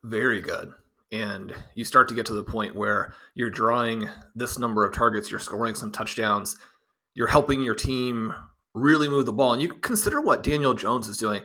very 0.03 0.41
good 0.41 0.73
and 1.11 1.53
you 1.75 1.83
start 1.83 2.07
to 2.09 2.15
get 2.15 2.25
to 2.27 2.33
the 2.33 2.43
point 2.43 2.75
where 2.75 3.13
you're 3.33 3.49
drawing 3.49 4.07
this 4.35 4.59
number 4.59 4.85
of 4.85 4.93
targets, 4.93 5.31
you're 5.31 5.39
scoring 5.39 5.75
some 5.75 5.91
touchdowns, 5.91 6.57
you're 7.15 7.27
helping 7.27 7.61
your 7.61 7.75
team 7.75 8.33
really 8.73 9.09
move 9.09 9.25
the 9.25 9.33
ball. 9.33 9.53
And 9.53 9.61
you 9.61 9.69
consider 9.69 10.21
what 10.21 10.43
Daniel 10.43 10.73
Jones 10.73 11.07
is 11.07 11.17
doing. 11.17 11.41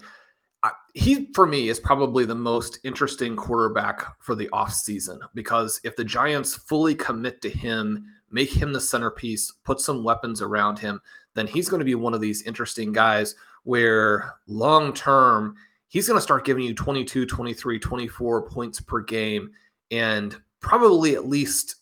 he, 0.95 1.31
for 1.35 1.47
me, 1.47 1.69
is 1.69 1.81
probably 1.81 2.25
the 2.25 2.35
most 2.35 2.79
interesting 2.85 3.37
quarterback 3.37 4.19
for 4.21 4.35
the 4.35 4.49
offseason 4.53 5.19
because 5.35 5.81
if 5.85 5.97
the 5.97 6.05
Giants 6.05 6.55
fully 6.55 6.95
commit 6.95 7.43
to 7.43 7.51
him, 7.51 8.07
make 8.31 8.51
him 8.51 8.73
the 8.73 8.81
centerpiece, 8.81 9.53
put 9.65 9.81
some 9.81 10.05
weapons 10.05 10.41
around 10.41 10.79
him, 10.79 11.01
then 11.35 11.47
he's 11.47 11.69
going 11.69 11.81
to 11.81 11.85
be 11.85 11.95
one 11.95 12.15
of 12.15 12.21
these 12.21 12.43
interesting 12.43 12.93
guys 12.93 13.35
where 13.65 14.35
long 14.47 14.93
term, 14.93 15.57
he's 15.95 16.09
going 16.09 16.19
to 16.19 16.23
start 16.23 16.45
giving 16.45 16.65
you 16.65 16.75
22, 16.75 17.25
23, 17.25 17.79
24 17.79 18.51
points 18.51 18.81
per 18.81 19.01
game. 19.01 19.53
And 19.93 20.37
probably 20.59 21.15
at 21.15 21.29
least 21.29 21.77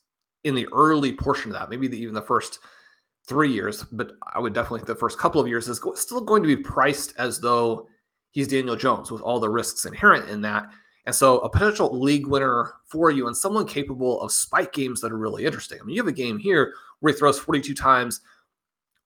in 0.45 0.55
the 0.55 0.69
early 0.71 1.15
portion 1.15 1.51
of 1.51 1.59
that, 1.59 1.71
maybe 1.71 1.89
the, 1.89 1.99
even 1.99 2.13
the 2.13 2.21
first 2.21 2.59
three 3.27 3.51
years, 3.51 3.85
but 3.85 4.13
I 4.35 4.39
would 4.39 4.53
definitely 4.53 4.81
think 4.81 4.89
the 4.89 4.97
first 4.97 5.19
couple 5.19 5.41
of 5.41 5.49
years 5.49 5.67
is 5.67 5.81
still 5.95 6.21
going 6.21 6.43
to 6.43 6.47
be 6.47 6.63
priced 6.63 7.15
as 7.17 7.41
though 7.41 7.89
he's 8.33 8.49
Daniel 8.49 8.77
Jones 8.77 9.11
with 9.11 9.23
all 9.23 9.41
the 9.41 9.49
risks 9.49 9.87
inherent 9.87 10.29
in 10.29 10.43
that. 10.43 10.67
And 11.07 11.15
so 11.15 11.39
a 11.39 11.49
potential 11.49 11.99
league 11.99 12.27
winner 12.27 12.75
for 12.85 13.11
you 13.11 13.29
and 13.29 13.37
someone 13.37 13.67
capable 13.67 14.21
of 14.21 14.31
spike 14.31 14.75
games 14.75 15.01
that 15.01 15.11
are 15.11 15.17
really 15.17 15.47
interesting. 15.47 15.79
I 15.81 15.85
mean, 15.85 15.97
you 15.97 16.03
have 16.03 16.09
a 16.09 16.13
game 16.13 16.39
here 16.39 16.75
where 17.01 17.15
he 17.15 17.19
throws 17.19 17.39
42 17.39 17.73
times, 17.73 18.21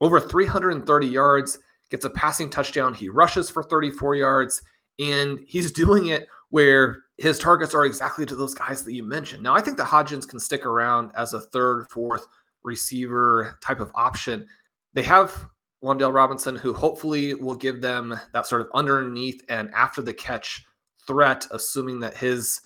over 0.01 0.19
330 0.19 1.07
yards, 1.07 1.61
gets 1.91 2.05
a 2.05 2.11
passing 2.11 2.51
touchdown. 2.51 2.93
He 2.93 3.09
rushes 3.09 3.49
for 3.49 3.63
34 3.63 4.17
yards. 4.17 4.63
And 4.99 5.41
he's 5.47 5.73
doing 5.85 6.07
it 6.07 6.29
where 6.51 7.03
his 7.19 7.39
targets 7.39 7.75
are 7.75 7.85
exactly 7.85 8.27
to 8.27 8.37
those 8.37 8.55
guys 8.55 8.83
that 8.85 8.93
you 8.93 9.03
mentioned. 9.03 9.43
Now, 9.43 9.55
I 9.55 9.61
think 9.61 9.77
the 9.77 9.85
Hodgins 9.85 10.29
can 10.29 10.39
stick 10.39 10.67
around 10.67 11.11
as 11.17 11.33
a 11.33 11.41
third, 11.41 11.89
fourth 11.89 12.27
receiver 12.63 13.59
type 13.63 13.81
of 13.81 13.91
option. 13.95 14.47
They 14.93 15.03
have 15.03 15.47
Wan'Dale 15.83 16.15
Robinson, 16.15 16.57
who 16.57 16.73
hopefully 16.73 17.35
will 17.35 17.55
give 17.55 17.81
them 17.81 18.19
that 18.33 18.47
sort 18.47 18.63
of 18.63 18.69
underneath 18.75 19.43
and 19.49 19.71
after 19.73 20.03
the 20.03 20.13
catch 20.15 20.65
threat, 21.07 21.47
assuming 21.51 22.01
that 22.01 22.17
his 22.17 22.61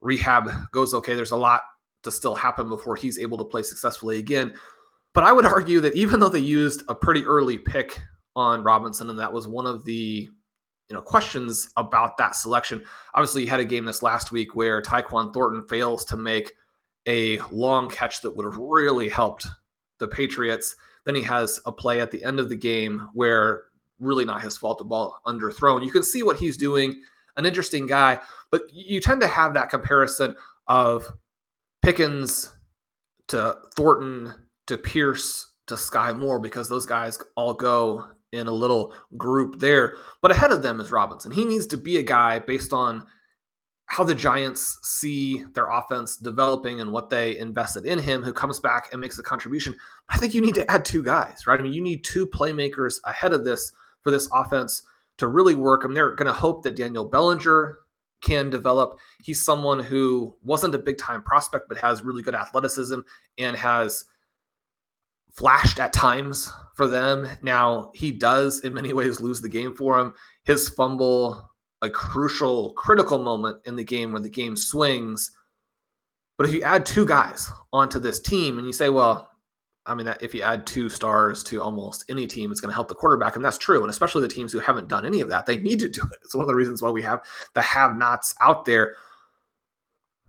rehab 0.00 0.50
goes 0.72 0.94
okay. 0.94 1.14
There's 1.14 1.30
a 1.30 1.36
lot 1.36 1.62
to 2.02 2.10
still 2.10 2.34
happen 2.34 2.68
before 2.68 2.96
he's 2.96 3.18
able 3.18 3.38
to 3.38 3.44
play 3.44 3.62
successfully 3.62 4.18
again. 4.18 4.54
But 5.14 5.24
I 5.24 5.32
would 5.32 5.44
argue 5.44 5.80
that 5.80 5.94
even 5.94 6.20
though 6.20 6.28
they 6.28 6.40
used 6.40 6.82
a 6.88 6.94
pretty 6.94 7.24
early 7.24 7.58
pick 7.58 8.00
on 8.34 8.62
Robinson, 8.62 9.10
and 9.10 9.18
that 9.18 9.32
was 9.32 9.46
one 9.46 9.66
of 9.66 9.84
the 9.84 10.28
you 10.92 10.98
know 10.98 11.02
questions 11.02 11.70
about 11.78 12.18
that 12.18 12.36
selection. 12.36 12.84
Obviously, 13.14 13.40
you 13.40 13.48
had 13.48 13.60
a 13.60 13.64
game 13.64 13.86
this 13.86 14.02
last 14.02 14.30
week 14.30 14.54
where 14.54 14.82
Tyquan 14.82 15.32
Thornton 15.32 15.66
fails 15.66 16.04
to 16.04 16.18
make 16.18 16.52
a 17.08 17.38
long 17.50 17.88
catch 17.88 18.20
that 18.20 18.30
would 18.30 18.44
have 18.44 18.58
really 18.58 19.08
helped 19.08 19.46
the 20.00 20.06
Patriots. 20.06 20.76
Then 21.06 21.14
he 21.14 21.22
has 21.22 21.58
a 21.64 21.72
play 21.72 22.02
at 22.02 22.10
the 22.10 22.22
end 22.22 22.38
of 22.38 22.50
the 22.50 22.56
game 22.56 23.08
where 23.14 23.62
really 24.00 24.26
not 24.26 24.42
his 24.42 24.58
fault, 24.58 24.76
the 24.76 24.84
ball 24.84 25.18
underthrown. 25.26 25.82
You 25.82 25.90
can 25.90 26.02
see 26.02 26.22
what 26.22 26.36
he's 26.36 26.58
doing. 26.58 27.00
An 27.38 27.46
interesting 27.46 27.86
guy, 27.86 28.18
but 28.50 28.64
you 28.70 29.00
tend 29.00 29.22
to 29.22 29.26
have 29.26 29.54
that 29.54 29.70
comparison 29.70 30.36
of 30.66 31.10
Pickens 31.80 32.52
to 33.28 33.56
Thornton 33.74 34.34
to 34.66 34.76
Pierce 34.76 35.52
to 35.68 35.78
Sky 35.78 36.12
Moore 36.12 36.38
because 36.38 36.68
those 36.68 36.84
guys 36.84 37.18
all 37.34 37.54
go 37.54 38.08
in 38.32 38.46
a 38.46 38.52
little 38.52 38.94
group 39.16 39.60
there. 39.60 39.96
But 40.20 40.30
ahead 40.30 40.52
of 40.52 40.62
them 40.62 40.80
is 40.80 40.90
Robinson. 40.90 41.30
He 41.30 41.44
needs 41.44 41.66
to 41.68 41.76
be 41.76 41.98
a 41.98 42.02
guy 42.02 42.38
based 42.38 42.72
on 42.72 43.06
how 43.86 44.04
the 44.04 44.14
Giants 44.14 44.78
see 44.82 45.44
their 45.52 45.70
offense 45.70 46.16
developing 46.16 46.80
and 46.80 46.90
what 46.90 47.10
they 47.10 47.36
invested 47.36 47.84
in 47.84 47.98
him, 47.98 48.22
who 48.22 48.32
comes 48.32 48.58
back 48.58 48.88
and 48.90 49.00
makes 49.00 49.18
a 49.18 49.22
contribution. 49.22 49.76
I 50.08 50.16
think 50.16 50.32
you 50.32 50.40
need 50.40 50.54
to 50.54 50.70
add 50.70 50.84
two 50.84 51.02
guys, 51.02 51.46
right? 51.46 51.60
I 51.60 51.62
mean, 51.62 51.74
you 51.74 51.82
need 51.82 52.02
two 52.02 52.26
playmakers 52.26 52.96
ahead 53.04 53.34
of 53.34 53.44
this 53.44 53.72
for 54.00 54.10
this 54.10 54.28
offense 54.32 54.82
to 55.18 55.28
really 55.28 55.54
work. 55.54 55.82
I 55.84 55.88
mean, 55.88 55.94
they're 55.94 56.14
going 56.14 56.26
to 56.26 56.32
hope 56.32 56.62
that 56.62 56.74
Daniel 56.74 57.04
Bellinger 57.04 57.80
can 58.22 58.48
develop. 58.48 58.98
He's 59.22 59.44
someone 59.44 59.80
who 59.80 60.34
wasn't 60.42 60.74
a 60.74 60.78
big 60.78 60.96
time 60.96 61.22
prospect, 61.22 61.68
but 61.68 61.76
has 61.76 62.02
really 62.02 62.22
good 62.22 62.34
athleticism 62.34 63.00
and 63.36 63.56
has 63.56 64.06
flashed 65.32 65.80
at 65.80 65.92
times 65.92 66.52
for 66.74 66.86
them. 66.86 67.28
Now, 67.42 67.90
he 67.94 68.12
does 68.12 68.60
in 68.60 68.74
many 68.74 68.92
ways 68.92 69.20
lose 69.20 69.40
the 69.40 69.48
game 69.48 69.74
for 69.74 69.98
him. 69.98 70.14
His 70.44 70.68
fumble, 70.68 71.50
a 71.82 71.90
crucial, 71.90 72.72
critical 72.74 73.18
moment 73.18 73.58
in 73.64 73.76
the 73.76 73.84
game 73.84 74.12
when 74.12 74.22
the 74.22 74.30
game 74.30 74.56
swings. 74.56 75.30
But 76.38 76.48
if 76.48 76.54
you 76.54 76.62
add 76.62 76.86
two 76.86 77.06
guys 77.06 77.50
onto 77.72 77.98
this 77.98 78.20
team 78.20 78.58
and 78.58 78.66
you 78.66 78.72
say, 78.72 78.88
well, 78.88 79.28
I 79.84 79.94
mean, 79.94 80.12
if 80.20 80.32
you 80.34 80.42
add 80.42 80.66
two 80.66 80.88
stars 80.88 81.42
to 81.44 81.60
almost 81.60 82.04
any 82.08 82.26
team, 82.26 82.52
it's 82.52 82.60
going 82.60 82.70
to 82.70 82.74
help 82.74 82.88
the 82.88 82.94
quarterback. 82.94 83.34
And 83.34 83.44
that's 83.44 83.58
true. 83.58 83.80
And 83.80 83.90
especially 83.90 84.22
the 84.22 84.28
teams 84.28 84.52
who 84.52 84.60
haven't 84.60 84.88
done 84.88 85.04
any 85.04 85.20
of 85.20 85.28
that, 85.28 85.44
they 85.44 85.58
need 85.58 85.80
to 85.80 85.88
do 85.88 86.02
it. 86.02 86.18
It's 86.24 86.34
one 86.34 86.44
of 86.44 86.48
the 86.48 86.54
reasons 86.54 86.82
why 86.82 86.90
we 86.90 87.02
have 87.02 87.22
the 87.54 87.62
have 87.62 87.96
nots 87.96 88.34
out 88.40 88.64
there. 88.64 88.94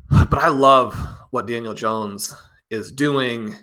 But 0.09 0.39
I 0.39 0.47
love 0.47 0.95
what 1.29 1.45
Daniel 1.45 1.73
Jones 1.73 2.35
is 2.69 2.91
doing. 2.91 3.55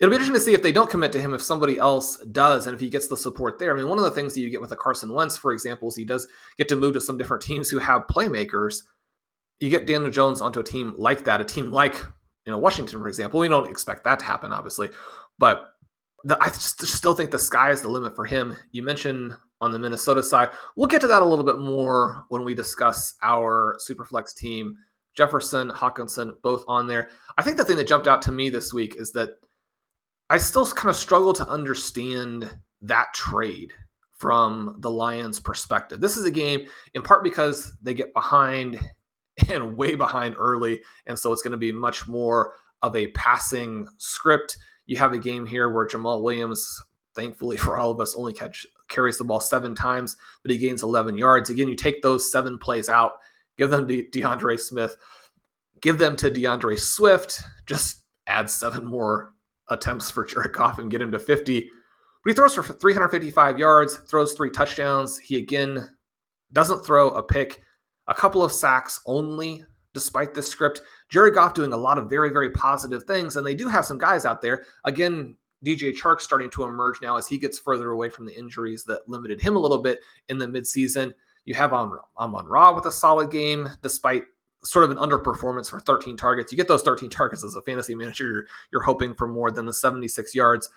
It'll 0.00 0.10
be 0.10 0.14
interesting 0.14 0.34
to 0.34 0.40
see 0.40 0.54
if 0.54 0.62
they 0.62 0.70
don't 0.70 0.88
commit 0.88 1.10
to 1.12 1.20
him, 1.20 1.34
if 1.34 1.42
somebody 1.42 1.76
else 1.76 2.18
does, 2.30 2.66
and 2.66 2.74
if 2.74 2.80
he 2.80 2.88
gets 2.88 3.08
the 3.08 3.16
support 3.16 3.58
there. 3.58 3.72
I 3.72 3.76
mean, 3.76 3.88
one 3.88 3.98
of 3.98 4.04
the 4.04 4.12
things 4.12 4.32
that 4.34 4.40
you 4.40 4.48
get 4.48 4.60
with 4.60 4.70
a 4.70 4.76
Carson 4.76 5.12
Wentz, 5.12 5.36
for 5.36 5.52
example, 5.52 5.88
is 5.88 5.96
he 5.96 6.04
does 6.04 6.28
get 6.56 6.68
to 6.68 6.76
move 6.76 6.94
to 6.94 7.00
some 7.00 7.18
different 7.18 7.42
teams 7.42 7.68
who 7.68 7.78
have 7.78 8.06
playmakers. 8.06 8.82
You 9.58 9.70
get 9.70 9.86
Daniel 9.86 10.10
Jones 10.10 10.40
onto 10.40 10.60
a 10.60 10.64
team 10.64 10.94
like 10.96 11.24
that, 11.24 11.40
a 11.40 11.44
team 11.44 11.72
like 11.72 11.96
you 12.46 12.52
know 12.52 12.58
Washington, 12.58 13.00
for 13.00 13.08
example. 13.08 13.40
We 13.40 13.48
don't 13.48 13.68
expect 13.68 14.04
that 14.04 14.20
to 14.20 14.24
happen, 14.24 14.52
obviously, 14.52 14.90
but 15.36 15.74
the, 16.22 16.38
I 16.40 16.48
just, 16.48 16.80
still 16.86 17.14
think 17.14 17.32
the 17.32 17.38
sky 17.38 17.70
is 17.70 17.82
the 17.82 17.88
limit 17.88 18.14
for 18.14 18.24
him. 18.24 18.56
You 18.70 18.84
mentioned 18.84 19.34
on 19.60 19.72
the 19.72 19.78
Minnesota 19.80 20.22
side. 20.22 20.50
We'll 20.76 20.86
get 20.86 21.00
to 21.00 21.08
that 21.08 21.22
a 21.22 21.24
little 21.24 21.44
bit 21.44 21.58
more 21.58 22.24
when 22.28 22.44
we 22.44 22.54
discuss 22.54 23.14
our 23.22 23.76
Superflex 23.88 24.36
team. 24.36 24.76
Jefferson, 25.16 25.68
Hockenson, 25.70 26.34
both 26.42 26.64
on 26.68 26.86
there. 26.86 27.08
I 27.36 27.42
think 27.42 27.56
the 27.56 27.64
thing 27.64 27.76
that 27.76 27.88
jumped 27.88 28.06
out 28.06 28.22
to 28.22 28.32
me 28.32 28.50
this 28.50 28.72
week 28.72 28.94
is 28.96 29.10
that 29.12 29.30
I 30.30 30.38
still 30.38 30.66
kind 30.66 30.90
of 30.90 30.96
struggle 30.96 31.32
to 31.34 31.48
understand 31.48 32.50
that 32.82 33.14
trade 33.14 33.72
from 34.12 34.76
the 34.80 34.90
Lions' 34.90 35.40
perspective. 35.40 36.00
This 36.00 36.16
is 36.16 36.24
a 36.24 36.30
game 36.30 36.66
in 36.94 37.02
part 37.02 37.24
because 37.24 37.72
they 37.82 37.94
get 37.94 38.12
behind 38.12 38.78
and 39.48 39.76
way 39.76 39.94
behind 39.94 40.34
early. 40.38 40.80
And 41.06 41.18
so 41.18 41.32
it's 41.32 41.42
going 41.42 41.52
to 41.52 41.58
be 41.58 41.72
much 41.72 42.06
more 42.08 42.54
of 42.82 42.94
a 42.96 43.08
passing 43.08 43.86
script. 43.98 44.58
You 44.86 44.96
have 44.98 45.12
a 45.12 45.18
game 45.18 45.46
here 45.46 45.70
where 45.70 45.86
Jamaal 45.86 46.22
Williams, 46.22 46.82
thankfully 47.14 47.56
for 47.56 47.78
all 47.78 47.90
of 47.90 48.00
us, 48.00 48.16
only 48.16 48.32
catch 48.32 48.66
carries 48.88 49.18
the 49.18 49.24
ball 49.24 49.40
seven 49.40 49.74
times, 49.74 50.16
but 50.42 50.50
he 50.50 50.58
gains 50.58 50.82
11 50.82 51.16
yards. 51.16 51.50
Again, 51.50 51.68
you 51.68 51.74
take 51.74 52.02
those 52.02 52.30
seven 52.30 52.58
plays 52.58 52.88
out, 52.88 53.12
give 53.56 53.70
them 53.70 53.86
to 53.86 54.04
DeAndre 54.04 54.58
Smith, 54.58 54.96
give 55.80 55.98
them 55.98 56.16
to 56.16 56.30
DeAndre 56.30 56.78
Swift, 56.78 57.42
just 57.66 58.02
add 58.26 58.48
seven 58.48 58.84
more 58.84 59.34
attempts 59.70 60.10
for 60.10 60.24
Jared 60.24 60.52
Goff 60.52 60.78
and 60.78 60.90
get 60.90 61.02
him 61.02 61.12
to 61.12 61.18
50. 61.18 61.60
But 62.24 62.30
he 62.30 62.34
throws 62.34 62.54
for 62.54 62.62
355 62.62 63.58
yards, 63.58 63.96
throws 63.96 64.32
three 64.32 64.50
touchdowns. 64.50 65.18
He 65.18 65.36
again 65.36 65.88
doesn't 66.52 66.84
throw 66.84 67.10
a 67.10 67.22
pick 67.22 67.62
a 68.08 68.14
couple 68.14 68.42
of 68.42 68.52
sacks 68.52 69.00
only, 69.06 69.64
despite 69.94 70.34
this 70.34 70.48
script. 70.48 70.82
Jared 71.10 71.34
Goff 71.34 71.54
doing 71.54 71.72
a 71.72 71.76
lot 71.76 71.98
of 71.98 72.10
very, 72.10 72.30
very 72.30 72.50
positive 72.50 73.04
things. 73.04 73.36
And 73.36 73.46
they 73.46 73.54
do 73.54 73.68
have 73.68 73.84
some 73.84 73.98
guys 73.98 74.24
out 74.24 74.42
there. 74.42 74.64
Again, 74.84 75.36
DJ 75.64 75.94
Chark 75.96 76.20
starting 76.20 76.50
to 76.50 76.64
emerge 76.64 77.00
now 77.02 77.16
as 77.16 77.28
he 77.28 77.38
gets 77.38 77.58
further 77.58 77.90
away 77.90 78.08
from 78.08 78.26
the 78.26 78.36
injuries 78.36 78.84
that 78.84 79.08
limited 79.08 79.40
him 79.40 79.56
a 79.56 79.58
little 79.58 79.78
bit 79.78 80.00
in 80.28 80.38
the 80.38 80.46
midseason. 80.46 81.12
You 81.44 81.54
have 81.54 81.72
on 81.72 81.98
Amon 82.18 82.46
Ra 82.46 82.74
with 82.74 82.86
a 82.86 82.92
solid 82.92 83.30
game, 83.30 83.68
despite 83.82 84.24
sort 84.64 84.84
of 84.84 84.90
an 84.90 84.96
underperformance 84.96 85.70
for 85.70 85.80
13 85.80 86.16
targets. 86.16 86.52
You 86.52 86.56
get 86.56 86.68
those 86.68 86.82
13 86.82 87.10
targets 87.10 87.44
as 87.44 87.54
a 87.54 87.62
fantasy 87.62 87.94
manager, 87.94 88.26
you're, 88.26 88.46
you're 88.72 88.82
hoping 88.82 89.14
for 89.14 89.28
more 89.28 89.50
than 89.50 89.66
the 89.66 89.72
76 89.72 90.34
yards. 90.34 90.68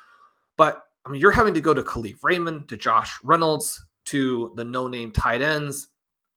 But 0.57 0.83
I 1.05 1.09
mean, 1.09 1.19
you're 1.19 1.31
having 1.31 1.53
to 1.55 1.61
go 1.61 1.73
to 1.73 1.81
Kalif 1.81 2.17
Raymond, 2.23 2.69
to 2.69 2.77
Josh 2.77 3.17
Reynolds, 3.23 3.83
to 4.05 4.51
the 4.55 4.63
no-name 4.63 5.11
tight 5.11 5.41
ends. 5.41 5.87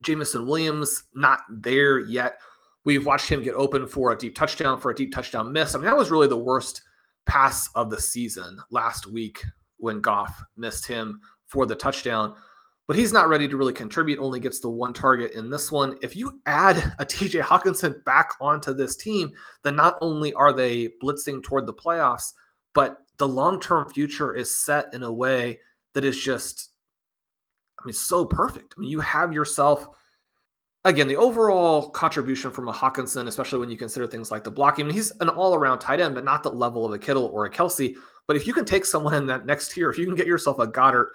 Jameson 0.02 0.46
Williams 0.46 1.04
not 1.14 1.40
there 1.50 2.00
yet. 2.00 2.40
We've 2.84 3.06
watched 3.06 3.28
him 3.28 3.42
get 3.42 3.54
open 3.54 3.86
for 3.86 4.12
a 4.12 4.18
deep 4.18 4.34
touchdown, 4.34 4.80
for 4.80 4.90
a 4.90 4.94
deep 4.94 5.14
touchdown 5.14 5.52
miss. 5.52 5.74
I 5.74 5.78
mean, 5.78 5.86
that 5.86 5.96
was 5.96 6.10
really 6.10 6.28
the 6.28 6.36
worst 6.36 6.82
pass 7.26 7.68
of 7.74 7.90
the 7.90 8.00
season 8.00 8.58
last 8.70 9.06
week 9.06 9.42
when 9.78 10.00
Goff 10.00 10.42
missed 10.56 10.86
him 10.86 11.20
for 11.46 11.66
the 11.66 11.74
touchdown. 11.74 12.34
But 12.86 12.96
he's 12.96 13.12
not 13.12 13.28
ready 13.28 13.48
to 13.48 13.56
really 13.56 13.72
contribute, 13.72 14.18
only 14.18 14.40
gets 14.40 14.60
the 14.60 14.68
one 14.68 14.92
target 14.92 15.32
in 15.32 15.48
this 15.48 15.72
one. 15.72 15.96
If 16.02 16.14
you 16.14 16.40
add 16.46 16.76
a 16.98 17.04
TJ 17.04 17.42
Hockenson 17.42 18.04
back 18.04 18.32
onto 18.40 18.74
this 18.74 18.96
team, 18.96 19.32
then 19.62 19.76
not 19.76 19.96
only 20.00 20.32
are 20.34 20.52
they 20.52 20.90
blitzing 21.02 21.42
toward 21.42 21.66
the 21.66 21.74
playoffs, 21.74 22.32
but 22.74 22.98
the 23.16 23.28
long 23.28 23.60
term 23.60 23.88
future 23.88 24.34
is 24.34 24.54
set 24.54 24.92
in 24.92 25.02
a 25.02 25.12
way 25.12 25.60
that 25.94 26.04
is 26.04 26.20
just 26.20 26.70
I 27.84 27.86
mean, 27.86 27.94
so 27.94 28.24
perfect. 28.24 28.74
I 28.76 28.80
mean, 28.80 28.90
you 28.90 29.00
have 29.00 29.32
yourself 29.32 29.88
again 30.84 31.08
the 31.08 31.16
overall 31.16 31.90
contribution 31.90 32.50
from 32.50 32.68
a 32.68 32.72
Hockenson, 32.72 33.26
especially 33.26 33.58
when 33.58 33.70
you 33.70 33.76
consider 33.76 34.06
things 34.06 34.30
like 34.30 34.44
the 34.44 34.50
blocking. 34.50 34.84
I 34.84 34.88
mean, 34.88 34.94
he's 34.94 35.12
an 35.20 35.28
all-around 35.28 35.80
tight 35.80 36.00
end, 36.00 36.14
but 36.14 36.24
not 36.24 36.42
the 36.42 36.50
level 36.50 36.84
of 36.84 36.92
a 36.92 36.98
Kittle 36.98 37.26
or 37.26 37.44
a 37.46 37.50
Kelce. 37.50 37.94
But 38.26 38.36
if 38.36 38.46
you 38.46 38.54
can 38.54 38.64
take 38.64 38.86
someone 38.86 39.14
in 39.14 39.26
that 39.26 39.44
next 39.44 39.72
tier, 39.72 39.90
if 39.90 39.98
you 39.98 40.06
can 40.06 40.14
get 40.14 40.26
yourself 40.26 40.58
a 40.58 40.66
Goedert, 40.66 41.08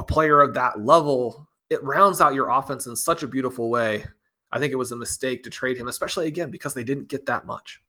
a 0.00 0.02
player 0.02 0.40
of 0.40 0.54
that 0.54 0.80
level, 0.80 1.48
it 1.68 1.82
rounds 1.84 2.20
out 2.20 2.34
your 2.34 2.48
offense 2.48 2.86
in 2.86 2.96
such 2.96 3.22
a 3.22 3.28
beautiful 3.28 3.70
way. 3.70 4.04
I 4.50 4.58
think 4.58 4.72
it 4.72 4.76
was 4.76 4.92
a 4.92 4.96
mistake 4.96 5.44
to 5.44 5.50
trade 5.50 5.76
him, 5.76 5.88
especially 5.88 6.26
again 6.26 6.50
because 6.50 6.74
they 6.74 6.84
didn't 6.84 7.08
get 7.08 7.26
that 7.26 7.46
much. 7.46 7.80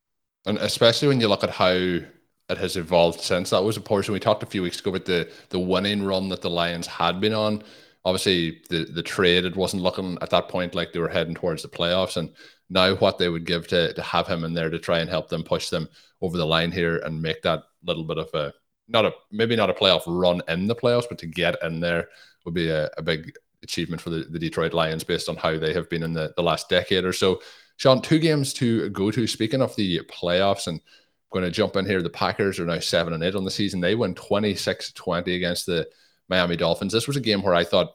And 0.45 0.57
especially 0.57 1.07
when 1.07 1.21
you 1.21 1.27
look 1.27 1.43
at 1.43 1.49
how 1.49 1.71
it 1.71 2.57
has 2.57 2.75
evolved 2.75 3.21
since. 3.21 3.49
That 3.51 3.63
was 3.63 3.77
a 3.77 3.81
portion 3.81 4.13
we 4.13 4.19
talked 4.19 4.43
a 4.43 4.47
few 4.47 4.61
weeks 4.61 4.79
ago 4.79 4.89
about 4.89 5.05
the 5.05 5.31
the 5.49 5.59
winning 5.59 6.03
run 6.03 6.27
that 6.29 6.41
the 6.41 6.49
Lions 6.49 6.85
had 6.85 7.21
been 7.21 7.33
on 7.33 7.63
obviously 8.05 8.61
the 8.69 8.85
the 8.85 9.03
trade 9.03 9.45
it 9.45 9.55
wasn't 9.55 9.81
looking 9.81 10.17
at 10.21 10.29
that 10.29 10.49
point 10.49 10.75
like 10.75 10.91
they 10.91 10.99
were 10.99 11.07
heading 11.07 11.35
towards 11.35 11.61
the 11.61 11.67
playoffs 11.67 12.17
and 12.17 12.33
now 12.69 12.95
what 12.95 13.17
they 13.17 13.29
would 13.29 13.45
give 13.45 13.67
to 13.67 13.93
to 13.93 14.01
have 14.01 14.27
him 14.27 14.43
in 14.43 14.53
there 14.53 14.69
to 14.69 14.79
try 14.79 14.99
and 14.99 15.09
help 15.09 15.29
them 15.29 15.43
push 15.43 15.69
them 15.69 15.87
over 16.21 16.37
the 16.37 16.45
line 16.45 16.71
here 16.71 16.97
and 16.97 17.21
make 17.21 17.41
that 17.41 17.63
little 17.83 18.03
bit 18.03 18.17
of 18.17 18.29
a 18.33 18.53
not 18.91 19.05
a 19.05 19.13
maybe 19.31 19.55
not 19.55 19.69
a 19.69 19.73
playoff 19.73 20.03
run 20.05 20.41
in 20.47 20.67
the 20.67 20.75
playoffs 20.75 21.07
but 21.07 21.17
to 21.17 21.27
get 21.27 21.55
in 21.63 21.79
there 21.79 22.07
would 22.45 22.53
be 22.53 22.69
a, 22.69 22.89
a 22.97 23.01
big 23.01 23.33
achievement 23.63 24.01
for 24.01 24.09
the, 24.09 24.23
the 24.23 24.39
Detroit 24.39 24.73
Lions 24.73 25.03
based 25.03 25.29
on 25.29 25.35
how 25.35 25.57
they 25.57 25.73
have 25.73 25.89
been 25.89 26.03
in 26.03 26.13
the, 26.13 26.33
the 26.35 26.43
last 26.43 26.69
decade 26.69 27.05
or 27.05 27.13
so. 27.13 27.41
Sean, 27.77 28.01
two 28.01 28.19
games 28.19 28.53
to 28.53 28.89
go 28.89 29.11
to. 29.11 29.27
Speaking 29.27 29.61
of 29.61 29.75
the 29.75 30.01
playoffs, 30.01 30.67
and 30.67 30.77
I'm 30.79 31.39
going 31.39 31.45
to 31.45 31.51
jump 31.51 31.75
in 31.75 31.85
here. 31.85 32.01
The 32.01 32.09
Packers 32.09 32.59
are 32.59 32.65
now 32.65 32.79
seven 32.79 33.13
and 33.13 33.23
eight 33.23 33.35
on 33.35 33.43
the 33.43 33.51
season. 33.51 33.79
They 33.79 33.95
win 33.95 34.15
26 34.15 34.93
20 34.93 35.35
against 35.35 35.65
the 35.65 35.87
Miami 36.29 36.57
Dolphins. 36.57 36.93
This 36.93 37.07
was 37.07 37.17
a 37.17 37.21
game 37.21 37.41
where 37.41 37.55
I 37.55 37.63
thought 37.63 37.93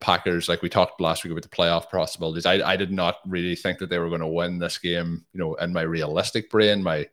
Packers, 0.00 0.48
like 0.48 0.62
we 0.62 0.68
talked 0.68 1.00
last 1.00 1.24
week 1.24 1.32
about 1.32 1.42
the 1.42 1.48
playoff 1.48 1.90
possibilities, 1.90 2.46
I, 2.46 2.54
I 2.54 2.76
did 2.76 2.92
not 2.92 3.16
really 3.26 3.56
think 3.56 3.78
that 3.78 3.90
they 3.90 3.98
were 3.98 4.08
going 4.08 4.20
to 4.20 4.26
win 4.26 4.58
this 4.58 4.78
game. 4.78 5.24
You 5.32 5.40
know, 5.40 5.54
in 5.56 5.72
my 5.72 5.82
realistic 5.82 6.50
brain, 6.50 6.82
my 6.82 7.06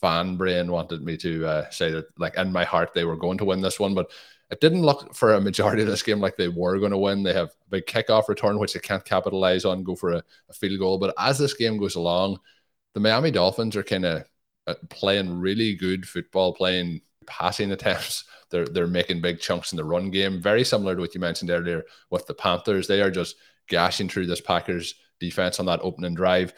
fan 0.00 0.36
brain 0.36 0.70
wanted 0.70 1.02
me 1.02 1.16
to 1.18 1.46
uh, 1.46 1.70
say 1.70 1.90
that, 1.90 2.06
like 2.18 2.36
in 2.36 2.52
my 2.52 2.64
heart, 2.64 2.94
they 2.94 3.04
were 3.04 3.16
going 3.16 3.38
to 3.38 3.44
win 3.44 3.60
this 3.60 3.80
one, 3.80 3.94
but 3.94 4.10
it 4.50 4.60
didn't 4.60 4.82
look 4.82 5.14
for 5.14 5.34
a 5.34 5.40
majority 5.40 5.82
of 5.82 5.88
this 5.88 6.02
game 6.02 6.20
like 6.20 6.36
they 6.36 6.48
were 6.48 6.78
going 6.78 6.92
to 6.92 6.98
win. 6.98 7.22
They 7.22 7.34
have 7.34 7.48
a 7.48 7.70
big 7.70 7.86
kickoff 7.86 8.28
return, 8.28 8.58
which 8.58 8.72
they 8.72 8.80
can't 8.80 9.04
capitalize 9.04 9.64
on, 9.64 9.82
go 9.82 9.94
for 9.94 10.12
a, 10.12 10.22
a 10.48 10.52
field 10.52 10.78
goal. 10.78 10.98
But 10.98 11.14
as 11.18 11.38
this 11.38 11.54
game 11.54 11.76
goes 11.76 11.96
along, 11.96 12.38
the 12.94 13.00
Miami 13.00 13.30
Dolphins 13.30 13.76
are 13.76 13.82
kind 13.82 14.06
of 14.06 14.24
uh, 14.66 14.74
playing 14.88 15.38
really 15.38 15.74
good 15.74 16.08
football, 16.08 16.54
playing 16.54 17.02
passing 17.26 17.72
attempts 17.72 18.24
they're 18.50 18.66
they're 18.66 18.86
making 18.86 19.20
big 19.20 19.40
chunks 19.40 19.72
in 19.72 19.76
the 19.76 19.84
run 19.84 20.10
game. 20.10 20.40
Very 20.40 20.64
similar 20.64 20.94
to 20.94 21.00
what 21.02 21.14
you 21.14 21.20
mentioned 21.20 21.50
earlier 21.50 21.84
with 22.10 22.26
the 22.26 22.34
Panthers. 22.34 22.86
They 22.86 23.02
are 23.02 23.10
just 23.10 23.36
gashing 23.68 24.08
through 24.08 24.26
this 24.26 24.40
Packers 24.40 24.94
defense 25.20 25.60
on 25.60 25.66
that 25.66 25.80
opening 25.82 26.14
drive. 26.14 26.54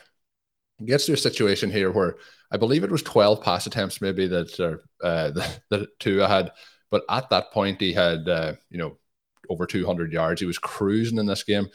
Gets 0.84 1.06
to 1.06 1.12
a 1.12 1.16
situation 1.16 1.70
here 1.70 1.90
where 1.90 2.16
I 2.50 2.56
believe 2.56 2.84
it 2.84 2.90
was 2.90 3.02
12 3.02 3.42
pass 3.42 3.66
attempts, 3.66 4.00
maybe 4.00 4.26
that 4.28 4.80
uh, 5.02 5.30
that, 5.30 5.60
that 5.70 6.00
Tua 6.00 6.26
had, 6.26 6.52
but 6.90 7.02
at 7.08 7.30
that 7.30 7.52
point 7.52 7.80
he 7.80 7.92
had 7.92 8.28
uh, 8.28 8.54
you 8.70 8.78
know 8.78 8.98
over 9.48 9.66
200 9.66 10.12
yards. 10.12 10.40
He 10.40 10.46
was 10.46 10.58
cruising 10.58 11.18
in 11.18 11.26
this 11.26 11.42
game. 11.42 11.66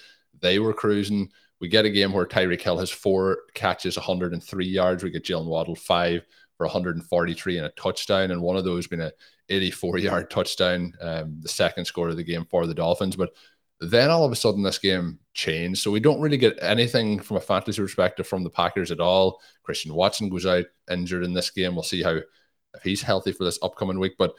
They 0.41 0.60
were 0.60 0.74
cruising. 0.74 1.30
We 1.62 1.68
get 1.68 1.86
a 1.86 1.89
game 1.89 2.12
where 2.14 2.26
Tyreek 2.26 2.62
Hill 2.62 2.80
has 2.80 2.91
four 2.91 3.39
catches, 3.53 3.97
103 3.97 4.66
yards. 4.66 5.03
We 5.03 5.12
get 5.12 5.24
Jaylen 5.24 5.45
Waddle 5.45 5.76
five 5.76 6.26
for 6.58 6.66
143 6.66 7.58
and 7.58 7.68
a 7.68 7.70
touchdown, 7.72 8.32
and 8.32 8.41
one 8.41 8.56
of 8.56 8.64
those 8.64 8.88
being 8.88 9.01
a 9.01 9.12
84 9.49 9.99
yard 9.99 10.30
touchdown, 10.30 10.93
um, 11.01 11.38
the 11.41 11.49
second 11.49 11.86
score 11.86 12.10
of 12.10 12.18
the 12.18 12.24
game 12.24 12.45
for 12.49 12.66
the 12.66 12.74
Dolphins. 12.74 13.16
But 13.16 13.32
then 13.80 14.09
all 14.09 14.26
of 14.26 14.32
a 14.32 14.36
sudden, 14.36 14.63
this 14.63 14.78
game 14.78 15.19
changed. 15.34 15.82
So 15.82 15.91
we 15.91 15.99
don't 15.99 16.21
really 16.21 16.38
get 16.38 16.57
anything 16.61 17.19
from 17.19 17.38
a 17.38 17.41
fantasy 17.41 17.82
perspective 17.82 18.28
from 18.28 18.43
the 18.43 18.49
Packers 18.49 18.91
at 18.91 18.99
all. 18.99 19.41
Christian 19.63 19.93
Watson 19.93 20.30
goes 20.30 20.45
out 20.45 20.65
injured 20.89 21.23
in 21.23 21.34
this 21.34 21.49
game. 21.49 21.76
We'll 21.76 21.84
see 21.84 22.01
how 22.01 22.19
if 22.76 22.84
he's 22.84 23.01
healthy 23.01 23.32
for 23.32 23.43
this 23.43 23.59
upcoming 23.61 23.99
week. 23.99 24.13
But 24.17 24.34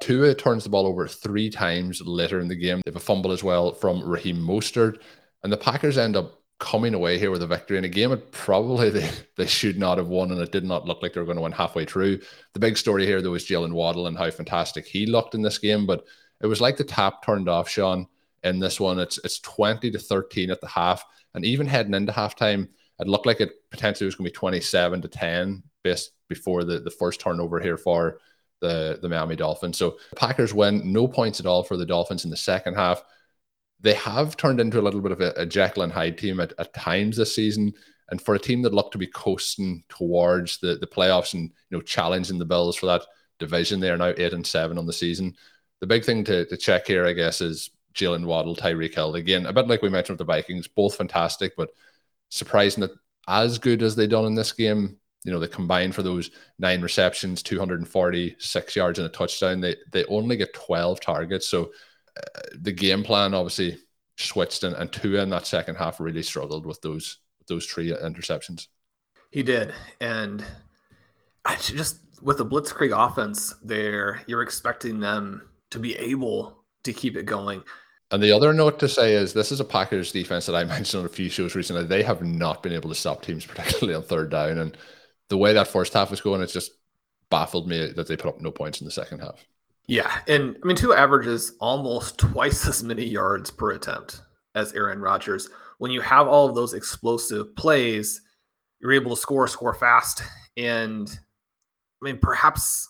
Tua 0.00 0.34
turns 0.34 0.64
the 0.64 0.70
ball 0.70 0.86
over 0.86 1.06
three 1.06 1.50
times 1.50 2.00
later 2.00 2.40
in 2.40 2.48
the 2.48 2.56
game. 2.56 2.80
They 2.84 2.90
have 2.90 2.96
a 2.96 3.00
fumble 3.00 3.32
as 3.32 3.44
well 3.44 3.72
from 3.72 4.02
Raheem 4.02 4.38
Mostert. 4.38 5.00
And 5.42 5.52
the 5.52 5.58
Packers 5.58 5.98
end 5.98 6.16
up 6.16 6.40
coming 6.58 6.94
away 6.94 7.18
here 7.18 7.30
with 7.30 7.42
a 7.42 7.46
victory 7.46 7.78
in 7.78 7.84
a 7.84 7.88
game 7.88 8.10
that 8.10 8.32
probably 8.32 8.90
they, 8.90 9.10
they 9.36 9.46
should 9.46 9.78
not 9.78 9.98
have 9.98 10.08
won, 10.08 10.30
and 10.30 10.40
it 10.40 10.52
did 10.52 10.64
not 10.64 10.86
look 10.86 11.02
like 11.02 11.12
they 11.12 11.20
were 11.20 11.26
going 11.26 11.36
to 11.36 11.42
win 11.42 11.52
halfway 11.52 11.84
through. 11.84 12.20
The 12.54 12.60
big 12.60 12.76
story 12.76 13.06
here, 13.06 13.20
though, 13.20 13.32
was 13.32 13.46
Jaylen 13.46 13.72
Waddle 13.72 14.06
and 14.06 14.16
how 14.16 14.30
fantastic 14.30 14.86
he 14.86 15.06
looked 15.06 15.34
in 15.34 15.42
this 15.42 15.58
game. 15.58 15.86
But 15.86 16.04
it 16.40 16.46
was 16.46 16.60
like 16.60 16.76
the 16.76 16.84
tap 16.84 17.24
turned 17.24 17.48
off, 17.48 17.68
Sean, 17.68 18.06
in 18.42 18.58
this 18.58 18.80
one. 18.80 18.98
It's 18.98 19.18
it's 19.24 19.40
20 19.40 19.90
to 19.90 19.98
13 19.98 20.50
at 20.50 20.60
the 20.60 20.68
half. 20.68 21.04
And 21.34 21.44
even 21.44 21.66
heading 21.66 21.94
into 21.94 22.12
halftime, 22.12 22.68
it 22.98 23.06
looked 23.06 23.26
like 23.26 23.40
it 23.40 23.52
potentially 23.70 24.06
was 24.06 24.14
going 24.14 24.26
to 24.26 24.30
be 24.30 24.36
27 24.36 25.02
to 25.02 25.08
10 25.08 25.62
based 25.82 26.12
before 26.28 26.64
the, 26.64 26.80
the 26.80 26.90
first 26.90 27.20
turnover 27.20 27.60
here 27.60 27.76
for 27.76 28.18
the, 28.60 28.98
the 29.00 29.08
Miami 29.08 29.36
Dolphins. 29.36 29.78
So 29.78 29.98
Packers 30.16 30.52
win, 30.52 30.92
no 30.92 31.08
points 31.08 31.40
at 31.40 31.46
all 31.46 31.62
for 31.62 31.76
the 31.76 31.86
Dolphins 31.86 32.24
in 32.24 32.30
the 32.30 32.36
second 32.36 32.74
half 32.74 33.02
they 33.82 33.94
have 33.94 34.36
turned 34.36 34.60
into 34.60 34.78
a 34.78 34.82
little 34.82 35.00
bit 35.00 35.12
of 35.12 35.20
a, 35.20 35.32
a 35.36 35.46
Jekyll 35.46 35.82
and 35.82 35.92
Hyde 35.92 36.18
team 36.18 36.40
at, 36.40 36.52
at 36.58 36.74
times 36.74 37.16
this 37.16 37.34
season. 37.34 37.72
And 38.10 38.20
for 38.20 38.34
a 38.34 38.38
team 38.38 38.62
that 38.62 38.74
looked 38.74 38.92
to 38.92 38.98
be 38.98 39.06
coasting 39.06 39.84
towards 39.88 40.58
the, 40.58 40.76
the 40.76 40.86
playoffs 40.86 41.34
and 41.34 41.44
you 41.70 41.78
know 41.78 41.80
challenging 41.80 42.38
the 42.38 42.44
Bills 42.44 42.76
for 42.76 42.86
that 42.86 43.02
division, 43.38 43.80
they 43.80 43.90
are 43.90 43.96
now 43.96 44.12
eight 44.16 44.32
and 44.32 44.46
seven 44.46 44.78
on 44.78 44.86
the 44.86 44.92
season. 44.92 45.34
The 45.80 45.86
big 45.86 46.04
thing 46.04 46.24
to, 46.24 46.44
to 46.46 46.56
check 46.56 46.86
here, 46.86 47.06
I 47.06 47.12
guess, 47.12 47.40
is 47.40 47.70
Jaylen 47.94 48.24
Waddle, 48.24 48.56
Tyreek 48.56 48.94
Hill. 48.94 49.14
Again, 49.14 49.46
a 49.46 49.52
bit 49.52 49.68
like 49.68 49.82
we 49.82 49.88
mentioned 49.88 50.18
with 50.18 50.26
the 50.26 50.32
Vikings, 50.32 50.68
both 50.68 50.96
fantastic, 50.96 51.52
but 51.56 51.70
surprising 52.28 52.82
that 52.82 52.92
as 53.28 53.58
good 53.58 53.82
as 53.82 53.96
they 53.96 54.06
done 54.06 54.26
in 54.26 54.34
this 54.34 54.52
game, 54.52 54.96
you 55.24 55.32
know, 55.32 55.38
they 55.38 55.48
combined 55.48 55.94
for 55.94 56.02
those 56.02 56.30
nine 56.58 56.80
receptions, 56.80 57.42
246 57.42 58.76
yards 58.76 58.98
and 58.98 59.06
a 59.06 59.10
touchdown. 59.10 59.60
They 59.60 59.76
they 59.92 60.04
only 60.06 60.36
get 60.36 60.54
12 60.54 61.00
targets. 61.00 61.48
So 61.48 61.72
uh, 62.16 62.40
the 62.60 62.72
game 62.72 63.02
plan 63.02 63.34
obviously 63.34 63.78
switched, 64.16 64.64
and, 64.64 64.74
and 64.76 64.90
Tua 64.90 65.22
in 65.22 65.30
that 65.30 65.46
second 65.46 65.76
half 65.76 66.00
really 66.00 66.22
struggled 66.22 66.64
with 66.64 66.80
those 66.80 67.18
those 67.48 67.66
three 67.66 67.92
interceptions. 67.92 68.68
He 69.30 69.42
did, 69.42 69.74
and 70.00 70.44
I 71.44 71.56
just 71.56 71.98
with 72.22 72.38
the 72.38 72.46
blitzkrieg 72.46 72.96
offense, 72.96 73.54
there 73.62 74.22
you're 74.26 74.42
expecting 74.42 75.00
them 75.00 75.48
to 75.70 75.78
be 75.78 75.96
able 75.96 76.64
to 76.84 76.92
keep 76.92 77.16
it 77.16 77.26
going. 77.26 77.62
And 78.10 78.22
the 78.22 78.32
other 78.32 78.52
note 78.52 78.78
to 78.80 78.88
say 78.88 79.14
is 79.14 79.32
this 79.32 79.52
is 79.52 79.60
a 79.60 79.64
Packers 79.64 80.12
defense 80.12 80.46
that 80.46 80.56
I 80.56 80.64
mentioned 80.64 81.00
on 81.00 81.06
a 81.06 81.10
few 81.10 81.28
shows 81.28 81.54
recently. 81.54 81.84
They 81.84 82.02
have 82.02 82.22
not 82.22 82.62
been 82.62 82.72
able 82.72 82.88
to 82.88 82.94
stop 82.94 83.22
teams, 83.22 83.46
particularly 83.46 83.94
on 83.94 84.02
third 84.02 84.30
down. 84.30 84.58
And 84.58 84.76
the 85.28 85.36
way 85.36 85.52
that 85.52 85.68
first 85.68 85.92
half 85.92 86.10
was 86.10 86.20
going, 86.20 86.42
it's 86.42 86.52
just 86.52 86.72
baffled 87.30 87.68
me 87.68 87.92
that 87.92 88.08
they 88.08 88.16
put 88.16 88.28
up 88.28 88.40
no 88.40 88.50
points 88.50 88.80
in 88.80 88.84
the 88.84 88.90
second 88.90 89.20
half. 89.20 89.46
Yeah, 89.86 90.10
and 90.28 90.56
I 90.62 90.66
mean, 90.66 90.76
Tua 90.76 90.96
averages 90.96 91.54
almost 91.60 92.18
twice 92.18 92.66
as 92.66 92.82
many 92.82 93.04
yards 93.04 93.50
per 93.50 93.72
attempt 93.72 94.22
as 94.54 94.72
Aaron 94.72 95.00
Rodgers. 95.00 95.48
When 95.78 95.90
you 95.90 96.00
have 96.00 96.28
all 96.28 96.48
of 96.48 96.54
those 96.54 96.74
explosive 96.74 97.56
plays, 97.56 98.20
you're 98.80 98.92
able 98.92 99.14
to 99.14 99.20
score, 99.20 99.46
score 99.48 99.74
fast, 99.74 100.22
and 100.56 101.08
I 102.00 102.04
mean, 102.04 102.18
perhaps 102.18 102.88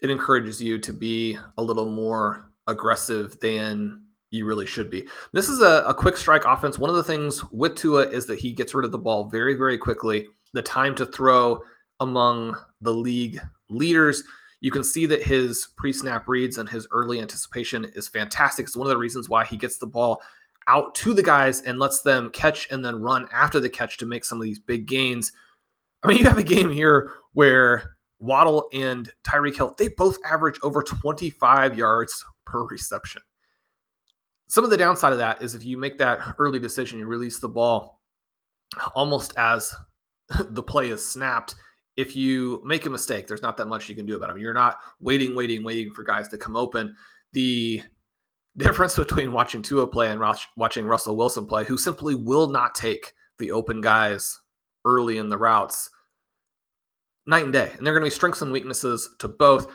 it 0.00 0.10
encourages 0.10 0.60
you 0.60 0.78
to 0.78 0.92
be 0.92 1.38
a 1.58 1.62
little 1.62 1.90
more 1.90 2.50
aggressive 2.66 3.38
than 3.40 4.02
you 4.32 4.44
really 4.44 4.66
should 4.66 4.90
be. 4.90 5.06
This 5.32 5.48
is 5.48 5.60
a, 5.60 5.84
a 5.86 5.94
quick 5.94 6.16
strike 6.16 6.44
offense. 6.44 6.78
One 6.78 6.90
of 6.90 6.96
the 6.96 7.04
things 7.04 7.44
with 7.52 7.76
Tua 7.76 8.08
is 8.08 8.26
that 8.26 8.40
he 8.40 8.52
gets 8.52 8.74
rid 8.74 8.84
of 8.84 8.90
the 8.90 8.98
ball 8.98 9.28
very, 9.28 9.54
very 9.54 9.78
quickly. 9.78 10.26
The 10.52 10.62
time 10.62 10.96
to 10.96 11.06
throw 11.06 11.62
among 12.00 12.56
the 12.80 12.92
league 12.92 13.40
leaders 13.70 14.24
you 14.62 14.70
can 14.70 14.84
see 14.84 15.06
that 15.06 15.22
his 15.22 15.68
pre 15.76 15.92
snap 15.92 16.28
reads 16.28 16.56
and 16.56 16.68
his 16.68 16.86
early 16.92 17.20
anticipation 17.20 17.84
is 17.96 18.08
fantastic. 18.08 18.64
It's 18.64 18.76
one 18.76 18.86
of 18.86 18.92
the 18.92 18.96
reasons 18.96 19.28
why 19.28 19.44
he 19.44 19.56
gets 19.56 19.76
the 19.76 19.88
ball 19.88 20.22
out 20.68 20.94
to 20.94 21.12
the 21.12 21.22
guys 21.22 21.60
and 21.62 21.80
lets 21.80 22.02
them 22.02 22.30
catch 22.30 22.70
and 22.70 22.84
then 22.84 23.02
run 23.02 23.28
after 23.32 23.58
the 23.58 23.68
catch 23.68 23.98
to 23.98 24.06
make 24.06 24.24
some 24.24 24.38
of 24.38 24.44
these 24.44 24.60
big 24.60 24.86
gains. 24.86 25.32
I 26.04 26.08
mean, 26.08 26.18
you 26.18 26.24
have 26.26 26.38
a 26.38 26.44
game 26.44 26.70
here 26.70 27.10
where 27.32 27.96
Waddle 28.20 28.68
and 28.72 29.12
Tyreek 29.24 29.56
Hill, 29.56 29.74
they 29.76 29.88
both 29.88 30.16
average 30.24 30.60
over 30.62 30.80
25 30.80 31.76
yards 31.76 32.24
per 32.46 32.64
reception. 32.64 33.22
Some 34.52 34.64
of 34.64 34.70
the 34.70 34.76
downside 34.76 35.12
of 35.12 35.18
that 35.18 35.40
is 35.40 35.54
if 35.54 35.64
you 35.64 35.78
make 35.78 35.96
that 35.96 36.34
early 36.38 36.58
decision, 36.58 36.98
you 36.98 37.06
release 37.06 37.38
the 37.38 37.48
ball 37.48 38.02
almost 38.94 39.32
as 39.38 39.74
the 40.50 40.62
play 40.62 40.90
is 40.90 41.06
snapped 41.06 41.54
if 41.96 42.14
you 42.14 42.60
make 42.62 42.84
a 42.84 42.90
mistake, 42.90 43.26
there's 43.26 43.40
not 43.40 43.56
that 43.56 43.66
much 43.66 43.88
you 43.88 43.94
can 43.94 44.04
do 44.04 44.14
about 44.14 44.28
them. 44.28 44.36
You're 44.36 44.52
not 44.52 44.78
waiting, 45.00 45.34
waiting, 45.34 45.64
waiting 45.64 45.90
for 45.90 46.02
guys 46.02 46.28
to 46.28 46.36
come 46.36 46.54
open. 46.54 46.94
The 47.32 47.82
difference 48.58 48.94
between 48.94 49.32
watching 49.32 49.62
Tua 49.62 49.86
play 49.86 50.10
and 50.10 50.20
watching 50.56 50.84
Russell 50.84 51.16
Wilson 51.16 51.46
play, 51.46 51.64
who 51.64 51.78
simply 51.78 52.14
will 52.14 52.48
not 52.48 52.74
take 52.74 53.14
the 53.38 53.52
open 53.52 53.80
guys 53.80 54.38
early 54.84 55.16
in 55.16 55.30
the 55.30 55.38
routes, 55.38 55.88
night 57.26 57.44
and 57.44 57.54
day. 57.54 57.72
And 57.78 57.86
they're 57.86 57.94
going 57.94 58.04
to 58.04 58.10
be 58.10 58.14
strengths 58.14 58.42
and 58.42 58.52
weaknesses 58.52 59.08
to 59.20 59.28
both. 59.28 59.72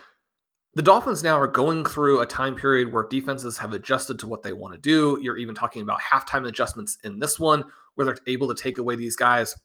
The 0.78 0.84
Dolphins 0.84 1.23
now 1.23 1.39
are 1.39 1.47
going 1.47 1.84
through 1.86 2.19
a 2.19 2.25
time 2.28 2.53
period 2.53 2.93
where 2.93 3.07
defenses 3.07 3.57
have 3.57 3.73
adjusted 3.73 4.19
to 4.19 4.28
what 4.28 4.43
they 4.43 4.53
want 4.53 4.75
to 4.75 4.80
do. 4.80 5.17
You're 5.19 5.39
even 5.39 5.55
talking 5.55 5.82
about 5.82 5.99
halftime 5.99 6.47
adjustments 6.47 6.99
in 7.03 7.17
this 7.17 7.39
one, 7.39 7.63
where 7.95 8.05
they're 8.05 8.19
able 8.28 8.47
to 8.47 8.53
take 8.53 8.78
away 8.78 8.95
these 8.95 9.15
guys 9.15 9.55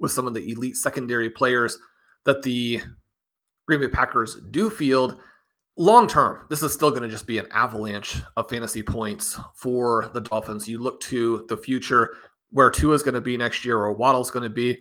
with 0.00 0.12
some 0.12 0.26
of 0.26 0.34
the 0.34 0.52
elite 0.52 0.76
secondary 0.76 1.30
players 1.30 1.78
that 2.26 2.42
the 2.42 2.82
Green 3.66 3.80
Bay 3.80 3.88
Packers 3.88 4.36
do 4.50 4.68
field. 4.68 5.16
Long 5.78 6.06
term, 6.06 6.44
this 6.50 6.62
is 6.62 6.74
still 6.74 6.90
going 6.90 7.04
to 7.04 7.08
just 7.08 7.26
be 7.26 7.38
an 7.38 7.48
avalanche 7.52 8.20
of 8.36 8.50
fantasy 8.50 8.82
points 8.82 9.40
for 9.54 10.10
the 10.12 10.20
Dolphins. 10.20 10.68
You 10.68 10.78
look 10.78 11.00
to 11.04 11.46
the 11.48 11.56
future 11.56 12.10
where 12.50 12.70
Tua 12.70 12.96
is 12.96 13.02
going 13.02 13.14
to 13.14 13.22
be 13.22 13.38
next 13.38 13.64
year 13.64 13.78
or 13.78 13.94
Waddle's 13.94 14.30
going 14.30 14.42
to 14.42 14.50
be. 14.50 14.78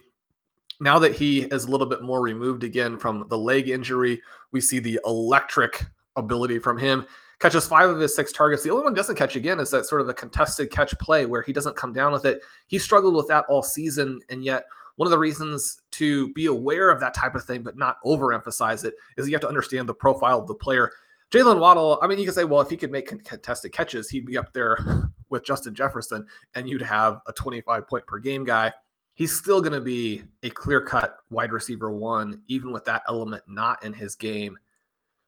Now 0.79 0.99
that 0.99 1.13
he 1.13 1.41
is 1.41 1.65
a 1.65 1.71
little 1.71 1.87
bit 1.87 2.01
more 2.01 2.21
removed 2.21 2.63
again 2.63 2.97
from 2.97 3.25
the 3.29 3.37
leg 3.37 3.69
injury, 3.69 4.21
we 4.51 4.61
see 4.61 4.79
the 4.79 4.99
electric 5.05 5.85
ability 6.15 6.59
from 6.59 6.77
him. 6.77 7.05
Catches 7.39 7.67
five 7.67 7.89
of 7.89 7.99
his 7.99 8.15
six 8.15 8.31
targets. 8.31 8.63
The 8.63 8.71
only 8.71 8.83
one 8.83 8.93
doesn't 8.93 9.15
catch 9.15 9.35
again 9.35 9.59
is 9.59 9.71
that 9.71 9.85
sort 9.85 10.01
of 10.01 10.09
a 10.09 10.13
contested 10.13 10.71
catch 10.71 10.97
play 10.99 11.25
where 11.25 11.41
he 11.41 11.53
doesn't 11.53 11.75
come 11.75 11.93
down 11.93 12.11
with 12.11 12.25
it. 12.25 12.41
He 12.67 12.77
struggled 12.77 13.15
with 13.15 13.27
that 13.27 13.45
all 13.47 13.63
season, 13.63 14.19
and 14.29 14.43
yet 14.43 14.65
one 14.97 15.07
of 15.07 15.11
the 15.11 15.19
reasons 15.19 15.81
to 15.91 16.33
be 16.33 16.47
aware 16.47 16.89
of 16.89 16.99
that 16.99 17.13
type 17.13 17.35
of 17.35 17.45
thing, 17.45 17.63
but 17.63 17.77
not 17.77 18.03
overemphasize 18.03 18.83
it, 18.83 18.95
is 19.15 19.27
you 19.27 19.33
have 19.33 19.41
to 19.41 19.47
understand 19.47 19.87
the 19.87 19.93
profile 19.93 20.39
of 20.39 20.47
the 20.47 20.55
player. 20.55 20.91
Jaylen 21.31 21.59
Waddle, 21.59 21.99
I 22.01 22.07
mean, 22.07 22.19
you 22.19 22.25
can 22.25 22.33
say, 22.33 22.43
well, 22.43 22.59
if 22.59 22.69
he 22.69 22.75
could 22.75 22.91
make 22.91 23.07
contested 23.23 23.71
catches, 23.71 24.09
he'd 24.09 24.25
be 24.25 24.37
up 24.37 24.51
there 24.51 24.77
with 25.29 25.45
Justin 25.45 25.73
Jefferson, 25.73 26.25
and 26.55 26.67
you'd 26.67 26.81
have 26.81 27.19
a 27.27 27.31
25 27.33 27.87
point 27.87 28.05
per 28.07 28.19
game 28.19 28.43
guy. 28.43 28.73
He's 29.19 29.35
still 29.35 29.59
going 29.59 29.73
to 29.73 29.81
be 29.81 30.23
a 30.43 30.49
clear 30.49 30.79
cut 30.79 31.17
wide 31.29 31.51
receiver 31.51 31.91
one, 31.91 32.41
even 32.47 32.71
with 32.71 32.85
that 32.85 33.01
element 33.09 33.43
not 33.49 33.83
in 33.83 33.91
his 33.91 34.15
game. 34.15 34.57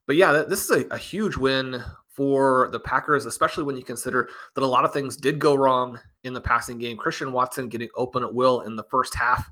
But 0.07 0.15
yeah, 0.15 0.45
this 0.47 0.63
is 0.63 0.85
a, 0.85 0.95
a 0.95 0.97
huge 0.97 1.35
win 1.35 1.83
for 2.07 2.69
the 2.71 2.79
Packers, 2.79 3.25
especially 3.25 3.65
when 3.65 3.75
you 3.75 3.83
consider 3.83 4.29
that 4.55 4.63
a 4.63 4.65
lot 4.65 4.85
of 4.85 4.93
things 4.93 5.17
did 5.17 5.39
go 5.39 5.55
wrong 5.55 5.99
in 6.23 6.31
the 6.31 6.39
passing 6.39 6.77
game. 6.77 6.95
Christian 6.95 7.33
Watson 7.33 7.67
getting 7.67 7.89
open 7.97 8.23
at 8.23 8.33
will 8.33 8.61
in 8.61 8.77
the 8.77 8.85
first 8.85 9.13
half 9.13 9.51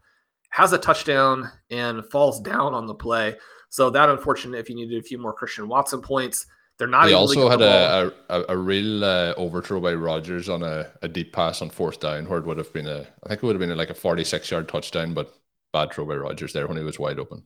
has 0.51 0.71
a 0.71 0.77
touchdown 0.77 1.51
and 1.69 2.05
falls 2.05 2.39
down 2.39 2.73
on 2.73 2.87
the 2.87 2.95
play. 2.95 3.35
So 3.67 3.89
that 3.89 4.07
unfortunate 4.07 4.57
if 4.57 4.69
you 4.69 4.75
needed 4.77 4.97
a 4.97 5.03
few 5.03 5.17
more 5.17 5.33
Christian 5.33 5.67
Watson 5.67 6.01
points. 6.01 6.45
They're 6.79 6.87
not. 6.87 7.07
They 7.07 7.13
also 7.13 7.49
had 7.49 7.61
a, 7.61 8.13
a, 8.29 8.45
a 8.53 8.57
real 8.57 9.03
uh, 9.03 9.33
overthrow 9.35 9.81
by 9.81 9.93
Rodgers 9.93 10.47
on 10.47 10.63
a, 10.63 10.89
a 11.01 11.09
deep 11.09 11.33
pass 11.33 11.61
on 11.61 11.69
fourth 11.69 11.99
down, 11.99 12.27
where 12.29 12.39
it 12.39 12.45
would 12.45 12.57
have 12.57 12.71
been 12.71 12.87
a, 12.87 13.05
I 13.23 13.27
think 13.27 13.43
it 13.43 13.45
would 13.45 13.59
have 13.59 13.67
been 13.67 13.77
like 13.77 13.89
a 13.89 13.93
46 13.93 14.49
yard 14.49 14.69
touchdown, 14.69 15.13
but 15.13 15.35
bad 15.73 15.91
throw 15.91 16.05
by 16.05 16.15
Rodgers 16.15 16.53
there 16.53 16.67
when 16.67 16.77
he 16.77 16.83
was 16.83 16.97
wide 16.97 17.19
open. 17.19 17.43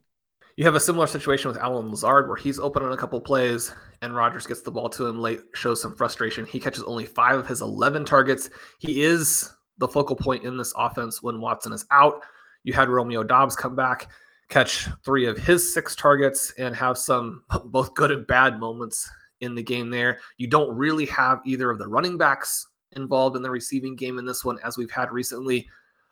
You 0.55 0.65
have 0.65 0.75
a 0.75 0.79
similar 0.79 1.07
situation 1.07 1.49
with 1.49 1.57
Allen 1.57 1.89
Lazard 1.89 2.27
where 2.27 2.37
he's 2.37 2.59
open 2.59 2.83
on 2.83 2.91
a 2.91 2.97
couple 2.97 3.19
plays 3.19 3.73
and 4.03 4.15
Rodgers 4.15 4.45
gets 4.45 4.61
the 4.61 4.69
ball 4.69 4.87
to 4.89 5.07
him 5.07 5.19
late, 5.19 5.39
shows 5.55 5.81
some 5.81 5.95
frustration. 5.95 6.45
He 6.45 6.59
catches 6.59 6.83
only 6.83 7.05
five 7.05 7.39
of 7.39 7.47
his 7.47 7.61
11 7.61 8.05
targets. 8.05 8.51
He 8.77 9.01
is 9.01 9.51
the 9.79 9.87
focal 9.87 10.15
point 10.15 10.43
in 10.43 10.55
this 10.55 10.71
offense 10.77 11.23
when 11.23 11.41
Watson 11.41 11.73
is 11.73 11.87
out. 11.89 12.21
You 12.63 12.73
had 12.73 12.87
Romeo 12.87 13.23
Doubs 13.23 13.55
come 13.55 13.75
back, 13.75 14.11
catch 14.49 14.87
three 15.03 15.25
of 15.25 15.39
his 15.39 15.73
six 15.73 15.95
targets, 15.95 16.53
and 16.59 16.75
have 16.75 16.99
some 16.99 17.43
both 17.65 17.95
good 17.95 18.11
and 18.11 18.27
bad 18.27 18.59
moments 18.59 19.09
in 19.43 19.55
the 19.55 19.63
game 19.63 19.89
there. 19.89 20.19
You 20.37 20.47
don't 20.47 20.75
really 20.75 21.05
have 21.07 21.41
either 21.45 21.69
of 21.69 21.79
the 21.79 21.87
running 21.87 22.17
backs 22.17 22.67
involved 22.93 23.35
in 23.35 23.41
the 23.41 23.49
receiving 23.49 23.95
game 23.95 24.19
in 24.19 24.25
this 24.25 24.43
one, 24.45 24.59
as 24.63 24.77
we've 24.77 24.91
had 24.91 25.11
recently. 25.11 25.67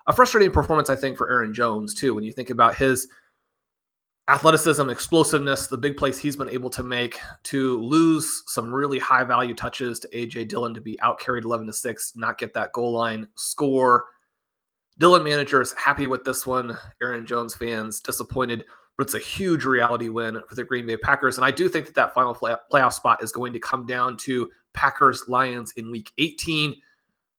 A 0.08 0.14
frustrating 0.14 0.52
performance, 0.52 0.90
I 0.90 0.96
think, 0.96 1.18
for 1.18 1.32
Aaron 1.32 1.54
Jones, 1.54 1.94
too, 1.94 2.14
when 2.14 2.24
you 2.24 2.32
think 2.32 2.50
about 2.50 2.76
his 2.76 3.08
athleticism, 4.28 4.90
explosiveness, 4.90 5.68
the 5.68 5.78
big 5.78 5.98
plays 5.98 6.18
he's 6.18 6.36
been 6.36 6.50
able 6.50 6.70
to 6.70 6.84
make 6.84 7.20
to 7.44 7.80
lose 7.82 8.44
some 8.48 8.74
really 8.74 9.00
high 9.00 9.24
value 9.24 9.54
touches 9.54 10.00
to 10.00 10.08
AJ 10.10 10.48
Dillon 10.48 10.74
to 10.74 10.82
be 10.82 11.00
out 11.02 11.20
carried 11.20 11.44
11 11.44 11.68
to 11.68 11.74
6, 11.74 12.14
not 12.16 12.38
get 12.38 12.54
that 12.54 12.72
goal 12.72 12.94
line 12.94 13.28
score. 13.36 14.06
Dillon 14.98 15.24
managers 15.24 15.74
happy 15.74 16.08
with 16.08 16.24
this 16.24 16.46
one. 16.46 16.78
Aaron 17.02 17.26
Jones 17.26 17.56
fans 17.56 18.00
disappointed, 18.00 18.66
but 18.98 19.04
it's 19.04 19.14
a 19.14 19.20
huge 19.20 19.66
reality 19.66 20.10
win 20.10 20.39
for 20.48 20.56
the 20.56 20.64
Green 20.64 20.86
Bay 20.86 20.98
Packers. 20.98 21.38
And 21.38 21.46
I 21.46 21.52
do 21.52 21.68
think 21.70 21.86
that 21.86 21.96
that 21.96 22.14
final 22.14 22.34
play- 22.34 22.56
playoff 22.72 22.94
spot 22.94 23.24
is 23.24 23.32
going 23.32 23.54
to 23.54 23.60
come 23.60 23.86
down 23.86 24.18
to 24.18 24.50
Packers 24.74 25.28
Lions 25.28 25.74
in 25.78 25.92
week 25.92 26.12
18. 26.18 26.76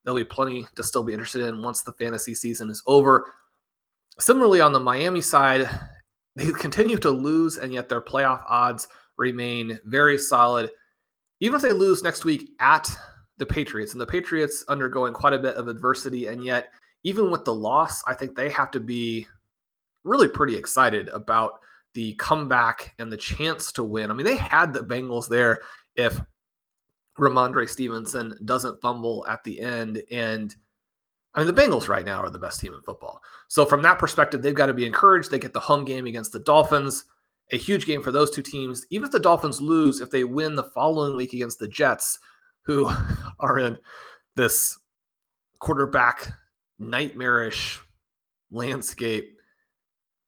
There'll 0.04 0.18
be 0.18 0.24
plenty 0.24 0.66
to 0.74 0.82
still 0.82 1.04
be 1.04 1.12
interested 1.12 1.46
in 1.46 1.62
once 1.62 1.82
the 1.82 1.92
fantasy 1.92 2.34
season 2.34 2.70
is 2.70 2.82
over. 2.86 3.32
Similarly, 4.18 4.60
on 4.60 4.72
the 4.72 4.80
Miami 4.80 5.20
side, 5.20 5.68
they 6.36 6.50
continue 6.50 6.96
to 6.98 7.10
lose, 7.10 7.58
and 7.58 7.72
yet 7.72 7.88
their 7.88 8.00
playoff 8.00 8.42
odds 8.48 8.88
remain 9.16 9.78
very 9.84 10.18
solid. 10.18 10.70
Even 11.40 11.56
if 11.56 11.62
they 11.62 11.72
lose 11.72 12.02
next 12.02 12.24
week 12.24 12.50
at 12.60 12.90
the 13.38 13.46
Patriots, 13.46 13.92
and 13.92 14.00
the 14.00 14.06
Patriots 14.06 14.64
undergoing 14.68 15.12
quite 15.12 15.32
a 15.32 15.38
bit 15.38 15.56
of 15.56 15.68
adversity, 15.68 16.26
and 16.26 16.44
yet 16.44 16.70
even 17.04 17.30
with 17.30 17.44
the 17.44 17.54
loss, 17.54 18.02
I 18.06 18.14
think 18.14 18.34
they 18.34 18.48
have 18.50 18.70
to 18.72 18.80
be 18.80 19.26
really 20.04 20.28
pretty 20.28 20.56
excited 20.56 21.08
about 21.08 21.60
the 21.94 22.14
comeback 22.14 22.94
and 22.98 23.12
the 23.12 23.16
chance 23.16 23.72
to 23.72 23.84
win. 23.84 24.10
I 24.10 24.14
mean, 24.14 24.26
they 24.26 24.36
had 24.36 24.72
the 24.72 24.80
Bengals 24.80 25.28
there 25.28 25.60
if 25.96 26.20
Rhamondre 27.18 27.68
Stevenson 27.68 28.38
doesn't 28.44 28.80
fumble 28.80 29.26
at 29.28 29.44
the 29.44 29.60
end. 29.60 30.02
And 30.10 30.54
I 31.34 31.44
mean, 31.44 31.54
the 31.54 31.60
Bengals 31.60 31.88
right 31.88 32.04
now 32.04 32.20
are 32.20 32.30
the 32.30 32.38
best 32.38 32.60
team 32.60 32.74
in 32.74 32.80
football. 32.80 33.20
So 33.48 33.64
from 33.66 33.82
that 33.82 33.98
perspective, 33.98 34.42
they've 34.42 34.54
got 34.54 34.66
to 34.66 34.74
be 34.74 34.86
encouraged. 34.86 35.30
They 35.30 35.38
get 35.38 35.52
the 35.52 35.60
home 35.60 35.84
game 35.84 36.06
against 36.06 36.32
the 36.32 36.40
Dolphins, 36.40 37.04
a 37.52 37.58
huge 37.58 37.86
game 37.86 38.02
for 38.02 38.12
those 38.12 38.30
two 38.30 38.42
teams. 38.42 38.86
Even 38.90 39.06
if 39.06 39.12
the 39.12 39.20
Dolphins 39.20 39.60
lose, 39.60 40.00
if 40.00 40.10
they 40.10 40.24
win 40.24 40.54
the 40.54 40.64
following 40.64 41.16
week 41.16 41.34
against 41.34 41.58
the 41.58 41.68
Jets, 41.68 42.18
who 42.64 42.90
are 43.40 43.58
in 43.58 43.76
this 44.36 44.78
quarterback 45.58 46.32
nightmarish 46.78 47.80
landscape, 48.50 49.36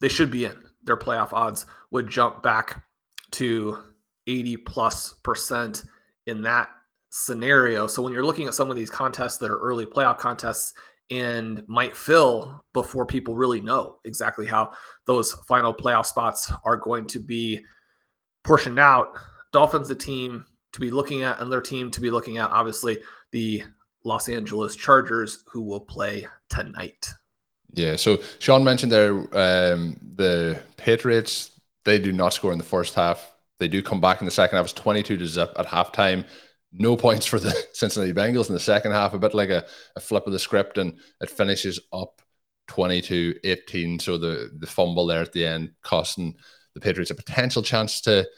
they 0.04 0.08
should 0.10 0.30
be 0.30 0.44
in. 0.44 0.62
Their 0.82 0.98
playoff 0.98 1.32
odds 1.32 1.64
would 1.90 2.10
jump 2.10 2.42
back 2.42 2.84
to 3.30 3.78
80 4.26 4.58
plus 4.58 5.14
percent 5.22 5.84
in 6.26 6.42
that 6.42 6.68
scenario. 7.08 7.86
So 7.86 8.02
when 8.02 8.12
you're 8.12 8.26
looking 8.26 8.46
at 8.46 8.52
some 8.52 8.70
of 8.70 8.76
these 8.76 8.90
contests 8.90 9.38
that 9.38 9.50
are 9.50 9.58
early 9.58 9.86
playoff 9.86 10.18
contests 10.18 10.74
and 11.10 11.66
might 11.68 11.96
fill 11.96 12.62
before 12.74 13.06
people 13.06 13.34
really 13.34 13.62
know 13.62 13.96
exactly 14.04 14.44
how 14.44 14.72
those 15.06 15.32
final 15.48 15.72
playoff 15.72 16.04
spots 16.04 16.52
are 16.66 16.76
going 16.76 17.06
to 17.06 17.18
be 17.18 17.64
portioned 18.44 18.78
out, 18.78 19.16
Dolphins 19.54 19.88
the 19.88 19.94
team 19.94 20.44
to 20.74 20.80
be 20.80 20.90
looking 20.90 21.22
at 21.22 21.40
and 21.40 21.50
their 21.50 21.62
team 21.62 21.90
to 21.90 22.00
be 22.02 22.10
looking 22.10 22.36
at 22.36 22.50
obviously 22.50 22.98
the 23.32 23.62
Los 24.04 24.28
Angeles 24.28 24.76
Chargers 24.76 25.44
who 25.46 25.62
will 25.62 25.80
play 25.80 26.26
tonight. 26.50 27.08
Yeah, 27.74 27.96
so 27.96 28.18
Sean 28.38 28.62
mentioned 28.62 28.92
there 28.92 29.12
um, 29.12 29.96
the 30.16 30.60
Patriots 30.76 31.50
they 31.84 31.98
do 31.98 32.12
not 32.12 32.32
score 32.32 32.52
in 32.52 32.58
the 32.58 32.64
first 32.64 32.94
half. 32.94 33.32
They 33.58 33.68
do 33.68 33.82
come 33.82 34.00
back 34.00 34.20
in 34.20 34.24
the 34.24 34.30
second 34.30 34.56
half. 34.56 34.66
It's 34.66 34.72
22 34.72 35.16
to 35.18 35.26
zip 35.26 35.52
at 35.58 35.66
halftime. 35.66 36.24
No 36.72 36.96
points 36.96 37.26
for 37.26 37.38
the 37.38 37.54
Cincinnati 37.72 38.12
Bengals 38.12 38.48
in 38.48 38.54
the 38.54 38.60
second 38.60 38.92
half, 38.92 39.12
a 39.12 39.18
bit 39.18 39.34
like 39.34 39.50
a, 39.50 39.64
a 39.96 40.00
flip 40.00 40.26
of 40.26 40.32
the 40.32 40.38
script, 40.38 40.78
and 40.78 40.98
it 41.20 41.30
finishes 41.30 41.80
up 41.92 42.20
22 42.68 43.34
18. 43.44 43.98
So 43.98 44.18
the, 44.18 44.50
the 44.58 44.66
fumble 44.66 45.06
there 45.06 45.22
at 45.22 45.32
the 45.32 45.46
end 45.46 45.72
costing 45.82 46.36
the 46.74 46.80
Patriots 46.80 47.10
a 47.10 47.14
potential 47.14 47.62
chance 47.62 48.00
to 48.02 48.28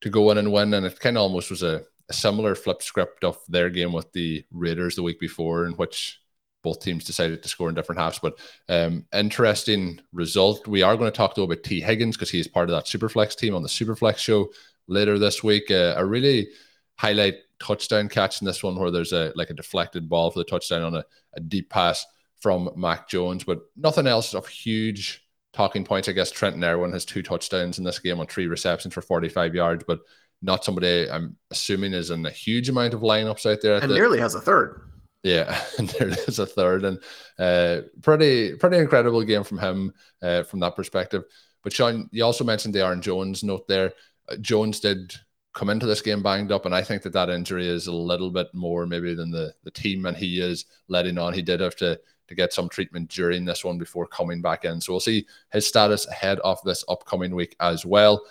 to 0.00 0.10
go 0.10 0.30
in 0.30 0.38
and 0.38 0.52
win. 0.52 0.74
And 0.74 0.84
it 0.84 0.98
kind 0.98 1.16
of 1.16 1.22
almost 1.22 1.50
was 1.50 1.62
a, 1.62 1.82
a 2.08 2.12
similar 2.12 2.54
flip 2.54 2.82
script 2.82 3.22
of 3.22 3.38
their 3.48 3.70
game 3.70 3.92
with 3.92 4.12
the 4.12 4.44
Raiders 4.50 4.96
the 4.96 5.02
week 5.02 5.20
before, 5.20 5.66
in 5.66 5.72
which 5.72 6.21
both 6.62 6.80
teams 6.80 7.04
decided 7.04 7.42
to 7.42 7.48
score 7.48 7.68
in 7.68 7.74
different 7.74 8.00
halves. 8.00 8.18
But 8.18 8.38
um, 8.68 9.04
interesting 9.12 10.00
result. 10.12 10.66
We 10.66 10.82
are 10.82 10.96
going 10.96 11.10
to 11.10 11.16
talk 11.16 11.34
though 11.34 11.42
about 11.44 11.62
Tee 11.62 11.80
Higgins 11.80 12.16
because 12.16 12.30
he 12.30 12.40
is 12.40 12.48
part 12.48 12.70
of 12.70 12.76
that 12.76 12.86
Superflex 12.86 13.36
team 13.36 13.54
on 13.54 13.62
the 13.62 13.68
Superflex 13.68 14.18
show 14.18 14.48
later 14.86 15.18
this 15.18 15.42
week. 15.42 15.70
Uh, 15.70 15.94
a 15.96 16.04
really 16.04 16.48
highlight 16.96 17.36
touchdown 17.58 18.08
catch 18.08 18.40
in 18.40 18.46
this 18.46 18.62
one 18.62 18.78
where 18.78 18.90
there's 18.90 19.12
a 19.12 19.32
like 19.36 19.50
a 19.50 19.54
deflected 19.54 20.08
ball 20.08 20.30
for 20.30 20.38
the 20.38 20.44
touchdown 20.44 20.82
on 20.82 20.94
a, 20.96 21.04
a 21.34 21.40
deep 21.40 21.70
pass 21.70 22.04
from 22.40 22.70
Mac 22.76 23.08
Jones, 23.08 23.44
but 23.44 23.60
nothing 23.76 24.06
else 24.06 24.34
of 24.34 24.46
huge 24.48 25.24
talking 25.52 25.84
points. 25.84 26.08
I 26.08 26.12
guess 26.12 26.30
Trenton 26.30 26.64
Irwin 26.64 26.92
has 26.92 27.04
two 27.04 27.22
touchdowns 27.22 27.78
in 27.78 27.84
this 27.84 27.98
game 27.98 28.18
on 28.18 28.26
three 28.26 28.46
receptions 28.46 28.94
for 28.94 29.02
45 29.02 29.54
yards, 29.54 29.84
but 29.86 30.00
not 30.42 30.64
somebody 30.64 31.08
I'm 31.08 31.36
assuming 31.50 31.92
is 31.92 32.10
in 32.10 32.26
a 32.26 32.30
huge 32.30 32.68
amount 32.68 32.94
of 32.94 33.00
lineups 33.00 33.50
out 33.50 33.60
there. 33.62 33.76
And 33.76 33.90
the, 33.90 33.94
nearly 33.94 34.18
has 34.18 34.34
a 34.34 34.40
third. 34.40 34.91
Yeah, 35.22 35.60
and 35.78 35.88
there 35.88 36.08
is 36.08 36.38
a 36.38 36.46
third, 36.46 36.84
and 36.84 36.98
uh, 37.38 37.82
pretty 38.02 38.56
pretty 38.56 38.78
incredible 38.78 39.22
game 39.22 39.44
from 39.44 39.58
him 39.58 39.92
uh, 40.20 40.42
from 40.42 40.60
that 40.60 40.76
perspective. 40.76 41.24
But 41.62 41.72
Sean, 41.72 42.08
you 42.12 42.24
also 42.24 42.44
mentioned 42.44 42.74
the 42.74 42.84
Aaron 42.84 43.00
Jones 43.02 43.44
note 43.44 43.68
there. 43.68 43.92
Uh, 44.28 44.36
Jones 44.36 44.80
did 44.80 45.14
come 45.54 45.70
into 45.70 45.86
this 45.86 46.00
game 46.00 46.22
banged 46.22 46.50
up, 46.50 46.66
and 46.66 46.74
I 46.74 46.82
think 46.82 47.02
that 47.02 47.12
that 47.12 47.30
injury 47.30 47.68
is 47.68 47.86
a 47.86 47.92
little 47.92 48.30
bit 48.30 48.48
more 48.52 48.86
maybe 48.86 49.14
than 49.14 49.30
the 49.30 49.54
the 49.64 49.70
team 49.70 50.06
and 50.06 50.16
he 50.16 50.40
is 50.40 50.64
letting 50.88 51.18
on. 51.18 51.32
He 51.32 51.42
did 51.42 51.60
have 51.60 51.76
to 51.76 52.00
to 52.28 52.34
get 52.34 52.52
some 52.52 52.68
treatment 52.68 53.10
during 53.10 53.44
this 53.44 53.64
one 53.64 53.78
before 53.78 54.06
coming 54.06 54.42
back 54.42 54.64
in, 54.64 54.80
so 54.80 54.92
we'll 54.92 55.00
see 55.00 55.26
his 55.52 55.66
status 55.66 56.06
ahead 56.08 56.40
of 56.40 56.60
this 56.64 56.84
upcoming 56.88 57.34
week 57.34 57.54
as 57.60 57.86
well. 57.86 58.24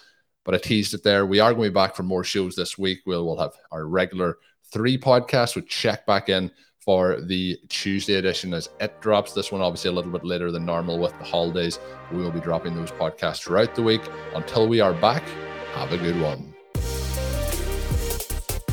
But 0.43 0.55
I 0.55 0.57
teased 0.57 0.93
it 0.93 1.03
there. 1.03 1.25
We 1.25 1.39
are 1.39 1.53
going 1.53 1.65
to 1.65 1.69
be 1.69 1.73
back 1.73 1.95
for 1.95 2.03
more 2.03 2.23
shows 2.23 2.55
this 2.55 2.77
week. 2.77 2.99
We'll 3.05 3.25
we'll 3.25 3.39
have 3.39 3.53
our 3.71 3.85
regular 3.85 4.39
three 4.73 4.97
podcasts 4.97 5.55
with 5.55 5.67
check 5.67 6.05
back 6.05 6.27
in 6.27 6.51
for 6.83 7.21
the 7.21 7.57
Tuesday 7.69 8.15
edition 8.15 8.53
as 8.53 8.69
it 8.79 8.99
drops. 9.01 9.33
This 9.33 9.51
one, 9.51 9.61
obviously, 9.61 9.89
a 9.89 9.93
little 9.93 10.11
bit 10.11 10.25
later 10.25 10.51
than 10.51 10.65
normal 10.65 10.99
with 10.99 11.17
the 11.19 11.25
holidays. 11.25 11.79
We 12.11 12.17
will 12.17 12.31
be 12.31 12.39
dropping 12.39 12.75
those 12.75 12.91
podcasts 12.91 13.43
throughout 13.43 13.75
the 13.75 13.83
week. 13.83 14.01
Until 14.33 14.67
we 14.67 14.79
are 14.79 14.93
back, 14.93 15.23
have 15.73 15.93
a 15.93 15.97
good 15.97 16.19
one. 16.19 16.53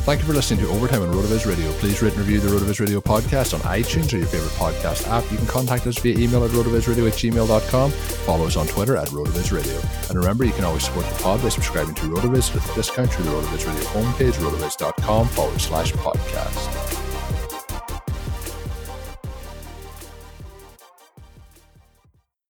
Thank 0.09 0.21
you 0.21 0.27
for 0.27 0.33
listening 0.33 0.65
to 0.65 0.71
Overtime 0.71 1.03
on 1.03 1.13
RotoViz 1.13 1.45
Radio. 1.45 1.71
Please 1.73 2.01
rate 2.01 2.13
and 2.13 2.21
review 2.21 2.39
the 2.39 2.47
RotoViz 2.47 2.79
Radio 2.79 2.99
podcast 2.99 3.53
on 3.53 3.59
iTunes 3.59 4.11
or 4.11 4.17
your 4.17 4.25
favorite 4.25 4.53
podcast 4.53 5.07
app. 5.07 5.29
You 5.31 5.37
can 5.37 5.45
contact 5.45 5.85
us 5.85 5.99
via 5.99 6.17
email 6.17 6.43
at 6.43 6.49
rotovizradio 6.49 7.05
at 7.07 7.13
gmail.com. 7.13 7.91
Follow 7.91 8.47
us 8.47 8.55
on 8.55 8.65
Twitter 8.65 8.97
at 8.97 9.09
RotoViz 9.09 9.51
Radio. 9.51 9.79
And 10.09 10.17
remember, 10.17 10.45
you 10.45 10.53
can 10.53 10.63
always 10.63 10.83
support 10.83 11.05
the 11.05 11.21
pod 11.21 11.43
by 11.43 11.49
subscribing 11.49 11.93
to 11.93 12.01
RotoViz 12.07 12.55
with 12.55 12.71
a 12.71 12.73
discount 12.73 13.11
through 13.13 13.25
the 13.25 13.31
RotoViz 13.31 13.67
Radio 13.67 13.83
homepage, 13.89 14.33
rotoviz.com 14.33 15.27
forward 15.27 15.61
slash 15.61 15.93
podcast. 15.93 16.88